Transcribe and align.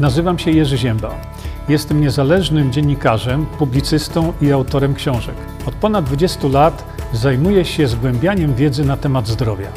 Nazywam 0.00 0.38
się 0.38 0.50
Jerzy 0.50 0.78
Ziemba. 0.78 1.20
Jestem 1.68 2.00
niezależnym 2.00 2.72
dziennikarzem, 2.72 3.46
publicystą 3.46 4.32
i 4.42 4.52
autorem 4.52 4.94
książek. 4.94 5.34
Od 5.66 5.74
ponad 5.74 6.04
20 6.04 6.48
lat 6.48 6.84
zajmuję 7.12 7.64
się 7.64 7.88
zgłębianiem 7.88 8.54
wiedzy 8.54 8.84
na 8.84 8.96
temat 8.96 9.28
zdrowia. 9.28 9.72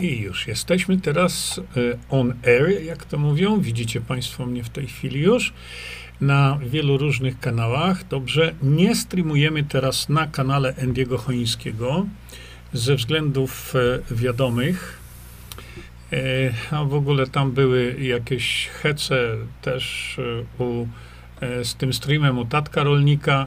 I 0.00 0.18
już 0.18 0.46
jesteśmy 0.46 1.00
teraz 1.00 1.60
e, 1.76 1.80
on 2.10 2.34
air, 2.46 2.82
jak 2.82 3.04
to 3.04 3.18
mówią. 3.18 3.60
Widzicie 3.60 4.00
Państwo 4.00 4.46
mnie 4.46 4.64
w 4.64 4.68
tej 4.68 4.86
chwili 4.86 5.20
już 5.20 5.52
na 6.20 6.58
wielu 6.66 6.98
różnych 6.98 7.40
kanałach. 7.40 8.08
Dobrze, 8.08 8.54
nie 8.62 8.94
streamujemy 8.94 9.64
teraz 9.64 10.08
na 10.08 10.26
kanale 10.26 10.74
Endiego 10.76 11.18
Choińskiego 11.18 12.06
ze 12.72 12.94
względów 12.94 13.74
e, 14.10 14.14
wiadomych. 14.14 14.98
E, 16.12 16.16
a 16.70 16.84
w 16.84 16.94
ogóle 16.94 17.26
tam 17.26 17.52
były 17.52 17.96
jakieś 18.00 18.66
hece 18.68 19.36
też 19.62 20.16
u, 20.58 20.86
z 21.62 21.74
tym 21.74 21.92
streamem 21.92 22.38
u 22.38 22.44
tatka 22.44 22.82
rolnika. 22.82 23.46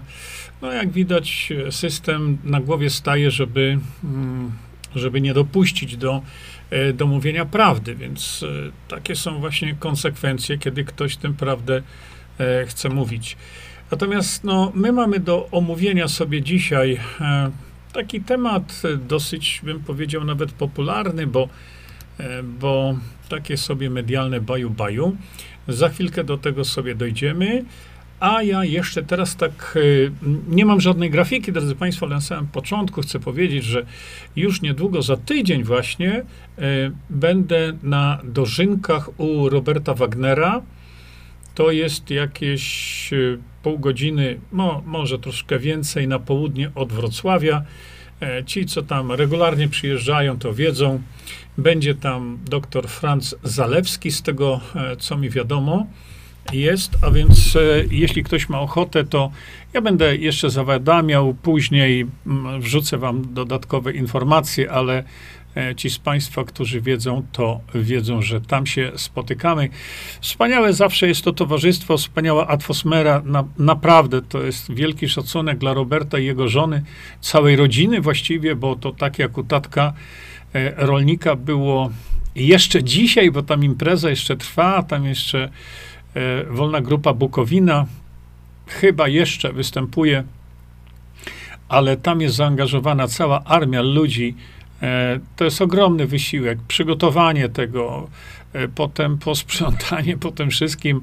No 0.61 0.71
jak 0.71 0.91
widać, 0.91 1.53
system 1.69 2.37
na 2.43 2.61
głowie 2.61 2.89
staje, 2.89 3.31
żeby 3.31 3.79
mm, 4.03 4.51
żeby 4.95 5.21
nie 5.21 5.33
dopuścić 5.33 5.97
do, 5.97 6.21
e, 6.69 6.93
do 6.93 7.07
mówienia 7.07 7.45
prawdy. 7.45 7.95
Więc 7.95 8.43
e, 8.43 8.71
takie 8.87 9.15
są 9.15 9.39
właśnie 9.39 9.75
konsekwencje, 9.79 10.57
kiedy 10.57 10.83
ktoś 10.83 11.17
tę 11.17 11.33
prawdę 11.33 11.81
e, 12.39 12.65
chce 12.65 12.89
mówić. 12.89 13.37
Natomiast 13.91 14.43
no, 14.43 14.71
my 14.75 14.91
mamy 14.91 15.19
do 15.19 15.47
omówienia 15.51 16.07
sobie 16.07 16.41
dzisiaj 16.41 16.99
taki 17.93 18.21
temat 18.21 18.81
dosyć, 19.07 19.61
bym 19.63 19.79
powiedział, 19.79 20.23
nawet 20.23 20.51
popularny, 20.51 21.27
bo, 21.27 21.49
bo 22.59 22.97
takie 23.29 23.57
sobie 23.57 23.89
medialne 23.89 24.41
baju-baju. 24.41 25.15
Za 25.67 25.89
chwilkę 25.89 26.23
do 26.23 26.37
tego 26.37 26.65
sobie 26.65 26.95
dojdziemy. 26.95 27.65
A 28.19 28.43
ja 28.43 28.63
jeszcze 28.63 29.03
teraz 29.03 29.35
tak 29.35 29.77
nie 30.49 30.65
mam 30.65 30.81
żadnej 30.81 31.09
grafiki, 31.09 31.51
drodzy 31.51 31.75
Państwo, 31.75 32.05
ale 32.05 32.15
na 32.15 32.21
samym 32.21 32.47
początku 32.47 33.01
chcę 33.01 33.19
powiedzieć, 33.19 33.63
że 33.63 33.85
już 34.35 34.61
niedługo, 34.61 35.01
za 35.01 35.17
tydzień 35.17 35.63
właśnie, 35.63 36.23
będę 37.09 37.73
na 37.83 38.21
dożynkach 38.23 39.19
u 39.19 39.49
Roberta 39.49 39.93
Wagnera. 39.93 40.61
To 41.57 41.71
jest 41.71 42.09
jakieś 42.09 43.13
y, 43.13 43.39
pół 43.63 43.79
godziny, 43.79 44.39
no, 44.51 44.83
może 44.85 45.19
troszkę 45.19 45.59
więcej 45.59 46.07
na 46.07 46.19
południe 46.19 46.71
od 46.75 46.93
Wrocławia. 46.93 47.63
E, 48.21 48.43
ci, 48.45 48.65
co 48.65 48.81
tam 48.81 49.11
regularnie 49.11 49.67
przyjeżdżają, 49.67 50.39
to 50.39 50.53
wiedzą. 50.53 51.01
Będzie 51.57 51.95
tam 51.95 52.39
dr 52.45 52.87
Franz 52.87 53.35
Zalewski, 53.43 54.11
z 54.11 54.21
tego, 54.21 54.59
e, 54.75 54.97
co 54.97 55.17
mi 55.17 55.29
wiadomo 55.29 55.87
jest, 56.53 56.97
a 57.01 57.11
więc 57.11 57.55
e, 57.55 57.59
jeśli 57.91 58.23
ktoś 58.23 58.49
ma 58.49 58.59
ochotę, 58.59 59.03
to 59.03 59.31
ja 59.73 59.81
będę 59.81 60.15
jeszcze 60.15 60.49
zawiadamiał, 60.49 61.33
później 61.33 62.05
mm, 62.27 62.61
wrzucę 62.61 62.97
wam 62.97 63.33
dodatkowe 63.33 63.93
informacje, 63.93 64.71
ale 64.71 64.97
e, 64.97 65.03
ci 65.75 65.89
z 65.89 65.99
Państwa, 65.99 66.43
którzy 66.43 66.81
wiedzą, 66.81 67.23
to 67.31 67.59
wiedzą, 67.75 68.21
że 68.21 68.41
tam 68.41 68.65
się 68.65 68.91
spotykamy. 68.95 69.69
Wspaniałe 70.21 70.73
zawsze 70.73 71.07
jest 71.07 71.21
to 71.21 71.33
towarzystwo, 71.33 71.97
wspaniała 71.97 72.47
atmosfera, 72.47 73.21
na, 73.25 73.43
naprawdę 73.57 74.21
to 74.21 74.43
jest 74.43 74.73
wielki 74.73 75.09
szacunek 75.09 75.57
dla 75.57 75.73
Roberta 75.73 76.19
i 76.19 76.25
jego 76.25 76.47
żony, 76.47 76.83
całej 77.21 77.55
rodziny 77.55 78.01
właściwie, 78.01 78.55
bo 78.55 78.75
to 78.75 78.91
tak 78.91 79.19
jak 79.19 79.37
u 79.37 79.43
tatka 79.43 79.93
e, 80.53 80.85
rolnika 80.85 81.35
było 81.35 81.91
jeszcze 82.35 82.83
dzisiaj, 82.83 83.31
bo 83.31 83.43
tam 83.43 83.63
impreza 83.63 84.09
jeszcze 84.09 84.37
trwa, 84.37 84.83
tam 84.83 85.05
jeszcze 85.05 85.49
E, 86.17 86.43
wolna 86.43 86.81
Grupa 86.81 87.13
Bukowina 87.13 87.85
chyba 88.67 89.07
jeszcze 89.07 89.53
występuje, 89.53 90.23
ale 91.69 91.97
tam 91.97 92.21
jest 92.21 92.35
zaangażowana 92.35 93.07
cała 93.07 93.43
armia 93.43 93.81
ludzi. 93.81 94.35
E, 94.81 95.19
to 95.35 95.45
jest 95.45 95.61
ogromny 95.61 96.07
wysiłek, 96.07 96.59
przygotowanie 96.67 97.49
tego, 97.49 98.09
e, 98.53 98.67
potem 98.67 99.17
posprzątanie 99.17 100.17
po 100.27 100.31
tym 100.31 100.49
wszystkim, 100.49 101.01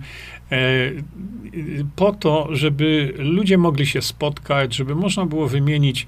po 1.96 2.12
to, 2.12 2.48
żeby 2.52 3.14
ludzie 3.18 3.58
mogli 3.58 3.86
się 3.86 4.02
spotkać, 4.02 4.74
żeby 4.74 4.94
można 4.94 5.26
było 5.26 5.48
wymienić 5.48 6.06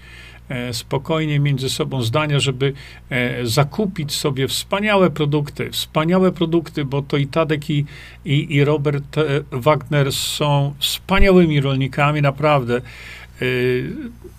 E, 0.49 0.75
spokojnie 0.75 1.41
między 1.41 1.71
sobą 1.71 2.03
zdania, 2.03 2.41
żeby 2.41 2.73
e, 3.11 3.47
zakupić 3.47 4.13
sobie 4.13 4.49
wspaniałe 4.49 5.11
produkty, 5.11 5.71
wspaniałe 5.71 6.33
produkty, 6.33 6.85
bo 6.85 7.03
to 7.03 7.17
i 7.17 7.27
Tadek, 7.27 7.71
i, 7.71 7.85
i, 8.25 8.55
i 8.55 8.65
Robert 8.65 9.19
e, 9.19 9.23
Wagner 9.53 10.13
są 10.13 10.75
wspaniałymi 10.79 11.61
rolnikami, 11.61 12.23
naprawdę. 12.23 12.81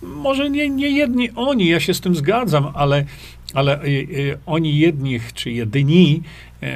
Może 0.02 0.50
nie, 0.50 0.68
nie 0.68 0.90
jedni 0.90 1.30
oni, 1.30 1.68
ja 1.68 1.80
się 1.80 1.94
z 1.94 2.00
tym 2.00 2.14
zgadzam, 2.14 2.68
ale, 2.74 3.04
ale 3.54 3.80
oni 4.46 4.78
jednych, 4.78 5.32
czy 5.32 5.50
jedyni 5.50 6.22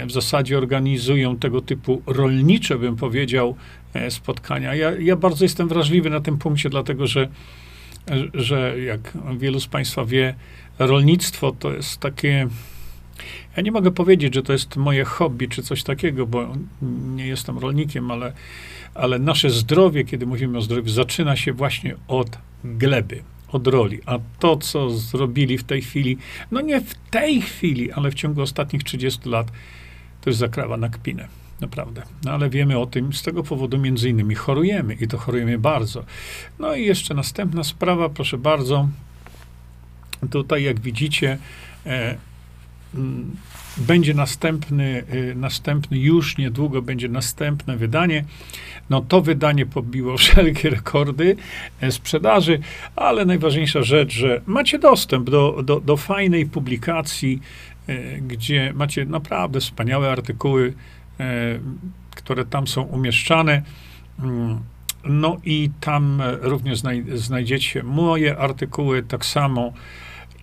w 0.07 0.13
zasadzie 0.13 0.59
organizują 0.59 1.37
tego 1.37 1.61
typu 1.61 2.03
rolnicze, 2.07 2.79
bym 2.79 2.97
powiedział, 2.97 3.57
spotkania. 4.09 4.75
Ja, 4.75 4.91
ja 4.91 5.17
bardzo 5.17 5.45
jestem 5.45 5.69
wrażliwy 5.69 6.11
na 6.11 6.21
tym 6.21 6.39
punkcie, 6.39 6.71
dlatego 6.71 7.07
że 7.07 7.29
że 8.35 8.81
jak 8.81 9.19
wielu 9.39 9.61
z 9.61 9.67
Państwa 9.67 10.05
wie, 10.05 10.35
rolnictwo 10.79 11.53
to 11.53 11.73
jest 11.73 12.01
takie. 12.01 12.49
Ja 13.57 13.63
nie 13.63 13.73
mogę 13.73 13.91
powiedzieć, 13.91 14.35
że 14.35 14.43
to 14.43 14.53
jest 14.53 14.77
moje 14.77 15.05
hobby 15.05 15.49
czy 15.49 15.63
coś 15.63 15.83
takiego, 15.83 16.27
bo 16.27 16.49
nie 17.17 17.27
jestem 17.27 17.59
rolnikiem, 17.59 18.11
ale, 18.11 18.33
ale 18.95 19.19
nasze 19.19 19.51
zdrowie, 19.51 20.05
kiedy 20.05 20.27
mówimy 20.27 20.59
o 20.59 20.61
zdrowiu, 20.61 20.91
zaczyna 20.91 21.37
się 21.37 21.53
właśnie 21.53 21.95
od 22.09 22.39
gleby, 22.65 23.23
od 23.49 23.67
roli. 23.67 24.01
A 24.07 24.19
to, 24.39 24.57
co 24.57 24.91
zrobili 24.91 25.59
w 25.59 25.65
tej 25.65 25.83
chwili, 25.83 26.19
no 26.51 26.61
nie 26.61 26.81
w 26.81 26.95
tej 26.95 27.43
chwili, 27.43 27.93
ale 27.93 28.11
w 28.11 28.15
ciągu 28.15 28.43
ostatnich 28.43 28.85
30 28.85 29.29
lat, 29.29 29.47
to 30.21 30.31
jest 30.31 30.41
zakrawa 30.41 30.77
na 30.77 30.89
kpinę. 30.89 31.29
Naprawdę. 31.61 32.03
No 32.25 32.33
ale 32.33 32.51
wiemy 32.51 32.79
o 32.79 32.87
tym 32.87 33.13
z 33.13 33.23
tego 33.23 33.43
powodu 33.43 33.79
między 33.79 34.09
innymi 34.09 34.35
chorujemy 34.35 34.95
i 34.95 35.09
to 35.09 35.19
chorujemy 35.19 35.59
bardzo. 35.59 36.05
No 36.59 36.75
i 36.75 36.87
jeszcze 36.87 37.15
następna 37.15 37.65
sprawa, 37.65 38.09
proszę 38.09 38.39
bardzo. 38.39 38.89
Tutaj 40.31 40.63
jak 40.63 40.81
widzicie, 40.81 41.39
e, 41.87 42.17
będzie 43.77 44.15
następny, 44.15 45.05
e, 45.31 45.35
następny, 45.35 45.99
już 45.99 46.39
niedługo 46.39 46.83
będzie 46.83 47.09
następne 47.09 47.77
wydanie. 47.77 48.25
No 48.91 49.01
to 49.01 49.21
wydanie 49.21 49.67
pobiło 49.67 50.17
wszelkie 50.19 50.71
rekordy 50.71 51.37
e, 51.81 51.93
sprzedaży, 51.93 52.59
ale 52.97 53.25
najważniejsza 53.25 53.83
rzecz, 53.83 54.13
że 54.13 54.41
macie 54.47 54.79
dostęp 54.79 55.31
do, 55.31 55.63
do, 55.65 55.81
do 55.81 55.97
fajnej 55.97 56.47
publikacji, 56.47 57.41
e, 57.87 58.19
gdzie 58.21 58.73
macie 58.75 59.05
naprawdę 59.05 59.61
wspaniałe 59.61 60.11
artykuły 60.11 60.75
E, 61.21 61.59
które 62.15 62.45
tam 62.45 62.67
są 62.67 62.83
umieszczane. 62.83 63.63
Mm, 64.19 64.61
no 65.05 65.37
i 65.45 65.71
tam 65.81 66.23
również 66.41 66.83
znajdziecie 67.15 67.83
moje 67.83 68.39
artykuły, 68.39 69.03
tak 69.03 69.25
samo. 69.25 69.73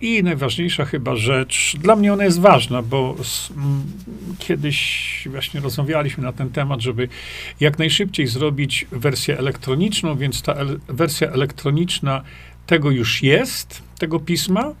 I 0.00 0.22
najważniejsza 0.22 0.84
chyba 0.84 1.16
rzecz, 1.16 1.76
dla 1.78 1.96
mnie 1.96 2.12
ona 2.12 2.24
jest 2.24 2.40
ważna, 2.40 2.82
bo 2.82 3.16
z, 3.22 3.50
m, 3.50 3.82
kiedyś 4.38 5.28
właśnie 5.30 5.60
rozmawialiśmy 5.60 6.24
na 6.24 6.32
ten 6.32 6.50
temat, 6.50 6.80
żeby 6.80 7.08
jak 7.60 7.78
najszybciej 7.78 8.26
zrobić 8.26 8.86
wersję 8.92 9.38
elektroniczną, 9.38 10.16
więc 10.16 10.42
ta 10.42 10.52
el 10.52 10.80
wersja 10.88 11.28
elektroniczna 11.28 12.22
tego 12.66 12.90
już 12.90 13.22
jest, 13.22 13.82
tego 13.98 14.20
pisma. 14.20 14.74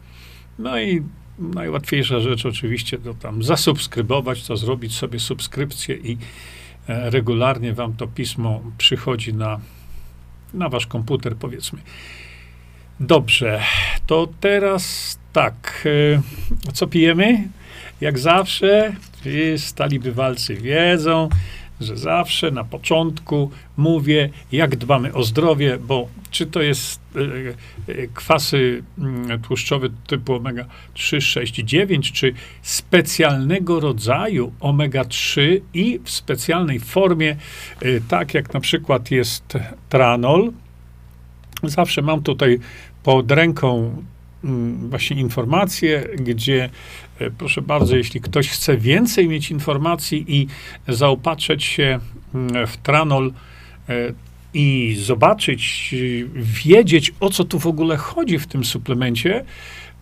No 0.58 0.80
i 0.80 1.02
najłatwiejsza 1.38 2.20
rzecz 2.20 2.46
oczywiście 2.46 2.98
to 2.98 3.14
tam 3.14 3.42
zasubskrybować, 3.42 4.46
to 4.46 4.56
zrobić 4.56 4.94
sobie 4.94 5.18
subskrypcję 5.18 5.96
i 5.96 6.18
e, 6.88 7.10
regularnie 7.10 7.72
wam 7.72 7.92
to 7.92 8.06
pismo 8.06 8.62
przychodzi 8.78 9.34
na, 9.34 9.60
na 10.54 10.68
wasz 10.68 10.86
komputer, 10.86 11.36
powiedzmy. 11.36 11.78
Dobrze, 13.00 13.62
to 14.06 14.28
teraz 14.40 15.18
tak, 15.32 15.84
e, 16.66 16.72
co 16.72 16.86
pijemy? 16.86 17.48
Jak 18.00 18.18
zawsze, 18.18 18.92
stali 19.56 20.00
bywalcy 20.00 20.54
wiedzą, 20.54 21.28
że 21.80 21.96
zawsze 21.96 22.50
na 22.50 22.64
początku 22.64 23.50
mówię, 23.76 24.30
jak 24.52 24.76
dbamy 24.76 25.12
o 25.14 25.22
zdrowie, 25.22 25.78
bo 25.78 26.08
czy 26.30 26.46
to 26.46 26.62
jest 26.62 27.00
e, 27.88 28.06
kwasy 28.14 28.82
mm, 28.98 29.42
tłuszczowe 29.42 29.88
typu 30.06 30.34
omega 30.34 30.64
3, 30.94 31.20
6 31.20 31.58
i 31.58 31.64
9, 31.64 32.12
czy 32.12 32.34
specjalnego 32.62 33.80
rodzaju 33.80 34.52
omega 34.60 35.04
3 35.04 35.62
i 35.74 36.00
w 36.04 36.10
specjalnej 36.10 36.80
formie, 36.80 37.36
tak 38.08 38.34
jak 38.34 38.54
na 38.54 38.60
przykład 38.60 39.10
jest 39.10 39.58
tranol, 39.88 40.52
Zawsze 41.62 42.02
mam 42.02 42.22
tutaj 42.22 42.58
pod 43.02 43.30
ręką 43.30 43.96
właśnie 44.88 45.20
informacje, 45.20 46.08
gdzie 46.16 46.70
e, 47.18 47.30
proszę 47.30 47.62
bardzo, 47.62 47.96
jeśli 47.96 48.20
ktoś 48.20 48.48
chce 48.48 48.76
więcej 48.76 49.28
mieć 49.28 49.50
informacji 49.50 50.24
i 50.28 50.46
zaopatrzyć 50.88 51.64
się 51.64 51.98
mm, 52.34 52.66
w 52.66 52.76
tranol 52.76 53.32
e, 53.88 54.12
i 54.54 54.96
zobaczyć, 55.00 55.94
wiedzieć 56.34 57.12
o 57.20 57.30
co 57.30 57.44
tu 57.44 57.58
w 57.58 57.66
ogóle 57.66 57.96
chodzi 57.96 58.38
w 58.38 58.46
tym 58.46 58.64
suplemencie, 58.64 59.44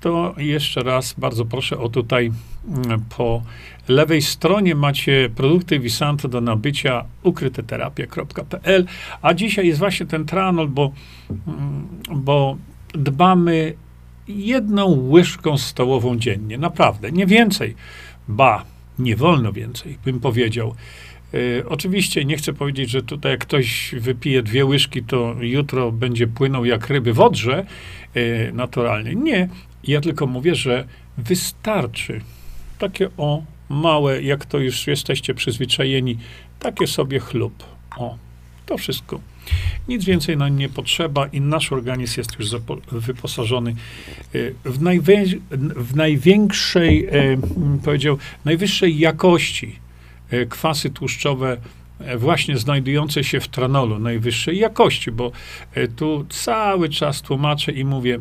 to 0.00 0.34
jeszcze 0.38 0.82
raz 0.82 1.14
bardzo 1.18 1.44
proszę 1.44 1.78
o 1.78 1.88
tutaj 1.88 2.32
mm, 2.68 3.04
po 3.16 3.42
lewej 3.88 4.22
stronie 4.22 4.74
macie 4.74 5.30
produkty 5.36 5.78
Visanto 5.78 6.28
do 6.28 6.40
nabycia 6.40 7.04
ukryteterapia.pl, 7.22 8.86
a 9.22 9.34
dzisiaj 9.34 9.66
jest 9.66 9.78
właśnie 9.78 10.06
ten 10.06 10.24
tranol, 10.24 10.68
bo, 10.68 10.92
mm, 11.30 11.88
bo 12.14 12.56
dbamy 12.94 13.74
jedną 14.28 15.08
łyżką 15.10 15.58
stołową 15.58 16.18
dziennie, 16.18 16.58
naprawdę, 16.58 17.12
nie 17.12 17.26
więcej. 17.26 17.74
Ba, 18.28 18.64
nie 18.98 19.16
wolno 19.16 19.52
więcej, 19.52 19.98
bym 20.04 20.20
powiedział. 20.20 20.74
Y, 21.34 21.64
oczywiście 21.68 22.24
nie 22.24 22.36
chcę 22.36 22.52
powiedzieć, 22.52 22.90
że 22.90 23.02
tutaj 23.02 23.32
jak 23.32 23.40
ktoś 23.40 23.94
wypije 23.98 24.42
dwie 24.42 24.64
łyżki, 24.64 25.02
to 25.02 25.36
jutro 25.40 25.92
będzie 25.92 26.26
płynął 26.26 26.64
jak 26.64 26.88
ryby 26.88 27.12
w 27.12 27.20
odrze, 27.20 27.66
y, 28.16 28.50
naturalnie. 28.54 29.14
Nie, 29.14 29.48
ja 29.84 30.00
tylko 30.00 30.26
mówię, 30.26 30.54
że 30.54 30.84
wystarczy 31.18 32.20
takie 32.78 33.08
o 33.16 33.42
małe, 33.68 34.22
jak 34.22 34.46
to 34.46 34.58
już 34.58 34.86
jesteście 34.86 35.34
przyzwyczajeni, 35.34 36.18
takie 36.58 36.86
sobie 36.86 37.20
chlub. 37.20 37.64
O, 37.96 38.18
to 38.68 38.78
wszystko. 38.78 39.20
Nic 39.88 40.04
więcej 40.04 40.36
nam 40.36 40.58
nie 40.58 40.68
potrzeba 40.68 41.26
i 41.26 41.40
nasz 41.40 41.72
organizm 41.72 42.20
jest 42.20 42.38
już 42.38 42.50
wyposażony 42.92 43.74
y, 44.34 44.54
w, 44.64 44.78
w 45.76 45.96
największej, 45.96 47.06
e, 47.06 47.10
powiedział, 47.84 48.18
najwyższej 48.44 48.98
jakości 48.98 49.76
e, 50.30 50.46
kwasy 50.46 50.90
tłuszczowe, 50.90 51.56
właśnie 52.16 52.58
znajdujące 52.58 53.24
się 53.24 53.40
w 53.40 53.48
tranolu 53.48 53.98
najwyższej 53.98 54.58
jakości, 54.58 55.12
bo 55.12 55.32
tu 55.96 56.26
cały 56.28 56.88
czas 56.88 57.22
tłumaczę 57.22 57.72
i 57.72 57.84
mówię, 57.84 58.18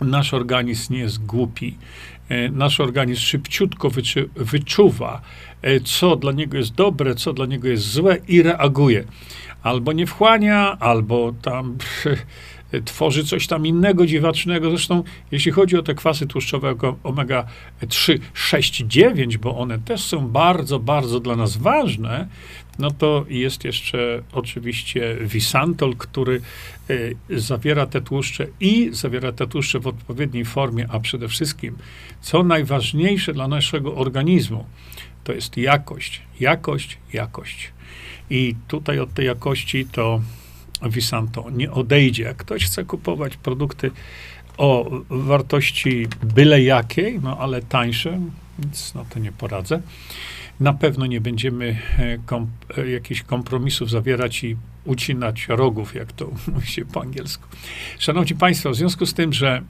nasz 0.00 0.34
organizm 0.34 0.94
nie 0.94 0.98
jest 0.98 1.26
głupi. 1.26 1.74
Nasz 2.52 2.80
organizm 2.80 3.20
szybciutko 3.20 3.90
wyczu, 3.90 4.20
wyczuwa, 4.36 5.20
co 5.84 6.16
dla 6.16 6.32
niego 6.32 6.56
jest 6.56 6.74
dobre, 6.74 7.14
co 7.14 7.32
dla 7.32 7.46
niego 7.46 7.68
jest 7.68 7.84
złe 7.84 8.16
i 8.28 8.42
reaguje. 8.42 9.04
Albo 9.62 9.92
nie 9.92 10.06
wchłania, 10.06 10.76
albo 10.80 11.32
tam 11.42 11.76
tworzy 12.84 13.24
coś 13.24 13.46
tam 13.46 13.66
innego 13.66 14.06
dziwacznego. 14.06 14.70
Zresztą, 14.70 15.02
jeśli 15.30 15.52
chodzi 15.52 15.76
o 15.76 15.82
te 15.82 15.94
kwasy 15.94 16.26
tłuszczowe 16.26 16.74
omega 17.02 17.44
3, 17.88 18.18
6, 18.34 18.76
9, 18.86 19.38
bo 19.38 19.58
one 19.58 19.78
też 19.78 20.04
są 20.04 20.28
bardzo, 20.28 20.78
bardzo 20.78 21.20
dla 21.20 21.36
nas 21.36 21.56
ważne, 21.56 22.28
no 22.78 22.90
to 22.90 23.24
jest 23.28 23.64
jeszcze 23.64 24.22
oczywiście 24.32 25.16
Visantol, 25.20 25.96
który 25.96 26.40
y, 26.90 27.16
zawiera 27.30 27.86
te 27.86 28.00
tłuszcze 28.00 28.46
i 28.60 28.88
zawiera 28.92 29.32
te 29.32 29.46
tłuszcze 29.46 29.80
w 29.80 29.86
odpowiedniej 29.86 30.44
formie, 30.44 30.86
a 30.90 31.00
przede 31.00 31.28
wszystkim, 31.28 31.76
co 32.20 32.42
najważniejsze 32.42 33.32
dla 33.32 33.48
naszego 33.48 33.94
organizmu, 33.94 34.64
to 35.24 35.32
jest 35.32 35.56
jakość, 35.56 36.22
jakość, 36.40 36.98
jakość. 37.12 37.72
I 38.30 38.54
tutaj 38.68 38.98
od 38.98 39.14
tej 39.14 39.26
jakości 39.26 39.86
to 39.92 40.20
Visanto 40.82 41.50
nie 41.50 41.72
odejdzie. 41.72 42.22
Jak 42.22 42.36
ktoś 42.36 42.64
chce 42.64 42.84
kupować 42.84 43.36
produkty 43.36 43.90
o 44.56 44.90
wartości 45.10 46.06
byle 46.22 46.62
jakiej, 46.62 47.20
no 47.20 47.38
ale 47.38 47.62
tańsze, 47.62 48.20
więc 48.58 48.94
no 48.94 49.04
to 49.10 49.18
nie 49.18 49.32
poradzę. 49.32 49.82
Na 50.60 50.72
pewno 50.72 51.06
nie 51.06 51.20
będziemy 51.20 51.78
e, 51.98 52.18
kom, 52.26 52.46
e, 52.78 52.88
jakichś 52.88 53.22
kompromisów 53.22 53.90
zawierać 53.90 54.44
i 54.44 54.56
ucinać 54.84 55.48
rogów, 55.48 55.94
jak 55.94 56.12
to 56.12 56.30
mówi 56.54 56.66
się 56.66 56.84
po 56.84 57.02
angielsku. 57.02 57.48
Szanowni 57.98 58.36
Państwo, 58.36 58.70
w 58.70 58.76
związku 58.76 59.06
z 59.06 59.14
tym, 59.14 59.32
że 59.32 59.62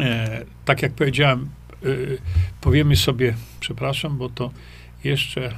e, 0.00 0.44
tak 0.64 0.82
jak 0.82 0.92
powiedziałem, 0.92 1.48
e, 1.82 1.86
powiemy 2.60 2.96
sobie, 2.96 3.34
przepraszam, 3.60 4.18
bo 4.18 4.28
to 4.28 4.50
jeszcze. 5.04 5.52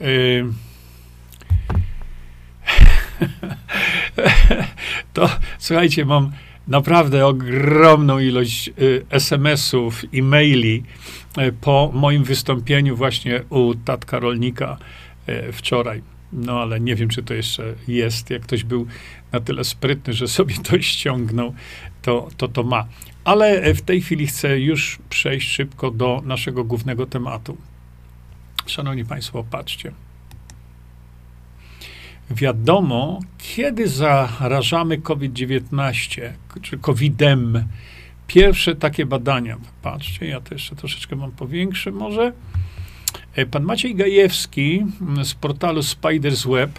to 5.12 5.30
słuchajcie, 5.58 6.04
mam 6.04 6.32
naprawdę 6.68 7.26
ogromną 7.26 8.18
ilość 8.18 8.68
y, 8.68 9.06
SMS-ów, 9.10 10.04
e-maili 10.14 10.82
y, 11.38 11.52
po 11.60 11.90
moim 11.94 12.24
wystąpieniu 12.24 12.96
właśnie 12.96 13.42
u 13.50 13.74
tatka 13.74 14.18
rolnika 14.18 14.78
y, 15.28 15.52
wczoraj. 15.52 16.02
No 16.32 16.60
ale 16.60 16.80
nie 16.80 16.94
wiem, 16.94 17.08
czy 17.08 17.22
to 17.22 17.34
jeszcze 17.34 17.74
jest. 17.88 18.30
Jak 18.30 18.42
ktoś 18.42 18.64
był 18.64 18.86
na 19.32 19.40
tyle 19.40 19.64
sprytny, 19.64 20.12
że 20.12 20.28
sobie 20.28 20.54
to 20.54 20.82
ściągnął, 20.82 21.54
to 22.02 22.28
to, 22.36 22.48
to 22.48 22.62
ma. 22.62 22.86
Ale 23.24 23.74
w 23.74 23.82
tej 23.82 24.00
chwili 24.00 24.26
chcę 24.26 24.60
już 24.60 24.98
przejść 25.08 25.50
szybko 25.50 25.90
do 25.90 26.22
naszego 26.24 26.64
głównego 26.64 27.06
tematu. 27.06 27.56
Szanowni 28.70 29.04
Państwo, 29.04 29.44
patrzcie 29.50 29.92
wiadomo, 32.30 33.20
kiedy 33.38 33.88
zarażamy 33.88 34.98
COVID-19, 34.98 36.32
czy 36.62 36.78
COVID-em. 36.78 37.64
Pierwsze 38.26 38.76
takie 38.76 39.06
badania. 39.06 39.56
Patrzcie, 39.82 40.26
ja 40.26 40.40
to 40.40 40.54
jeszcze 40.54 40.76
troszeczkę 40.76 41.16
mam 41.16 41.32
powiększy 41.32 41.92
może. 41.92 42.32
E, 43.34 43.46
pan 43.46 43.62
Maciej 43.62 43.94
Gajewski 43.94 44.84
mm, 45.00 45.24
z 45.24 45.34
portalu 45.34 45.82
Spiders 45.82 46.46
Web. 46.46 46.78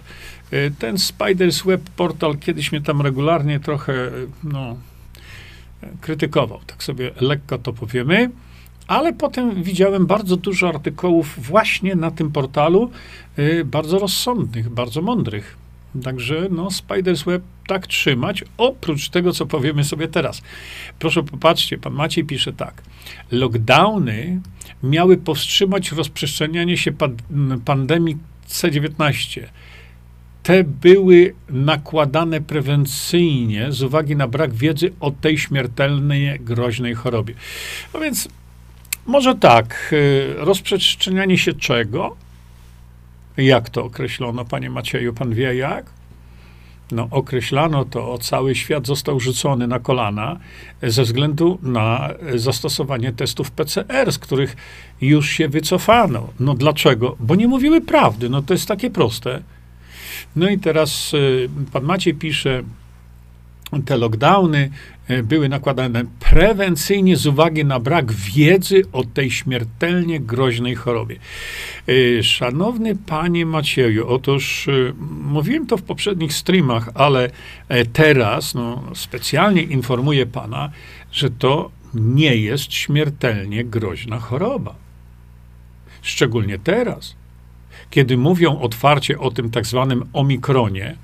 E, 0.52 0.72
ten 0.72 0.98
Spiders 0.98 1.62
Web 1.62 1.82
portal 1.90 2.38
kiedyś 2.38 2.72
mnie 2.72 2.82
tam 2.82 3.02
regularnie 3.02 3.60
trochę 3.60 3.94
e, 3.94 4.12
no, 4.44 4.78
krytykował. 6.02 6.60
Tak 6.68 6.84
sobie 6.84 7.12
lekko 7.22 7.58
to 7.58 7.74
powiemy 7.74 8.30
ale 8.90 9.14
potem 9.14 9.64
widziałem 9.64 10.06
bardzo 10.06 10.38
dużo 10.38 10.70
artykułów 10.70 11.36
właśnie 11.38 11.96
na 11.96 12.12
tym 12.12 12.32
portalu, 12.32 12.92
y, 13.40 13.66
bardzo 13.66 14.00
rozsądnych, 14.00 14.70
bardzo 14.70 15.02
mądrych. 15.02 15.58
Także 16.04 16.48
no, 16.52 16.72
Spiders 16.72 17.24
Web 17.24 17.44
tak 17.68 17.88
trzymać, 17.88 18.44
oprócz 18.58 19.10
tego, 19.10 19.34
co 19.34 19.46
powiemy 19.46 19.84
sobie 19.84 20.08
teraz. 20.08 20.42
Proszę 21.00 21.24
popatrzcie, 21.24 21.78
pan 21.78 21.94
Maciej 21.94 22.26
pisze 22.26 22.54
tak. 22.54 22.82
Lockdowny 23.32 24.42
miały 24.84 25.18
powstrzymać 25.18 25.92
rozprzestrzenianie 25.92 26.78
się 26.78 26.92
pandemii 27.66 28.18
C19. 28.48 29.42
Te 30.44 30.64
były 30.64 31.36
nakładane 31.50 32.42
prewencyjnie 32.42 33.72
z 33.72 33.82
uwagi 33.82 34.16
na 34.16 34.28
brak 34.28 34.54
wiedzy 34.54 34.92
o 35.00 35.12
tej 35.12 35.38
śmiertelnej, 35.38 36.40
groźnej 36.40 36.94
chorobie. 36.96 37.34
No 37.94 38.00
więc 38.00 38.30
może 39.10 39.36
tak, 39.36 39.90
y, 39.94 40.34
rozprzestrzenianie 40.38 41.38
się 41.38 41.54
czego? 41.54 42.16
Jak 43.38 43.70
to 43.70 43.84
określono, 43.84 44.46
panie 44.46 44.70
Macieju? 44.70 45.14
Pan 45.14 45.34
wie 45.34 45.56
jak? 45.56 45.86
No, 46.92 47.08
określano 47.12 47.86
to, 47.86 48.18
cały 48.18 48.56
świat 48.56 48.88
został 48.88 49.20
rzucony 49.20 49.68
na 49.68 49.80
kolana 49.80 50.40
ze 50.84 51.04
względu 51.04 51.60
na 51.64 52.10
zastosowanie 52.36 53.14
testów 53.14 53.52
PCR, 53.52 54.12
z 54.12 54.18
których 54.18 54.56
już 55.02 55.30
się 55.30 55.48
wycofano. 55.48 56.28
No 56.40 56.54
dlaczego? 56.54 57.16
Bo 57.20 57.36
nie 57.36 57.48
mówiły 57.48 57.82
prawdy. 57.82 58.30
No 58.30 58.42
to 58.42 58.54
jest 58.54 58.68
takie 58.68 58.90
proste. 58.90 59.42
No 60.36 60.50
i 60.50 60.60
teraz 60.60 61.14
y, 61.14 61.50
pan 61.72 61.84
Maciej 61.84 62.14
pisze, 62.14 62.64
te 63.86 63.98
lockdowny 63.98 64.60
e, 64.60 64.72
były 65.24 65.50
nakładane 65.50 66.04
prewencyjnie 66.20 67.18
z 67.18 67.26
uwagi 67.26 67.66
na 67.66 67.80
brak 67.80 68.12
wiedzy 68.12 68.84
o 68.92 69.04
tej 69.04 69.32
śmiertelnie 69.32 70.20
groźnej 70.20 70.76
chorobie. 70.76 71.16
E, 71.88 72.24
szanowny 72.24 72.96
panie 72.96 73.46
Macieju, 73.46 74.08
otóż 74.08 74.68
e, 74.68 74.94
mówiłem 75.22 75.68
to 75.68 75.78
w 75.78 75.84
poprzednich 75.84 76.34
streamach, 76.34 76.90
ale 76.94 77.30
teraz 77.94 78.56
no, 78.56 78.84
specjalnie 78.96 79.62
informuję 79.62 80.26
pana, 80.26 80.70
że 81.12 81.30
to 81.30 81.72
nie 81.94 82.36
jest 82.36 82.74
śmiertelnie 82.74 83.66
groźna 83.66 84.20
choroba. 84.20 84.76
Szczególnie 86.02 86.60
teraz, 86.60 87.16
kiedy 87.90 88.18
mówią 88.18 88.60
otwarcie 88.60 89.20
o 89.20 89.32
tym 89.32 89.50
tak 89.50 89.66
zwanym 89.66 90.06
omikronie, 90.14 90.96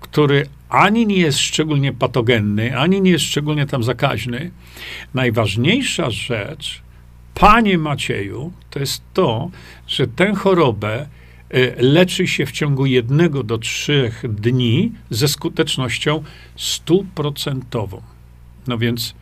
który 0.00 0.46
ani 0.68 1.06
nie 1.06 1.16
jest 1.16 1.38
szczególnie 1.38 1.92
patogenny, 1.92 2.78
ani 2.78 3.02
nie 3.02 3.10
jest 3.10 3.24
szczególnie 3.24 3.66
tam 3.66 3.82
zakaźny. 3.82 4.50
Najważniejsza 5.14 6.10
rzecz, 6.10 6.82
panie 7.34 7.78
Macieju, 7.78 8.52
to 8.70 8.78
jest 8.78 9.02
to, 9.14 9.50
że 9.86 10.06
tę 10.06 10.34
chorobę 10.34 11.06
leczy 11.78 12.26
się 12.26 12.46
w 12.46 12.52
ciągu 12.52 12.86
jednego 12.86 13.42
do 13.42 13.58
trzech 13.58 14.24
dni 14.34 14.92
ze 15.10 15.28
skutecznością 15.28 16.22
stuprocentową. 16.56 18.02
No 18.66 18.78
więc 18.78 19.14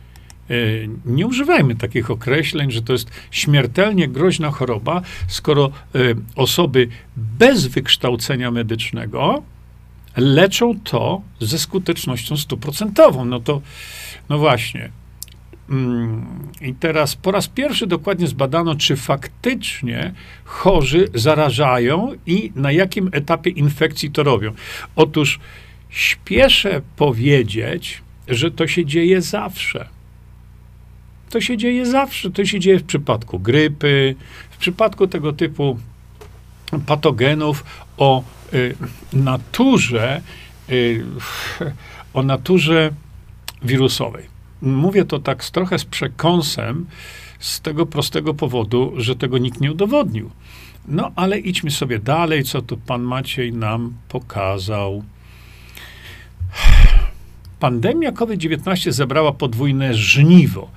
nie 1.05 1.27
używajmy 1.27 1.75
takich 1.75 2.11
określeń, 2.11 2.71
że 2.71 2.81
to 2.81 2.93
jest 2.93 3.11
śmiertelnie 3.31 4.07
groźna 4.07 4.51
choroba, 4.51 5.01
skoro 5.27 5.71
osoby 6.35 6.87
bez 7.17 7.67
wykształcenia 7.67 8.51
medycznego 8.51 9.43
leczą 10.17 10.79
to 10.83 11.21
ze 11.39 11.59
skutecznością 11.59 12.37
stuprocentową. 12.37 13.25
No 13.25 13.39
to, 13.39 13.61
no 14.29 14.37
właśnie. 14.37 14.89
Mm, 15.69 16.25
I 16.61 16.73
teraz 16.73 17.15
po 17.15 17.31
raz 17.31 17.47
pierwszy 17.47 17.87
dokładnie 17.87 18.27
zbadano, 18.27 18.75
czy 18.75 18.95
faktycznie 18.95 20.13
chorzy 20.43 21.07
zarażają 21.13 22.11
i 22.25 22.51
na 22.55 22.71
jakim 22.71 23.09
etapie 23.11 23.49
infekcji 23.49 24.11
to 24.11 24.23
robią. 24.23 24.53
Otóż 24.95 25.39
śpieszę 25.89 26.81
powiedzieć, 26.95 28.01
że 28.27 28.51
to 28.51 28.67
się 28.67 28.85
dzieje 28.85 29.21
zawsze. 29.21 29.87
To 31.29 31.41
się 31.41 31.57
dzieje 31.57 31.85
zawsze. 31.85 32.31
To 32.31 32.45
się 32.45 32.59
dzieje 32.59 32.79
w 32.79 32.83
przypadku 32.83 33.39
grypy, 33.39 34.15
w 34.51 34.57
przypadku 34.57 35.07
tego 35.07 35.33
typu 35.33 35.79
patogenów 36.85 37.84
o 37.97 38.23
y, 38.53 38.75
naturze, 39.13 40.21
y, 40.69 41.05
o 42.13 42.23
naturze 42.23 42.91
wirusowej. 43.63 44.25
Mówię 44.61 45.05
to 45.05 45.19
tak 45.19 45.45
trochę 45.45 45.79
z 45.79 45.85
przekąsem, 45.85 46.85
z 47.39 47.61
tego 47.61 47.85
prostego 47.85 48.33
powodu, 48.33 48.93
że 48.97 49.15
tego 49.15 49.37
nikt 49.37 49.61
nie 49.61 49.71
udowodnił. 49.71 50.31
No 50.87 51.11
ale 51.15 51.39
idźmy 51.39 51.71
sobie 51.71 51.99
dalej, 51.99 52.43
co 52.43 52.61
tu 52.61 52.77
pan 52.77 53.01
Maciej 53.01 53.53
nam 53.53 53.93
pokazał. 54.09 55.03
Pandemia 57.59 58.11
COVID-19 58.11 58.91
zebrała 58.91 59.31
podwójne 59.31 59.93
żniwo. 59.93 60.69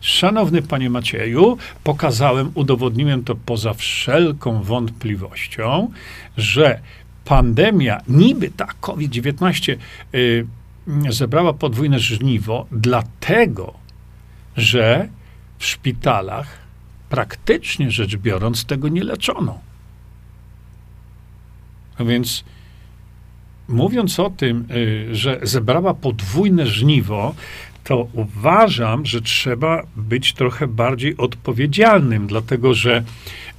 Szanowny 0.00 0.62
panie 0.62 0.90
Macieju, 0.90 1.56
pokazałem, 1.84 2.50
udowodniłem 2.54 3.24
to 3.24 3.34
poza 3.34 3.74
wszelką 3.74 4.62
wątpliwością, 4.62 5.90
że 6.36 6.80
pandemia, 7.24 8.00
niby 8.08 8.50
ta 8.50 8.66
COVID-19, 8.80 9.76
yy, 10.12 10.46
zebrała 11.08 11.52
podwójne 11.52 11.98
żniwo, 11.98 12.66
dlatego, 12.72 13.74
że 14.56 15.08
w 15.58 15.66
szpitalach 15.66 16.58
praktycznie 17.08 17.90
rzecz 17.90 18.16
biorąc 18.16 18.64
tego 18.64 18.88
nie 18.88 19.04
leczono. 19.04 19.58
A 21.98 22.04
więc 22.04 22.44
mówiąc 23.68 24.20
o 24.20 24.30
tym, 24.30 24.66
y, 24.70 25.14
że 25.14 25.40
zebrała 25.42 25.94
podwójne 25.94 26.66
żniwo, 26.66 27.34
to 27.86 28.08
uważam, 28.12 29.06
że 29.06 29.20
trzeba 29.22 29.82
być 29.96 30.32
trochę 30.32 30.66
bardziej 30.66 31.16
odpowiedzialnym, 31.16 32.26
dlatego 32.26 32.74
że 32.74 33.04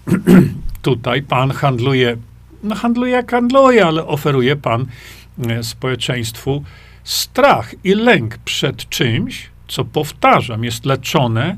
tutaj 0.81 1.21
pan 1.21 1.51
handluje, 1.51 2.17
no 2.63 2.75
handluje 2.75 3.11
jak 3.11 3.31
handluje, 3.31 3.85
ale 3.85 4.07
oferuje 4.07 4.55
pan 4.55 4.85
e, 5.49 5.63
społeczeństwu 5.63 6.63
strach 7.03 7.75
i 7.83 7.95
lęk 7.95 8.37
przed 8.37 8.89
czymś, 8.89 9.49
co 9.67 9.85
powtarzam, 9.85 10.63
jest 10.63 10.85
leczone 10.85 11.57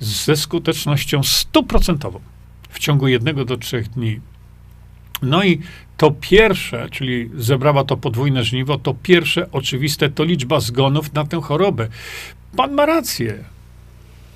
ze 0.00 0.36
skutecznością 0.36 1.22
stuprocentową 1.22 2.20
w 2.68 2.78
ciągu 2.78 3.08
jednego 3.08 3.44
do 3.44 3.56
trzech 3.56 3.88
dni. 3.88 4.20
No 5.22 5.44
i 5.44 5.60
to 5.96 6.10
pierwsze, 6.10 6.88
czyli 6.90 7.30
zebrała 7.34 7.84
to 7.84 7.96
podwójne 7.96 8.44
żniwo, 8.44 8.78
to 8.78 8.94
pierwsze 9.02 9.52
oczywiste 9.52 10.08
to 10.08 10.24
liczba 10.24 10.60
zgonów 10.60 11.14
na 11.14 11.24
tę 11.24 11.40
chorobę. 11.40 11.88
Pan 12.56 12.72
ma 12.72 12.86
rację. 12.86 13.44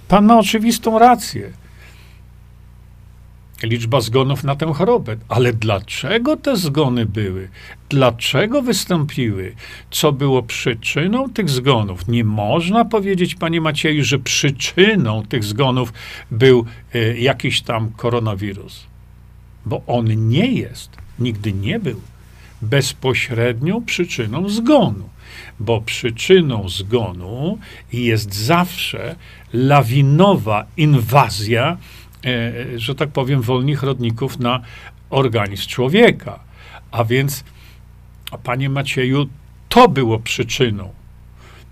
Pan 0.08 0.26
ma 0.26 0.38
oczywistą 0.38 0.98
rację. 0.98 1.52
Liczba 3.62 4.00
zgonów 4.00 4.44
na 4.44 4.56
tę 4.56 4.74
chorobę. 4.74 5.16
Ale 5.28 5.52
dlaczego 5.52 6.36
te 6.36 6.56
zgony 6.56 7.06
były? 7.06 7.48
Dlaczego 7.88 8.62
wystąpiły? 8.62 9.54
Co 9.90 10.12
było 10.12 10.42
przyczyną 10.42 11.30
tych 11.30 11.50
zgonów? 11.50 12.08
Nie 12.08 12.24
można 12.24 12.84
powiedzieć, 12.84 13.34
panie 13.34 13.60
Macieju, 13.60 14.04
że 14.04 14.18
przyczyną 14.18 15.22
tych 15.28 15.44
zgonów 15.44 15.92
był 16.30 16.66
y, 16.94 17.16
jakiś 17.18 17.62
tam 17.62 17.92
koronawirus 17.96 18.91
bo 19.66 19.82
on 19.86 20.28
nie 20.28 20.46
jest, 20.46 20.96
nigdy 21.18 21.52
nie 21.52 21.80
był 21.80 22.00
bezpośrednią 22.62 23.84
przyczyną 23.84 24.48
zgonu, 24.48 25.08
bo 25.60 25.80
przyczyną 25.80 26.68
zgonu 26.68 27.58
jest 27.92 28.34
zawsze 28.34 29.16
lawinowa 29.52 30.66
inwazja, 30.76 31.76
e, 32.24 32.78
że 32.78 32.94
tak 32.94 33.08
powiem, 33.08 33.42
wolnych 33.42 33.82
rodników 33.82 34.38
na 34.38 34.60
organizm 35.10 35.68
człowieka. 35.68 36.38
A 36.90 37.04
więc, 37.04 37.44
panie 38.42 38.68
Macieju, 38.68 39.28
to 39.68 39.88
było 39.88 40.18
przyczyną. 40.18 40.90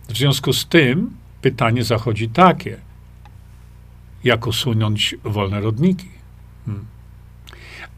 W 0.09 0.17
związku 0.17 0.53
z 0.53 0.67
tym 0.67 1.11
pytanie 1.43 1.85
zachodzi 1.85 2.29
takie: 2.29 2.77
jak 4.25 4.47
usunąć 4.47 5.15
wolne 5.25 5.61
rodniki? 5.61 6.20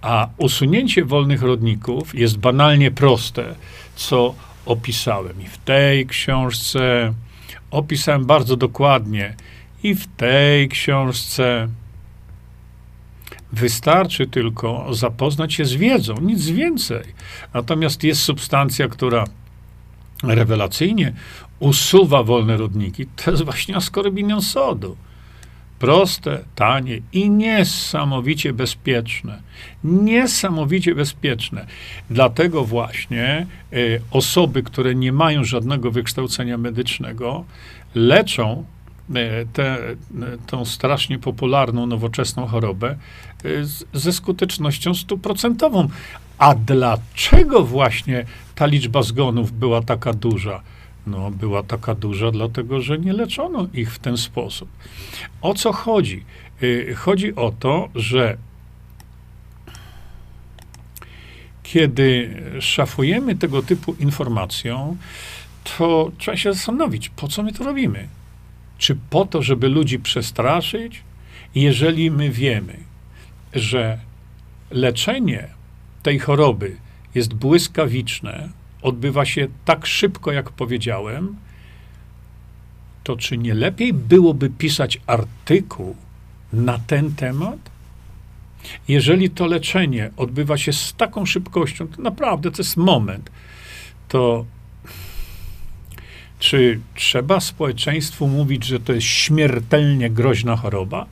A 0.02 0.28
usunięcie 0.36 1.04
wolnych 1.04 1.42
rodników 1.42 2.14
jest 2.14 2.38
banalnie 2.38 2.90
proste, 2.90 3.54
co 3.96 4.34
opisałem 4.66 5.42
i 5.42 5.46
w 5.46 5.58
tej 5.58 6.06
książce, 6.06 7.14
opisałem 7.70 8.24
bardzo 8.24 8.56
dokładnie 8.56 9.34
i 9.82 9.94
w 9.94 10.06
tej 10.06 10.68
książce. 10.68 11.68
Wystarczy 13.52 14.26
tylko 14.26 14.94
zapoznać 14.94 15.54
się 15.54 15.64
z 15.64 15.74
wiedzą, 15.74 16.14
nic 16.20 16.46
więcej. 16.46 17.04
Natomiast 17.54 18.04
jest 18.04 18.22
substancja, 18.22 18.88
która 18.88 19.24
rewelacyjnie 20.22 21.12
usuwa 21.58 22.22
wolne 22.22 22.56
rodniki. 22.56 23.06
To 23.06 23.30
jest 23.30 23.42
właśnie 23.42 23.76
askorbinion 23.76 24.42
sodu. 24.42 24.96
Proste, 25.82 26.44
tanie 26.54 27.00
i 27.12 27.30
niesamowicie 27.30 28.52
bezpieczne. 28.52 29.42
Niesamowicie 29.84 30.94
bezpieczne. 30.94 31.66
Dlatego 32.10 32.64
właśnie 32.64 33.46
y, 33.72 34.00
osoby, 34.10 34.62
które 34.62 34.94
nie 34.94 35.12
mają 35.12 35.44
żadnego 35.44 35.90
wykształcenia 35.90 36.58
medycznego, 36.58 37.44
leczą 37.94 38.64
y, 39.10 39.46
tę 39.52 39.78
tą 40.46 40.64
strasznie 40.64 41.18
popularną, 41.18 41.86
nowoczesną 41.86 42.46
chorobę 42.46 42.96
z, 43.62 43.84
ze 43.92 44.12
skutecznością 44.12 44.94
stuprocentową. 44.94 45.88
A 46.38 46.54
dlaczego 46.54 47.64
właśnie 47.64 48.24
ta 48.54 48.66
liczba 48.66 49.02
zgonów 49.02 49.52
była 49.52 49.82
taka 49.82 50.12
duża? 50.12 50.62
No, 51.06 51.30
była 51.30 51.62
taka 51.62 51.94
duża, 51.94 52.30
dlatego 52.30 52.80
że 52.80 52.98
nie 52.98 53.12
leczono 53.12 53.68
ich 53.74 53.94
w 53.94 53.98
ten 53.98 54.16
sposób. 54.16 54.68
O 55.40 55.54
co 55.54 55.72
chodzi? 55.72 56.24
Y, 56.62 56.94
chodzi 56.96 57.34
o 57.34 57.52
to, 57.58 57.88
że 57.94 58.36
kiedy 61.62 62.42
szafujemy 62.60 63.36
tego 63.36 63.62
typu 63.62 63.94
informacją, 63.94 64.96
to 65.64 66.12
trzeba 66.18 66.36
się 66.36 66.52
zastanowić, 66.52 67.08
po 67.08 67.28
co 67.28 67.42
my 67.42 67.52
to 67.52 67.64
robimy. 67.64 68.08
Czy 68.78 68.96
po 69.10 69.24
to, 69.24 69.42
żeby 69.42 69.68
ludzi 69.68 69.98
przestraszyć? 69.98 71.02
Jeżeli 71.54 72.10
my 72.10 72.30
wiemy, 72.30 72.76
że 73.54 73.98
leczenie 74.70 75.48
tej 76.02 76.18
choroby 76.18 76.76
jest 77.14 77.34
błyskawiczne, 77.34 78.48
odbywa 78.82 79.24
się 79.24 79.48
tak 79.64 79.86
szybko, 79.86 80.32
jak 80.32 80.50
powiedziałem, 80.50 81.36
to 83.04 83.16
czy 83.16 83.38
nie 83.38 83.54
lepiej 83.54 83.92
byłoby 83.92 84.50
pisać 84.50 85.00
artykuł 85.06 85.96
na 86.52 86.78
ten 86.78 87.14
temat? 87.14 87.58
Jeżeli 88.88 89.30
to 89.30 89.46
leczenie 89.46 90.10
odbywa 90.16 90.58
się 90.58 90.72
z 90.72 90.94
taką 90.94 91.26
szybkością, 91.26 91.88
to 91.88 92.02
naprawdę 92.02 92.50
to 92.50 92.58
jest 92.58 92.76
moment, 92.76 93.30
to 94.08 94.44
czy 96.38 96.80
trzeba 96.94 97.40
społeczeństwu 97.40 98.28
mówić, 98.28 98.64
że 98.64 98.80
to 98.80 98.92
jest 98.92 99.06
śmiertelnie 99.06 100.10
groźna 100.10 100.56
choroba? 100.56 101.06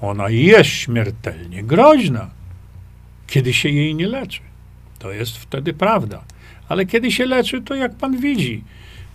Ona 0.00 0.28
jest 0.28 0.70
śmiertelnie 0.70 1.62
groźna, 1.62 2.30
kiedy 3.26 3.52
się 3.52 3.68
jej 3.68 3.94
nie 3.94 4.08
leczy. 4.08 4.40
To 4.98 5.12
jest 5.12 5.36
wtedy 5.36 5.72
prawda. 5.72 6.24
Ale 6.72 6.86
kiedy 6.86 7.10
się 7.10 7.26
leczy, 7.26 7.62
to 7.62 7.74
jak 7.74 7.96
pan 7.96 8.20
widzi, 8.20 8.64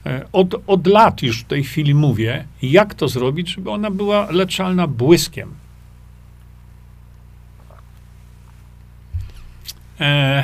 e, 0.05 0.25
od, 0.31 0.55
od 0.67 0.87
lat 0.87 1.21
już 1.21 1.41
w 1.41 1.43
tej 1.43 1.63
chwili 1.63 1.95
mówię, 1.95 2.45
jak 2.61 2.93
to 2.93 3.07
zrobić, 3.07 3.49
żeby 3.49 3.71
ona 3.71 3.91
była 3.91 4.31
leczalna 4.31 4.87
błyskiem. 4.87 5.53
E, 9.99 10.43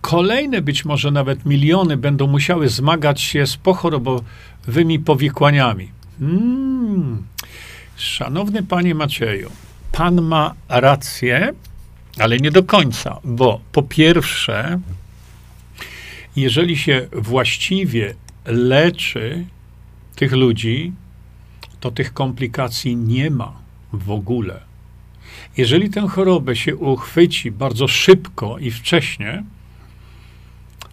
kolejne 0.00 0.62
być 0.62 0.84
może 0.84 1.10
nawet 1.10 1.46
miliony 1.46 1.96
będą 1.96 2.26
musiały 2.26 2.68
zmagać 2.68 3.20
się 3.20 3.46
z 3.46 3.56
pochorobowymi 3.56 4.98
powikłaniami. 4.98 5.88
Mm. 6.20 7.22
Szanowny 7.96 8.62
panie 8.62 8.94
Macieju, 8.94 9.50
pan 9.92 10.22
ma 10.22 10.54
rację, 10.68 11.52
ale 12.18 12.36
nie 12.38 12.50
do 12.50 12.62
końca, 12.62 13.18
bo 13.24 13.60
po 13.72 13.82
pierwsze, 13.82 14.80
jeżeli 16.36 16.76
się 16.76 17.08
właściwie 17.12 18.14
leczy 18.46 19.44
tych 20.16 20.32
ludzi, 20.32 20.92
to 21.80 21.90
tych 21.90 22.12
komplikacji 22.12 22.96
nie 22.96 23.30
ma 23.30 23.52
w 23.92 24.10
ogóle. 24.10 24.60
Jeżeli 25.56 25.90
tę 25.90 26.08
chorobę 26.08 26.56
się 26.56 26.76
uchwyci 26.76 27.50
bardzo 27.50 27.88
szybko 27.88 28.58
i 28.58 28.70
wcześnie, 28.70 29.44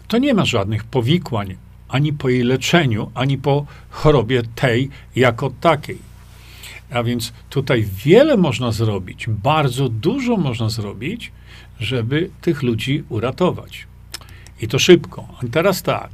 to 0.08 0.18
nie 0.18 0.34
ma 0.34 0.44
żadnych 0.44 0.84
powikłań 0.84 1.56
ani 1.88 2.12
po 2.12 2.28
jej 2.28 2.42
leczeniu, 2.42 3.10
ani 3.14 3.38
po 3.38 3.66
chorobie 3.90 4.42
tej 4.54 4.90
jako 5.16 5.50
takiej. 5.60 5.98
A 6.90 7.02
więc 7.02 7.32
tutaj 7.50 7.84
wiele 8.04 8.36
można 8.36 8.72
zrobić, 8.72 9.26
bardzo 9.28 9.88
dużo 9.88 10.36
można 10.36 10.68
zrobić, 10.68 11.32
żeby 11.80 12.30
tych 12.40 12.62
ludzi 12.62 13.04
uratować. 13.08 13.86
I 14.62 14.68
to 14.68 14.78
szybko. 14.78 15.28
A 15.38 15.48
teraz 15.52 15.82
tak. 15.82 16.10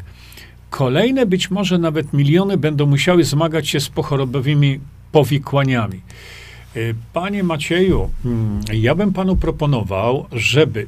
Kolejne 0.71 1.27
być 1.27 1.51
może 1.51 1.79
nawet 1.79 2.13
miliony 2.13 2.57
będą 2.57 2.87
musiały 2.87 3.25
zmagać 3.25 3.69
się 3.69 3.81
z 3.81 3.89
pochorobowymi 3.89 4.81
powikłaniami. 5.13 6.01
Y, 6.77 6.95
panie 7.13 7.43
Macieju, 7.43 8.11
mm, 8.25 8.61
ja 8.73 8.95
bym 8.95 9.13
panu 9.13 9.37
proponował, 9.37 10.27
żeby 10.33 10.87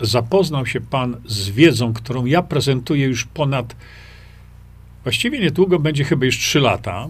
zapoznał 0.00 0.66
się 0.66 0.80
pan 0.80 1.16
z 1.26 1.50
wiedzą, 1.50 1.92
którą 1.92 2.24
ja 2.24 2.42
prezentuję 2.42 3.06
już 3.06 3.24
ponad, 3.24 3.76
właściwie 5.02 5.40
niedługo 5.40 5.78
będzie 5.78 6.04
chyba 6.04 6.26
już 6.26 6.38
3 6.38 6.60
lata, 6.60 7.08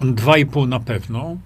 dwa 0.00 0.38
i 0.38 0.46
pół 0.46 0.66
na 0.66 0.80
pewno, 0.80 1.36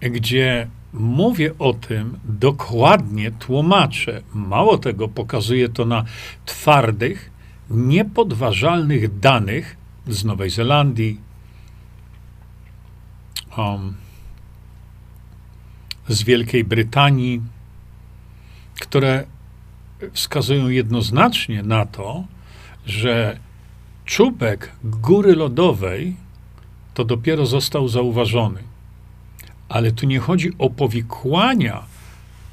gdzie 0.00 0.66
mówię 0.92 1.58
o 1.58 1.72
tym 1.72 2.18
dokładnie, 2.24 3.30
tłumaczę. 3.30 4.22
Mało 4.34 4.78
tego, 4.78 5.08
pokazuję 5.08 5.68
to 5.68 5.84
na 5.84 6.04
twardych, 6.46 7.30
niepodważalnych 7.70 9.18
danych 9.18 9.76
z 10.06 10.24
Nowej 10.24 10.50
Zelandii, 10.50 11.20
um, 13.56 13.94
z 16.08 16.22
Wielkiej 16.22 16.64
Brytanii, 16.64 17.40
które 18.80 19.24
wskazują 20.12 20.68
jednoznacznie 20.68 21.62
na 21.62 21.86
to, 21.86 22.24
że 22.86 23.38
czubek 24.04 24.72
góry 24.84 25.36
lodowej 25.36 26.16
to 26.94 27.04
dopiero 27.04 27.46
został 27.46 27.88
zauważony. 27.88 28.69
Ale 29.70 29.92
tu 29.92 30.06
nie 30.06 30.18
chodzi 30.18 30.52
o 30.58 30.70
powikłania 30.70 31.82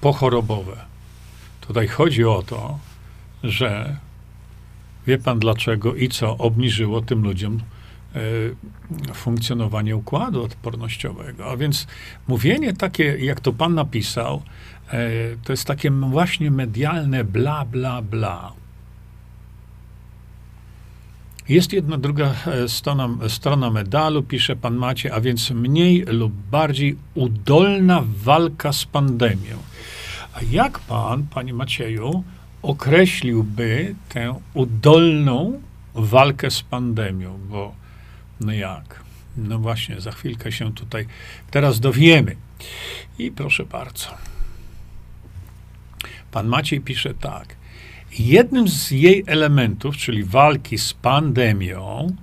pochorobowe. 0.01 0.85
Tutaj 1.61 1.87
chodzi 1.87 2.23
o 2.23 2.43
to, 2.43 2.79
że 3.43 3.97
wie 5.07 5.17
pan 5.17 5.39
dlaczego 5.39 5.95
i 5.95 6.09
co 6.09 6.37
obniżyło 6.37 7.01
tym 7.01 7.23
ludziom 7.23 7.59
e, 8.15 9.13
funkcjonowanie 9.13 9.95
układu 9.95 10.43
odpornościowego. 10.43 11.51
A 11.51 11.57
więc 11.57 11.87
mówienie 12.27 12.73
takie, 12.73 13.03
jak 13.03 13.39
to 13.39 13.53
pan 13.53 13.73
napisał, 13.73 14.41
e, 14.89 15.09
to 15.43 15.53
jest 15.53 15.65
takie 15.65 15.91
właśnie 15.91 16.51
medialne 16.51 17.23
bla, 17.23 17.65
bla, 17.65 18.01
bla. 18.01 18.53
Jest 21.49 21.73
jedna 21.73 21.97
druga 21.97 22.33
e, 22.45 22.69
strona, 22.69 23.09
strona 23.27 23.69
medalu, 23.69 24.23
pisze 24.23 24.55
pan 24.55 24.75
Macie, 24.75 25.13
a 25.13 25.21
więc 25.21 25.51
mniej 25.51 26.01
lub 26.01 26.33
bardziej 26.33 26.97
udolna 27.15 28.03
walka 28.23 28.73
z 28.73 28.85
pandemią. 28.85 29.57
A 30.33 30.39
jak 30.51 30.79
pan, 30.79 31.27
panie 31.27 31.53
Macieju, 31.53 32.23
określiłby 32.61 33.95
tę 34.09 34.39
udolną 34.53 35.61
walkę 35.95 36.51
z 36.51 36.61
pandemią? 36.61 37.39
Bo 37.49 37.75
no 38.41 38.51
jak? 38.51 39.03
No 39.37 39.59
właśnie, 39.59 40.01
za 40.01 40.11
chwilkę 40.11 40.51
się 40.51 40.73
tutaj 40.73 41.05
teraz 41.51 41.79
dowiemy. 41.79 42.35
I 43.19 43.31
proszę 43.31 43.65
bardzo. 43.65 44.07
Pan 46.31 46.47
Maciej 46.47 46.81
pisze 46.81 47.13
tak. 47.13 47.56
Jednym 48.19 48.67
z 48.67 48.91
jej 48.91 49.23
elementów, 49.27 49.97
czyli 49.97 50.23
walki 50.23 50.77
z 50.77 50.93
pandemią, 50.93 52.15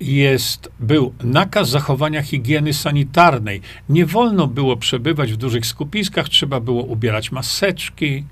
jest, 0.00 0.72
był 0.80 1.14
nakaz 1.24 1.68
zachowania 1.68 2.22
higieny 2.22 2.72
sanitarnej. 2.72 3.60
Nie 3.88 4.06
wolno 4.06 4.46
było 4.46 4.76
przebywać 4.76 5.32
w 5.32 5.36
dużych 5.36 5.66
skupiskach, 5.66 6.28
trzeba 6.28 6.60
było 6.60 6.82
ubierać 6.82 7.32
maseczki, 7.32 8.24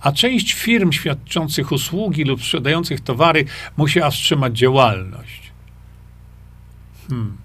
a 0.00 0.12
część 0.12 0.52
firm 0.52 0.92
świadczących 0.92 1.72
usługi 1.72 2.24
lub 2.24 2.40
sprzedających 2.40 3.00
towary 3.00 3.44
musiała 3.76 4.10
wstrzymać 4.10 4.58
działalność. 4.58 5.52
Hmm. 7.08 7.36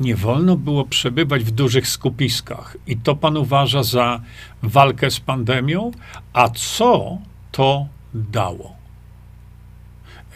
Nie 0.00 0.16
wolno 0.16 0.56
było 0.56 0.84
przebywać 0.84 1.44
w 1.44 1.50
dużych 1.50 1.88
skupiskach. 1.88 2.76
I 2.86 2.96
to 2.96 3.16
pan 3.16 3.36
uważa 3.36 3.82
za 3.82 4.20
walkę 4.62 5.10
z 5.10 5.20
pandemią? 5.20 5.90
A 6.32 6.48
co 6.48 7.18
to 7.52 7.86
dało. 8.14 8.76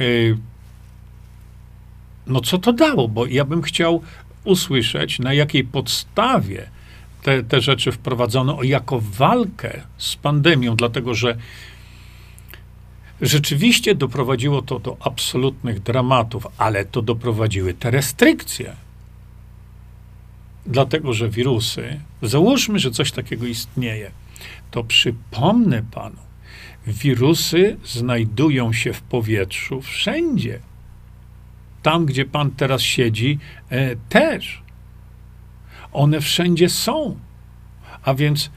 Y, 0.00 0.38
no 2.26 2.40
co 2.40 2.58
to 2.58 2.72
dało? 2.72 3.08
Bo 3.08 3.26
ja 3.26 3.44
bym 3.44 3.62
chciał 3.62 4.02
usłyszeć, 4.44 5.18
na 5.18 5.34
jakiej 5.34 5.64
podstawie 5.64 6.70
te, 7.22 7.42
te 7.42 7.60
rzeczy 7.60 7.92
wprowadzono 7.92 8.62
jako 8.62 9.00
walkę 9.00 9.80
z 9.98 10.16
pandemią, 10.16 10.76
dlatego 10.76 11.14
że 11.14 11.36
rzeczywiście 13.20 13.94
doprowadziło 13.94 14.62
to 14.62 14.78
do 14.78 14.96
absolutnych 15.00 15.80
dramatów, 15.80 16.46
ale 16.58 16.84
to 16.84 17.02
doprowadziły 17.02 17.74
te 17.74 17.90
restrykcje. 17.90 18.76
Dlatego, 20.66 21.12
że 21.12 21.28
wirusy, 21.28 22.00
załóżmy, 22.22 22.78
że 22.78 22.90
coś 22.90 23.12
takiego 23.12 23.46
istnieje, 23.46 24.10
to 24.70 24.84
przypomnę 24.84 25.82
panu, 25.90 26.16
wirusy 26.86 27.76
znajdują 27.84 28.72
się 28.72 28.92
w 28.92 29.02
powietrzu 29.02 29.82
wszędzie. 29.82 30.60
Tam, 31.82 32.06
gdzie 32.06 32.24
pan 32.24 32.50
teraz 32.50 32.82
siedzi, 32.82 33.38
e, 33.70 33.96
też. 33.96 34.62
One 35.92 36.20
wszędzie 36.20 36.68
są. 36.68 37.16
A 38.02 38.14
więc 38.14 38.50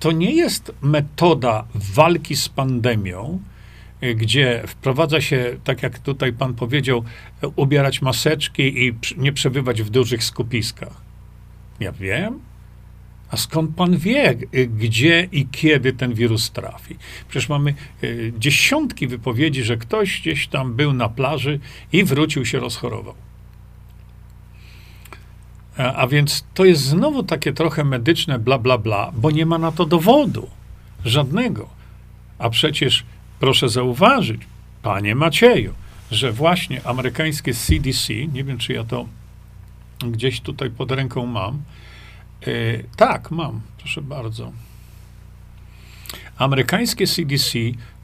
to 0.00 0.12
nie 0.12 0.32
jest 0.32 0.72
metoda 0.82 1.64
walki 1.74 2.36
z 2.36 2.48
pandemią, 2.48 3.40
e, 4.00 4.14
gdzie 4.14 4.62
wprowadza 4.66 5.20
się, 5.20 5.56
tak 5.64 5.82
jak 5.82 5.98
tutaj 5.98 6.32
pan 6.32 6.54
powiedział, 6.54 7.04
ubierać 7.56 8.02
maseczki 8.02 8.86
i 8.86 8.94
nie 9.16 9.32
przebywać 9.32 9.82
w 9.82 9.90
dużych 9.90 10.24
skupiskach. 10.24 11.00
Ja 11.80 11.92
wiem, 11.92 12.40
a 13.30 13.36
skąd 13.36 13.76
pan 13.76 13.96
wie, 13.96 14.34
gdzie 14.68 15.28
i 15.32 15.46
kiedy 15.46 15.92
ten 15.92 16.14
wirus 16.14 16.50
trafi? 16.50 16.96
Przecież 17.28 17.48
mamy 17.48 17.70
e, 17.70 18.06
dziesiątki 18.38 19.06
wypowiedzi, 19.06 19.62
że 19.62 19.76
ktoś 19.76 20.20
gdzieś 20.20 20.48
tam 20.48 20.74
był 20.74 20.92
na 20.92 21.08
plaży 21.08 21.60
i 21.92 22.04
wrócił 22.04 22.46
się 22.46 22.58
rozchorował. 22.58 23.14
A 25.76 26.06
więc 26.06 26.44
to 26.54 26.64
jest 26.64 26.82
znowu 26.82 27.22
takie 27.22 27.52
trochę 27.52 27.84
medyczne 27.84 28.38
bla, 28.38 28.58
bla, 28.58 28.78
bla, 28.78 29.12
bo 29.16 29.30
nie 29.30 29.46
ma 29.46 29.58
na 29.58 29.72
to 29.72 29.86
dowodu. 29.86 30.48
Żadnego. 31.04 31.68
A 32.38 32.50
przecież 32.50 33.04
proszę 33.40 33.68
zauważyć, 33.68 34.40
panie 34.82 35.14
Macieju, 35.14 35.74
że 36.10 36.32
właśnie 36.32 36.86
amerykańskie 36.86 37.54
CDC, 37.54 38.14
nie 38.14 38.44
wiem 38.44 38.58
czy 38.58 38.72
ja 38.72 38.84
to 38.84 39.06
gdzieś 39.98 40.40
tutaj 40.40 40.70
pod 40.70 40.90
ręką 40.90 41.26
mam, 41.26 41.62
E, 42.46 42.50
tak, 42.96 43.30
mam, 43.30 43.60
proszę 43.78 44.02
bardzo. 44.02 44.52
Amerykańskie 46.36 47.06
CDC 47.06 47.58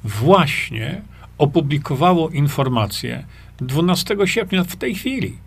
właśnie 0.04 1.02
opublikowało 1.38 2.28
informację 2.30 3.24
12 3.56 4.16
sierpnia 4.24 4.64
w 4.64 4.76
tej 4.76 4.94
chwili, 4.94 5.38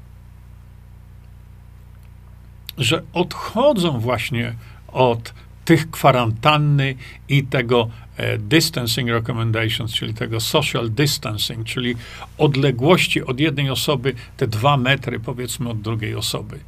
że 2.77 3.03
odchodzą 3.13 3.99
właśnie 3.99 4.55
od 4.87 5.33
tych 5.65 5.91
kwarantanny 5.91 6.95
i 7.29 7.43
tego 7.43 7.89
e, 8.17 8.37
distancing 8.37 9.09
recommendations, 9.09 9.93
czyli 9.93 10.13
tego 10.13 10.39
social 10.39 10.89
distancing, 10.89 11.65
czyli 11.65 11.95
odległości 12.37 13.23
od 13.23 13.39
jednej 13.39 13.69
osoby 13.69 14.13
te 14.37 14.47
dwa 14.47 14.77
metry 14.77 15.19
powiedzmy 15.19 15.69
od 15.69 15.81
drugiej 15.81 16.15
osoby. 16.15 16.59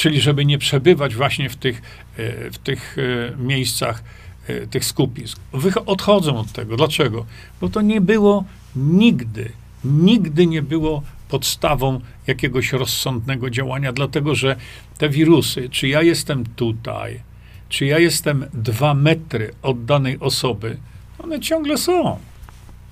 Czyli 0.00 0.20
żeby 0.20 0.44
nie 0.44 0.58
przebywać 0.58 1.14
właśnie 1.14 1.48
w 1.48 1.56
tych, 1.56 1.82
e, 2.16 2.50
w 2.50 2.58
tych 2.58 2.96
e, 2.98 3.36
miejscach 3.36 4.04
e, 4.46 4.66
tych 4.66 4.84
skupisk. 4.84 5.40
Odchodzą 5.86 6.36
od 6.36 6.52
tego. 6.52 6.76
Dlaczego? 6.76 7.26
Bo 7.60 7.68
to 7.68 7.80
nie 7.80 8.00
było 8.00 8.44
nigdy, 8.76 9.52
nigdy 9.84 10.46
nie 10.46 10.62
było 10.62 11.02
podstawą 11.28 12.00
jakiegoś 12.26 12.72
rozsądnego 12.72 13.50
działania, 13.50 13.92
dlatego 13.92 14.34
że 14.34 14.56
te 14.98 15.08
wirusy, 15.08 15.68
czy 15.68 15.88
ja 15.88 16.02
jestem 16.02 16.44
tutaj, 16.46 17.20
czy 17.68 17.86
ja 17.86 17.98
jestem 17.98 18.46
dwa 18.54 18.94
metry 18.94 19.50
od 19.62 19.84
danej 19.84 20.18
osoby, 20.20 20.76
one 21.18 21.40
ciągle 21.40 21.78
są. 21.78 22.18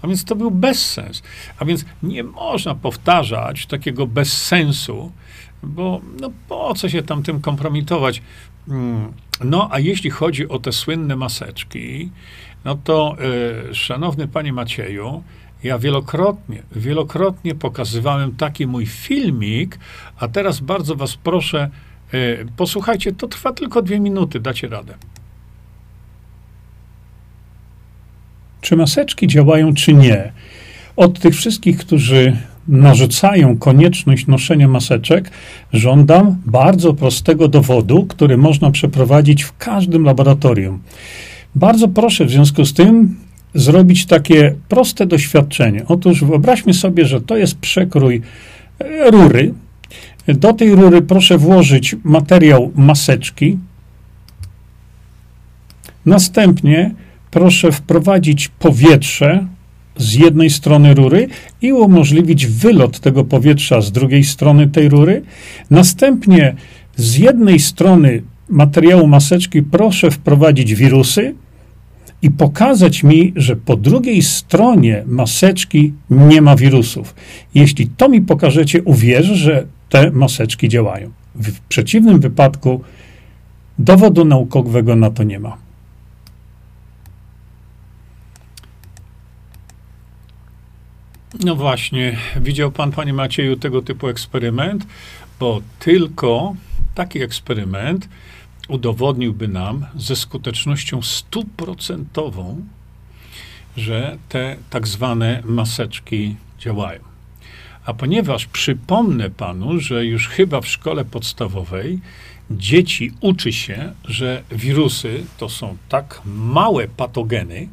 A 0.02 0.06
więc 0.06 0.24
to 0.24 0.36
był 0.36 0.50
bezsens. 0.50 1.22
A 1.58 1.64
więc 1.64 1.84
nie 2.02 2.24
można 2.24 2.74
powtarzać 2.74 3.66
takiego 3.66 4.06
bezsensu, 4.06 5.12
bo 5.62 6.00
no 6.20 6.30
po 6.48 6.74
co 6.74 6.88
się 6.88 7.02
tam 7.02 7.22
tym 7.22 7.40
kompromitować? 7.40 8.22
Mm, 8.68 9.12
no, 9.44 9.68
a 9.72 9.78
jeśli 9.78 10.10
chodzi 10.10 10.48
o 10.48 10.58
te 10.58 10.72
słynne 10.72 11.16
maseczki, 11.16 12.10
no 12.64 12.78
to 12.84 13.16
y, 13.70 13.74
szanowny 13.74 14.28
panie 14.28 14.52
Macieju, 14.52 15.22
ja 15.62 15.78
wielokrotnie, 15.78 16.62
wielokrotnie 16.72 17.54
pokazywałem 17.54 18.36
taki 18.36 18.66
mój 18.66 18.86
filmik, 18.86 19.78
a 20.18 20.28
teraz 20.28 20.60
bardzo 20.60 20.96
was 20.96 21.16
proszę, 21.16 21.70
y, 22.14 22.46
posłuchajcie, 22.56 23.12
to 23.12 23.28
trwa 23.28 23.52
tylko 23.52 23.82
dwie 23.82 24.00
minuty, 24.00 24.40
dacie 24.40 24.68
radę. 24.68 24.94
Czy 28.60 28.76
maseczki 28.76 29.26
działają, 29.26 29.74
czy 29.74 29.94
nie? 29.94 30.32
Od 30.96 31.20
tych 31.20 31.34
wszystkich, 31.34 31.78
którzy 31.78 32.36
narzucają 32.68 33.58
konieczność 33.58 34.26
noszenia 34.26 34.68
maseczek, 34.68 35.30
żądam 35.72 36.36
bardzo 36.46 36.94
prostego 36.94 37.48
dowodu, 37.48 38.06
który 38.06 38.36
można 38.36 38.70
przeprowadzić 38.70 39.42
w 39.42 39.56
każdym 39.56 40.04
laboratorium. 40.04 40.80
Bardzo 41.54 41.88
proszę 41.88 42.24
w 42.24 42.30
związku 42.30 42.64
z 42.64 42.74
tym 42.74 43.16
zrobić 43.54 44.06
takie 44.06 44.54
proste 44.68 45.06
doświadczenie. 45.06 45.82
Otóż 45.88 46.24
wyobraźmy 46.24 46.74
sobie, 46.74 47.04
że 47.04 47.20
to 47.20 47.36
jest 47.36 47.58
przekrój 47.58 48.22
e, 48.78 49.10
rury. 49.10 49.54
Do 50.28 50.52
tej 50.52 50.74
rury 50.74 51.02
proszę 51.02 51.38
włożyć 51.38 51.96
materiał 52.04 52.72
maseczki. 52.76 53.58
Następnie 56.06 56.94
proszę 57.30 57.72
wprowadzić 57.72 58.48
powietrze 58.48 59.46
z 59.98 60.14
jednej 60.14 60.50
strony 60.50 60.94
rury 60.94 61.28
i 61.62 61.72
umożliwić 61.72 62.46
wylot 62.46 63.00
tego 63.00 63.24
powietrza 63.24 63.80
z 63.80 63.92
drugiej 63.92 64.24
strony 64.24 64.68
tej 64.68 64.88
rury. 64.88 65.22
Następnie 65.70 66.54
z 66.96 67.16
jednej 67.16 67.58
strony 67.58 68.22
materiału 68.48 69.06
maseczki 69.06 69.62
proszę 69.62 70.10
wprowadzić 70.10 70.74
wirusy 70.74 71.34
i 72.22 72.30
pokazać 72.30 73.02
mi, 73.02 73.32
że 73.36 73.56
po 73.56 73.76
drugiej 73.76 74.22
stronie 74.22 75.02
maseczki 75.06 75.92
nie 76.10 76.40
ma 76.42 76.56
wirusów. 76.56 77.14
Jeśli 77.54 77.86
to 77.86 78.08
mi 78.08 78.22
pokażecie, 78.22 78.82
uwierzę, 78.82 79.34
że 79.34 79.66
te 79.88 80.10
maseczki 80.10 80.68
działają. 80.68 81.10
W 81.34 81.60
przeciwnym 81.60 82.20
wypadku 82.20 82.80
dowodu 83.78 84.24
naukowego 84.24 84.96
na 84.96 85.10
to 85.10 85.22
nie 85.22 85.38
ma. 85.38 85.67
No 91.44 91.54
właśnie, 91.56 92.16
widział 92.40 92.72
pan, 92.72 92.92
panie 92.92 93.12
Macieju, 93.12 93.56
tego 93.56 93.82
typu 93.82 94.08
eksperyment, 94.08 94.86
bo 95.40 95.60
tylko 95.78 96.54
taki 96.94 97.22
eksperyment 97.22 98.08
udowodniłby 98.68 99.48
nam 99.48 99.86
ze 99.96 100.16
skutecznością 100.16 101.02
stuprocentową, 101.02 102.64
że 103.76 104.18
te 104.28 104.56
tak 104.70 104.88
zwane 104.88 105.42
maseczki 105.44 106.36
działają. 106.58 107.00
A 107.84 107.94
ponieważ 107.94 108.46
przypomnę 108.46 109.30
panu, 109.30 109.80
że 109.80 110.06
już 110.06 110.28
chyba 110.28 110.60
w 110.60 110.68
szkole 110.68 111.04
podstawowej 111.04 112.00
dzieci 112.50 113.12
uczy 113.20 113.52
się, 113.52 113.92
że 114.04 114.42
wirusy 114.50 115.24
to 115.38 115.48
są 115.48 115.76
tak 115.88 116.20
małe 116.24 116.88
patogeny, 116.88 117.68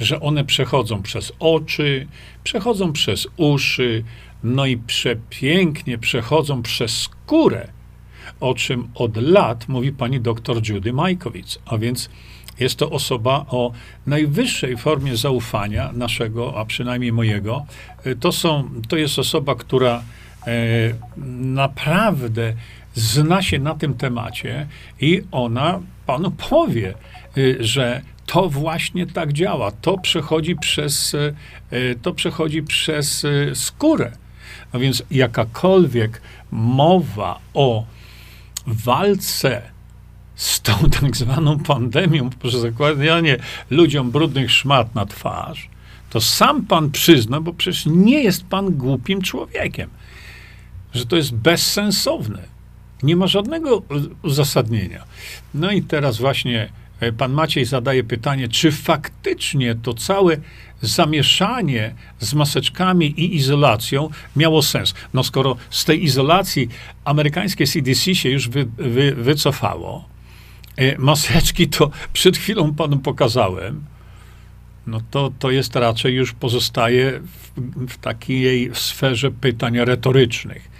że 0.00 0.20
one 0.20 0.44
przechodzą 0.44 1.02
przez 1.02 1.32
oczy, 1.38 2.06
przechodzą 2.44 2.92
przez 2.92 3.28
uszy, 3.36 4.04
no 4.44 4.66
i 4.66 4.76
przepięknie 4.76 5.98
przechodzą 5.98 6.62
przez 6.62 6.98
skórę, 6.98 7.68
o 8.40 8.54
czym 8.54 8.88
od 8.94 9.16
lat 9.16 9.68
mówi 9.68 9.92
pani 9.92 10.20
doktor 10.20 10.68
Judy 10.68 10.92
Majkowicz. 10.92 11.58
A 11.66 11.78
więc 11.78 12.10
jest 12.60 12.76
to 12.76 12.90
osoba 12.90 13.46
o 13.48 13.72
najwyższej 14.06 14.76
formie 14.76 15.16
zaufania 15.16 15.92
naszego, 15.92 16.58
a 16.58 16.64
przynajmniej 16.64 17.12
mojego. 17.12 17.66
To, 18.20 18.32
są, 18.32 18.70
to 18.88 18.96
jest 18.96 19.18
osoba, 19.18 19.54
która 19.54 20.02
e, 20.46 20.52
naprawdę 21.40 22.54
zna 22.94 23.42
się 23.42 23.58
na 23.58 23.74
tym 23.74 23.94
temacie 23.94 24.66
i 25.00 25.22
ona 25.32 25.80
panu 26.06 26.30
powie, 26.30 26.94
e, 27.36 27.64
że 27.64 28.02
to 28.32 28.48
właśnie 28.48 29.06
tak 29.06 29.32
działa. 29.32 29.70
To 29.70 29.98
przechodzi 29.98 30.56
przez, 30.56 31.16
e, 31.70 31.94
to 31.94 32.14
przechodzi 32.14 32.62
przez 32.62 33.24
e, 33.24 33.54
skórę. 33.54 34.12
A 34.72 34.78
więc 34.78 35.02
jakakolwiek 35.10 36.22
mowa 36.50 37.38
o 37.54 37.84
walce 38.66 39.62
z 40.34 40.60
tą 40.60 40.72
tak 41.00 41.16
zwaną 41.16 41.58
pandemią, 41.58 42.30
poprzez 42.30 42.60
zakładanie 42.60 43.36
ludziom 43.70 44.10
brudnych 44.10 44.50
szmat 44.50 44.94
na 44.94 45.06
twarz, 45.06 45.68
to 46.10 46.20
sam 46.20 46.66
pan 46.66 46.90
przyzna, 46.90 47.40
bo 47.40 47.52
przecież 47.52 47.86
nie 47.86 48.22
jest 48.22 48.44
pan 48.44 48.76
głupim 48.76 49.22
człowiekiem, 49.22 49.90
że 50.94 51.06
to 51.06 51.16
jest 51.16 51.34
bezsensowne. 51.34 52.42
Nie 53.02 53.16
ma 53.16 53.26
żadnego 53.26 53.82
uzasadnienia. 54.22 55.04
No 55.54 55.70
i 55.70 55.82
teraz 55.82 56.18
właśnie 56.18 56.68
E, 56.68 56.79
pan 57.18 57.32
Maciej 57.32 57.64
zadaje 57.64 58.04
pytanie, 58.04 58.48
czy 58.48 58.72
faktycznie 58.72 59.74
to 59.74 59.94
całe 59.94 60.36
zamieszanie 60.82 61.94
z 62.18 62.34
maseczkami 62.34 63.06
i 63.06 63.36
izolacją 63.36 64.10
miało 64.36 64.62
sens. 64.62 64.94
No 65.14 65.24
skoro 65.24 65.56
z 65.70 65.84
tej 65.84 66.04
izolacji 66.04 66.68
amerykańskie 67.04 67.66
CDC 67.66 68.14
się 68.14 68.30
już 68.30 68.48
wy, 68.48 68.68
wy, 68.76 69.14
wycofało, 69.14 70.08
e, 70.76 70.98
maseczki 70.98 71.68
to 71.68 71.90
przed 72.12 72.36
chwilą 72.36 72.74
panu 72.74 72.98
pokazałem, 72.98 73.84
no 74.86 75.00
to, 75.10 75.32
to 75.38 75.50
jest 75.50 75.76
raczej 75.76 76.14
już 76.14 76.32
pozostaje 76.32 77.20
w, 77.20 77.50
w 77.88 77.98
takiej 77.98 78.70
sferze 78.74 79.30
pytań 79.30 79.78
retorycznych. 79.78 80.70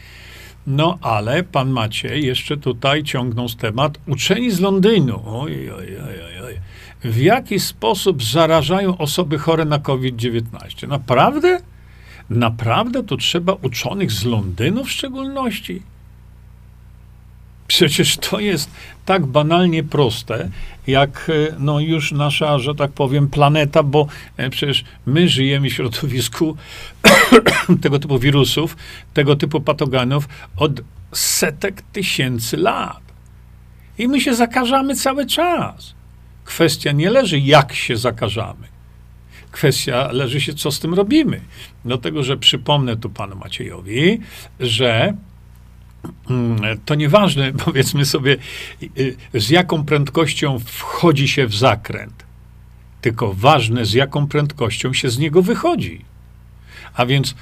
No 0.66 0.98
ale 1.00 1.42
pan 1.42 1.70
Maciej 1.70 2.26
jeszcze 2.26 2.56
tutaj 2.56 3.02
ciągnął 3.02 3.48
z 3.48 3.56
temat 3.56 3.98
uczeni 4.06 4.50
z 4.50 4.60
Londynu. 4.60 5.22
Oj, 5.26 5.70
oj, 5.70 5.86
oj, 6.08 6.44
oj. 6.44 6.60
W 7.04 7.16
jaki 7.16 7.60
sposób 7.60 8.24
zarażają 8.24 8.98
osoby 8.98 9.38
chore 9.38 9.64
na 9.64 9.78
COVID-19? 9.78 10.88
Naprawdę? 10.88 11.60
Naprawdę 12.30 13.02
to 13.02 13.16
trzeba 13.16 13.52
uczonych 13.62 14.12
z 14.12 14.24
Londynu 14.24 14.84
w 14.84 14.90
szczególności? 14.90 15.82
Przecież 17.66 18.16
to 18.16 18.40
jest 18.40 18.70
tak 19.04 19.26
banalnie 19.26 19.84
proste, 19.84 20.48
jak 20.86 21.30
e, 21.50 21.54
no, 21.58 21.80
już 21.80 22.12
nasza, 22.12 22.58
że 22.58 22.74
tak 22.74 22.92
powiem, 22.92 23.28
planeta, 23.28 23.82
bo 23.82 24.06
e, 24.36 24.50
przecież 24.50 24.84
my 25.06 25.28
żyjemy 25.28 25.70
w 25.70 25.72
środowisku 25.72 26.56
tego 27.82 27.98
typu 27.98 28.18
wirusów, 28.18 28.76
tego 29.14 29.36
typu 29.36 29.60
patogenów 29.60 30.28
od 30.56 30.80
setek 31.12 31.82
tysięcy 31.82 32.56
lat. 32.56 33.00
I 33.98 34.08
my 34.08 34.20
się 34.20 34.34
zakażamy 34.34 34.94
cały 34.94 35.26
czas. 35.26 35.94
Kwestia 36.44 36.92
nie 36.92 37.10
leży, 37.10 37.38
jak 37.38 37.72
się 37.72 37.96
zakażamy. 37.96 38.68
Kwestia 39.50 40.08
leży 40.12 40.40
się, 40.40 40.54
co 40.54 40.72
z 40.72 40.80
tym 40.80 40.94
robimy. 40.94 41.40
Dlatego, 41.84 42.22
że 42.22 42.36
przypomnę 42.36 42.96
tu 42.96 43.10
panu 43.10 43.36
Maciejowi, 43.36 44.20
że 44.60 45.14
Mm, 46.30 46.78
to 46.84 46.94
nieważne, 46.94 47.52
powiedzmy 47.64 48.04
sobie, 48.04 48.36
y, 48.98 49.16
z 49.34 49.50
jaką 49.50 49.84
prędkością 49.84 50.58
wchodzi 50.58 51.28
się 51.28 51.46
w 51.46 51.54
zakręt, 51.54 52.24
tylko 53.00 53.34
ważne, 53.34 53.84
z 53.84 53.92
jaką 53.92 54.26
prędkością 54.26 54.92
się 54.92 55.10
z 55.10 55.18
niego 55.18 55.42
wychodzi. 55.42 56.04
A 56.94 57.06
więc, 57.06 57.34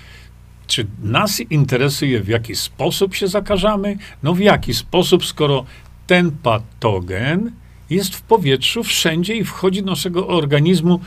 czy 0.67 0.87
nas 1.03 1.41
interesuje, 1.41 2.21
w 2.21 2.29
jaki 2.29 2.57
sposób 2.57 3.15
się 3.15 3.29
zakażamy? 3.29 3.97
No 4.23 4.35
w 4.35 4.41
jaki 4.41 4.75
sposób, 4.75 5.27
skoro 5.27 5.65
ten 6.07 6.31
patogen 6.31 7.53
jest 7.91 8.17
w 8.17 8.23
powietrzu 8.23 8.85
wszędzie 8.85 9.37
i 9.37 9.45
wchodzi 9.45 9.83
do 9.83 9.91
naszego 9.91 10.29
organizmu 10.29 11.01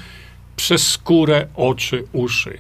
przez 0.56 0.88
skórę, 0.88 1.48
oczy, 1.56 2.04
uszy. 2.14 2.58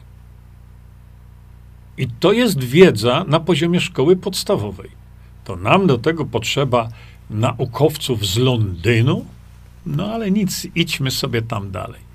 I 1.98 2.08
to 2.08 2.32
jest 2.32 2.63
wiedza 2.63 3.26
na 3.28 3.39
poziomie 3.39 3.80
szkoły 3.80 4.15
podstawowej. 4.15 4.89
To 5.44 5.56
nam 5.56 5.88
do 5.88 5.98
tego 5.98 6.26
potrzeba 6.26 6.89
naukowców 7.30 8.26
z 8.26 8.38
Londynu, 8.38 9.26
No 9.86 10.13
ale 10.13 10.32
nic, 10.32 10.67
idźmy 10.76 11.12
sobie 11.12 11.41
tam 11.41 11.72
dalej. 11.72 12.11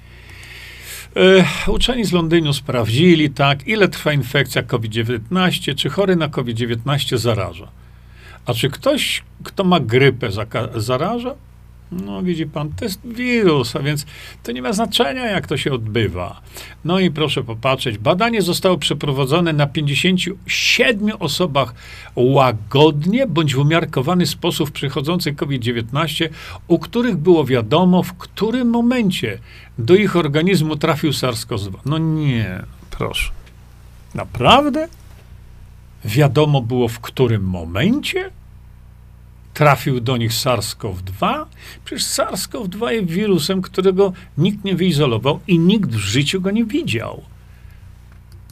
E, 1.17 1.45
uczeni 1.71 2.05
z 2.05 2.13
Londynu 2.13 2.53
sprawdzili, 2.53 3.31
tak, 3.31 3.69
ile 3.69 3.89
trwa 3.89 4.13
infekcja 4.13 4.63
COVID-19, 4.63 5.75
czy 5.75 5.91
chory 5.91 6.17
na 6.17 6.29
COVID-19 6.29 7.19
zaraża. 7.19 7.69
A 8.47 8.55
czy 8.55 8.71
ktoś, 8.71 9.23
kto 9.45 9.65
ma 9.65 9.81
grypę, 9.81 10.29
zaraża? 10.75 11.35
No, 11.93 12.23
widzi 12.23 12.47
pan, 12.47 12.73
to 12.77 12.85
jest 12.85 13.01
wirus, 13.05 13.77
a 13.77 13.81
więc 13.81 14.07
to 14.43 14.53
nie 14.53 14.63
ma 14.63 14.73
znaczenia, 14.73 15.27
jak 15.27 15.47
to 15.47 15.57
się 15.57 15.73
odbywa. 15.73 16.41
No 16.85 17.01
i 17.01 17.11
proszę 17.11 17.43
popatrzeć, 17.43 17.99
badanie 17.99 18.43
zostało 18.43 18.79
przeprowadzone 18.79 19.53
na 19.53 19.67
57 19.67 21.11
osobach 21.19 21.75
łagodnie 22.17 23.27
bądź 23.27 23.55
w 23.55 23.59
umiarkowany 23.59 24.27
sposób 24.27 24.71
przychodzących 24.71 25.37
COVID-19, 25.37 26.29
u 26.69 26.79
których 26.79 27.17
było 27.17 27.45
wiadomo, 27.45 28.03
w 28.03 28.15
którym 28.15 28.69
momencie 28.69 29.39
do 29.79 29.95
ich 29.95 30.17
organizmu 30.17 30.77
trafił 30.77 31.11
SARS-CoV-2. 31.11 31.73
No 31.85 31.99
nie, 31.99 32.63
proszę. 32.91 33.31
Naprawdę? 34.15 34.89
Wiadomo 36.05 36.63
było, 36.63 36.89
w 36.89 37.01
którym 37.01 37.45
momencie? 37.45 38.31
Trafił 39.57 40.01
do 40.01 40.17
nich 40.17 40.33
SARS-CoV-2? 40.33 41.45
Przecież 41.85 42.05
SARS-CoV-2 42.05 42.89
jest 42.89 43.09
wirusem, 43.09 43.63
którego 43.63 44.13
nikt 44.39 44.65
nie 44.65 44.75
wyizolował 44.75 45.41
i 45.47 45.59
nikt 45.59 45.91
w 45.91 45.99
życiu 45.99 46.41
go 46.41 46.51
nie 46.51 46.65
widział. 46.65 47.23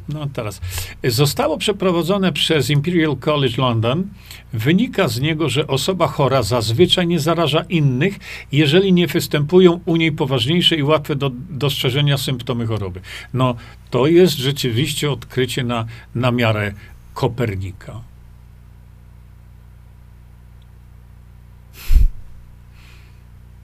No 0.09 0.27
teraz. 0.33 0.61
Zostało 1.05 1.59
przeprowadzone 1.59 2.33
przez 2.33 2.71
Imperial 2.71 3.17
College 3.17 3.55
London. 3.59 4.09
Wynika 4.53 5.09
z 5.09 5.21
niego, 5.21 5.49
że 5.49 5.67
osoba 5.67 6.07
chora 6.07 6.43
zazwyczaj 6.43 7.07
nie 7.07 7.21
zaraża 7.21 7.65
innych, 7.69 8.19
jeżeli 8.53 8.93
nie 8.93 9.07
występują 9.07 9.81
u 9.85 9.97
niej 9.97 10.13
poważniejsze 10.13 10.77
i 10.77 10.83
łatwe 10.83 11.17
do 11.17 11.31
dostrzeżenia 11.51 12.19
symptomy 12.19 12.67
choroby. 12.67 13.01
No, 13.35 13.55
to 13.91 14.07
jest 14.07 14.37
rzeczywiście 14.37 15.11
odkrycie 15.11 15.65
na, 15.65 15.87
na 16.15 16.31
miarę 16.31 16.73
Kopernika. 17.15 18.14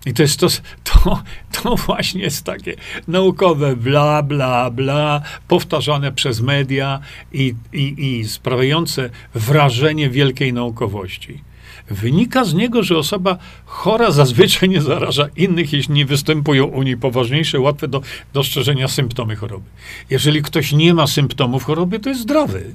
I 0.07 0.15
to 0.15 0.23
jest 0.23 0.41
to, 0.41 0.47
to, 0.85 1.23
to 1.63 1.77
właśnie 1.77 2.23
jest 2.23 2.45
takie 2.45 2.75
naukowe 3.09 3.77
bla, 3.77 4.23
bla, 4.23 4.71
bla, 4.71 5.23
powtarzane 5.49 6.13
przez 6.13 6.41
media 6.41 7.01
i, 7.33 7.55
i, 7.73 7.95
i 7.99 8.29
sprawiające 8.29 9.11
wrażenie 9.35 10.11
wielkiej 10.11 10.53
naukowości. 10.53 11.43
Wynika 11.91 12.45
z 12.45 12.55
niego, 12.55 12.83
że 12.83 12.99
osoba 12.99 13.39
chora 13.65 14.11
zazwyczaj 14.11 14.69
nie 14.69 14.83
zaraża 14.83 15.29
innych, 15.37 15.73
jeśli 15.73 15.95
nie 15.95 16.07
występują 16.07 16.65
u 16.65 16.83
niej 16.83 16.97
poważniejsze, 16.97 17.61
łatwe 17.61 17.89
do 17.89 18.03
dostrzeżenia 18.33 18.89
symptomy 18.89 19.37
choroby. 19.37 19.65
Jeżeli 20.11 20.43
ktoś 20.43 20.73
nie 20.73 20.95
ma 20.95 21.07
symptomów 21.07 21.65
choroby, 21.65 22.01
to 22.01 22.09
jest 22.09 22.21
zdrowy. 22.21 22.75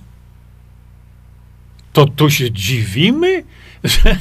To 1.94 2.06
tu 2.06 2.30
się 2.30 2.52
dziwimy, 2.52 3.44
że, 3.84 4.18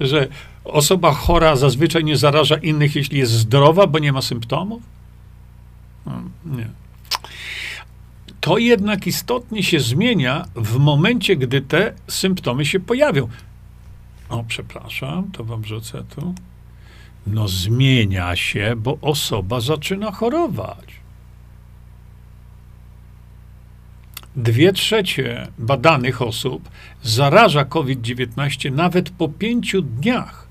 że 0.00 0.28
Osoba 0.64 1.12
chora 1.12 1.56
zazwyczaj 1.56 2.04
nie 2.04 2.16
zaraża 2.16 2.56
innych, 2.56 2.96
jeśli 2.96 3.18
jest 3.18 3.32
zdrowa, 3.32 3.86
bo 3.86 3.98
nie 3.98 4.12
ma 4.12 4.22
symptomów? 4.22 4.82
No, 6.06 6.12
nie. 6.44 6.68
To 8.40 8.58
jednak 8.58 9.06
istotnie 9.06 9.62
się 9.62 9.80
zmienia 9.80 10.44
w 10.54 10.76
momencie, 10.76 11.36
gdy 11.36 11.60
te 11.60 11.94
symptomy 12.08 12.66
się 12.66 12.80
pojawią. 12.80 13.28
O, 14.28 14.44
przepraszam, 14.48 15.30
to 15.32 15.44
wam 15.44 15.64
rzucę 15.64 16.04
tu. 16.14 16.34
No, 17.26 17.48
zmienia 17.48 18.36
się, 18.36 18.74
bo 18.76 18.98
osoba 19.00 19.60
zaczyna 19.60 20.12
chorować. 20.12 20.94
Dwie 24.36 24.72
trzecie 24.72 25.48
badanych 25.58 26.22
osób 26.22 26.68
zaraża 27.02 27.64
COVID-19 27.64 28.72
nawet 28.72 29.10
po 29.10 29.28
pięciu 29.28 29.82
dniach 29.82 30.43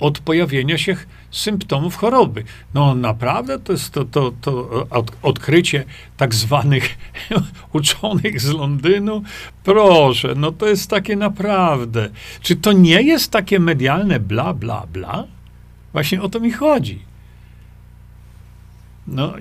od 0.00 0.18
pojawienia 0.18 0.78
się 0.78 0.96
symptomów 1.30 1.96
choroby. 1.96 2.44
No 2.74 2.94
naprawdę 2.94 3.58
to 3.58 3.72
jest 3.72 3.92
to, 3.92 4.04
to, 4.04 4.32
to 4.40 4.84
odkrycie 5.22 5.84
tak 6.16 6.34
zwanych 6.34 6.98
uczonych 7.72 8.40
z 8.40 8.52
Londynu. 8.52 9.22
Proszę, 9.64 10.34
no 10.36 10.52
to 10.52 10.66
jest 10.66 10.90
takie 10.90 11.16
naprawdę. 11.16 12.10
Czy 12.40 12.56
to 12.56 12.72
nie 12.72 13.02
jest 13.02 13.30
takie 13.30 13.60
medialne 13.60 14.20
bla, 14.20 14.54
bla, 14.54 14.86
bla? 14.92 15.24
Właśnie 15.92 16.22
o 16.22 16.28
to 16.28 16.40
mi 16.40 16.52
chodzi. 16.52 17.02
No, 19.06 19.32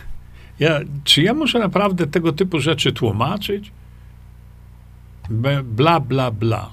ja, 0.60 0.80
czy 1.04 1.22
ja 1.22 1.34
muszę 1.34 1.58
naprawdę 1.58 2.06
tego 2.06 2.32
typu 2.32 2.60
rzeczy 2.60 2.92
tłumaczyć? 2.92 3.72
Bla, 5.64 6.00
bla, 6.00 6.30
bla. 6.30 6.72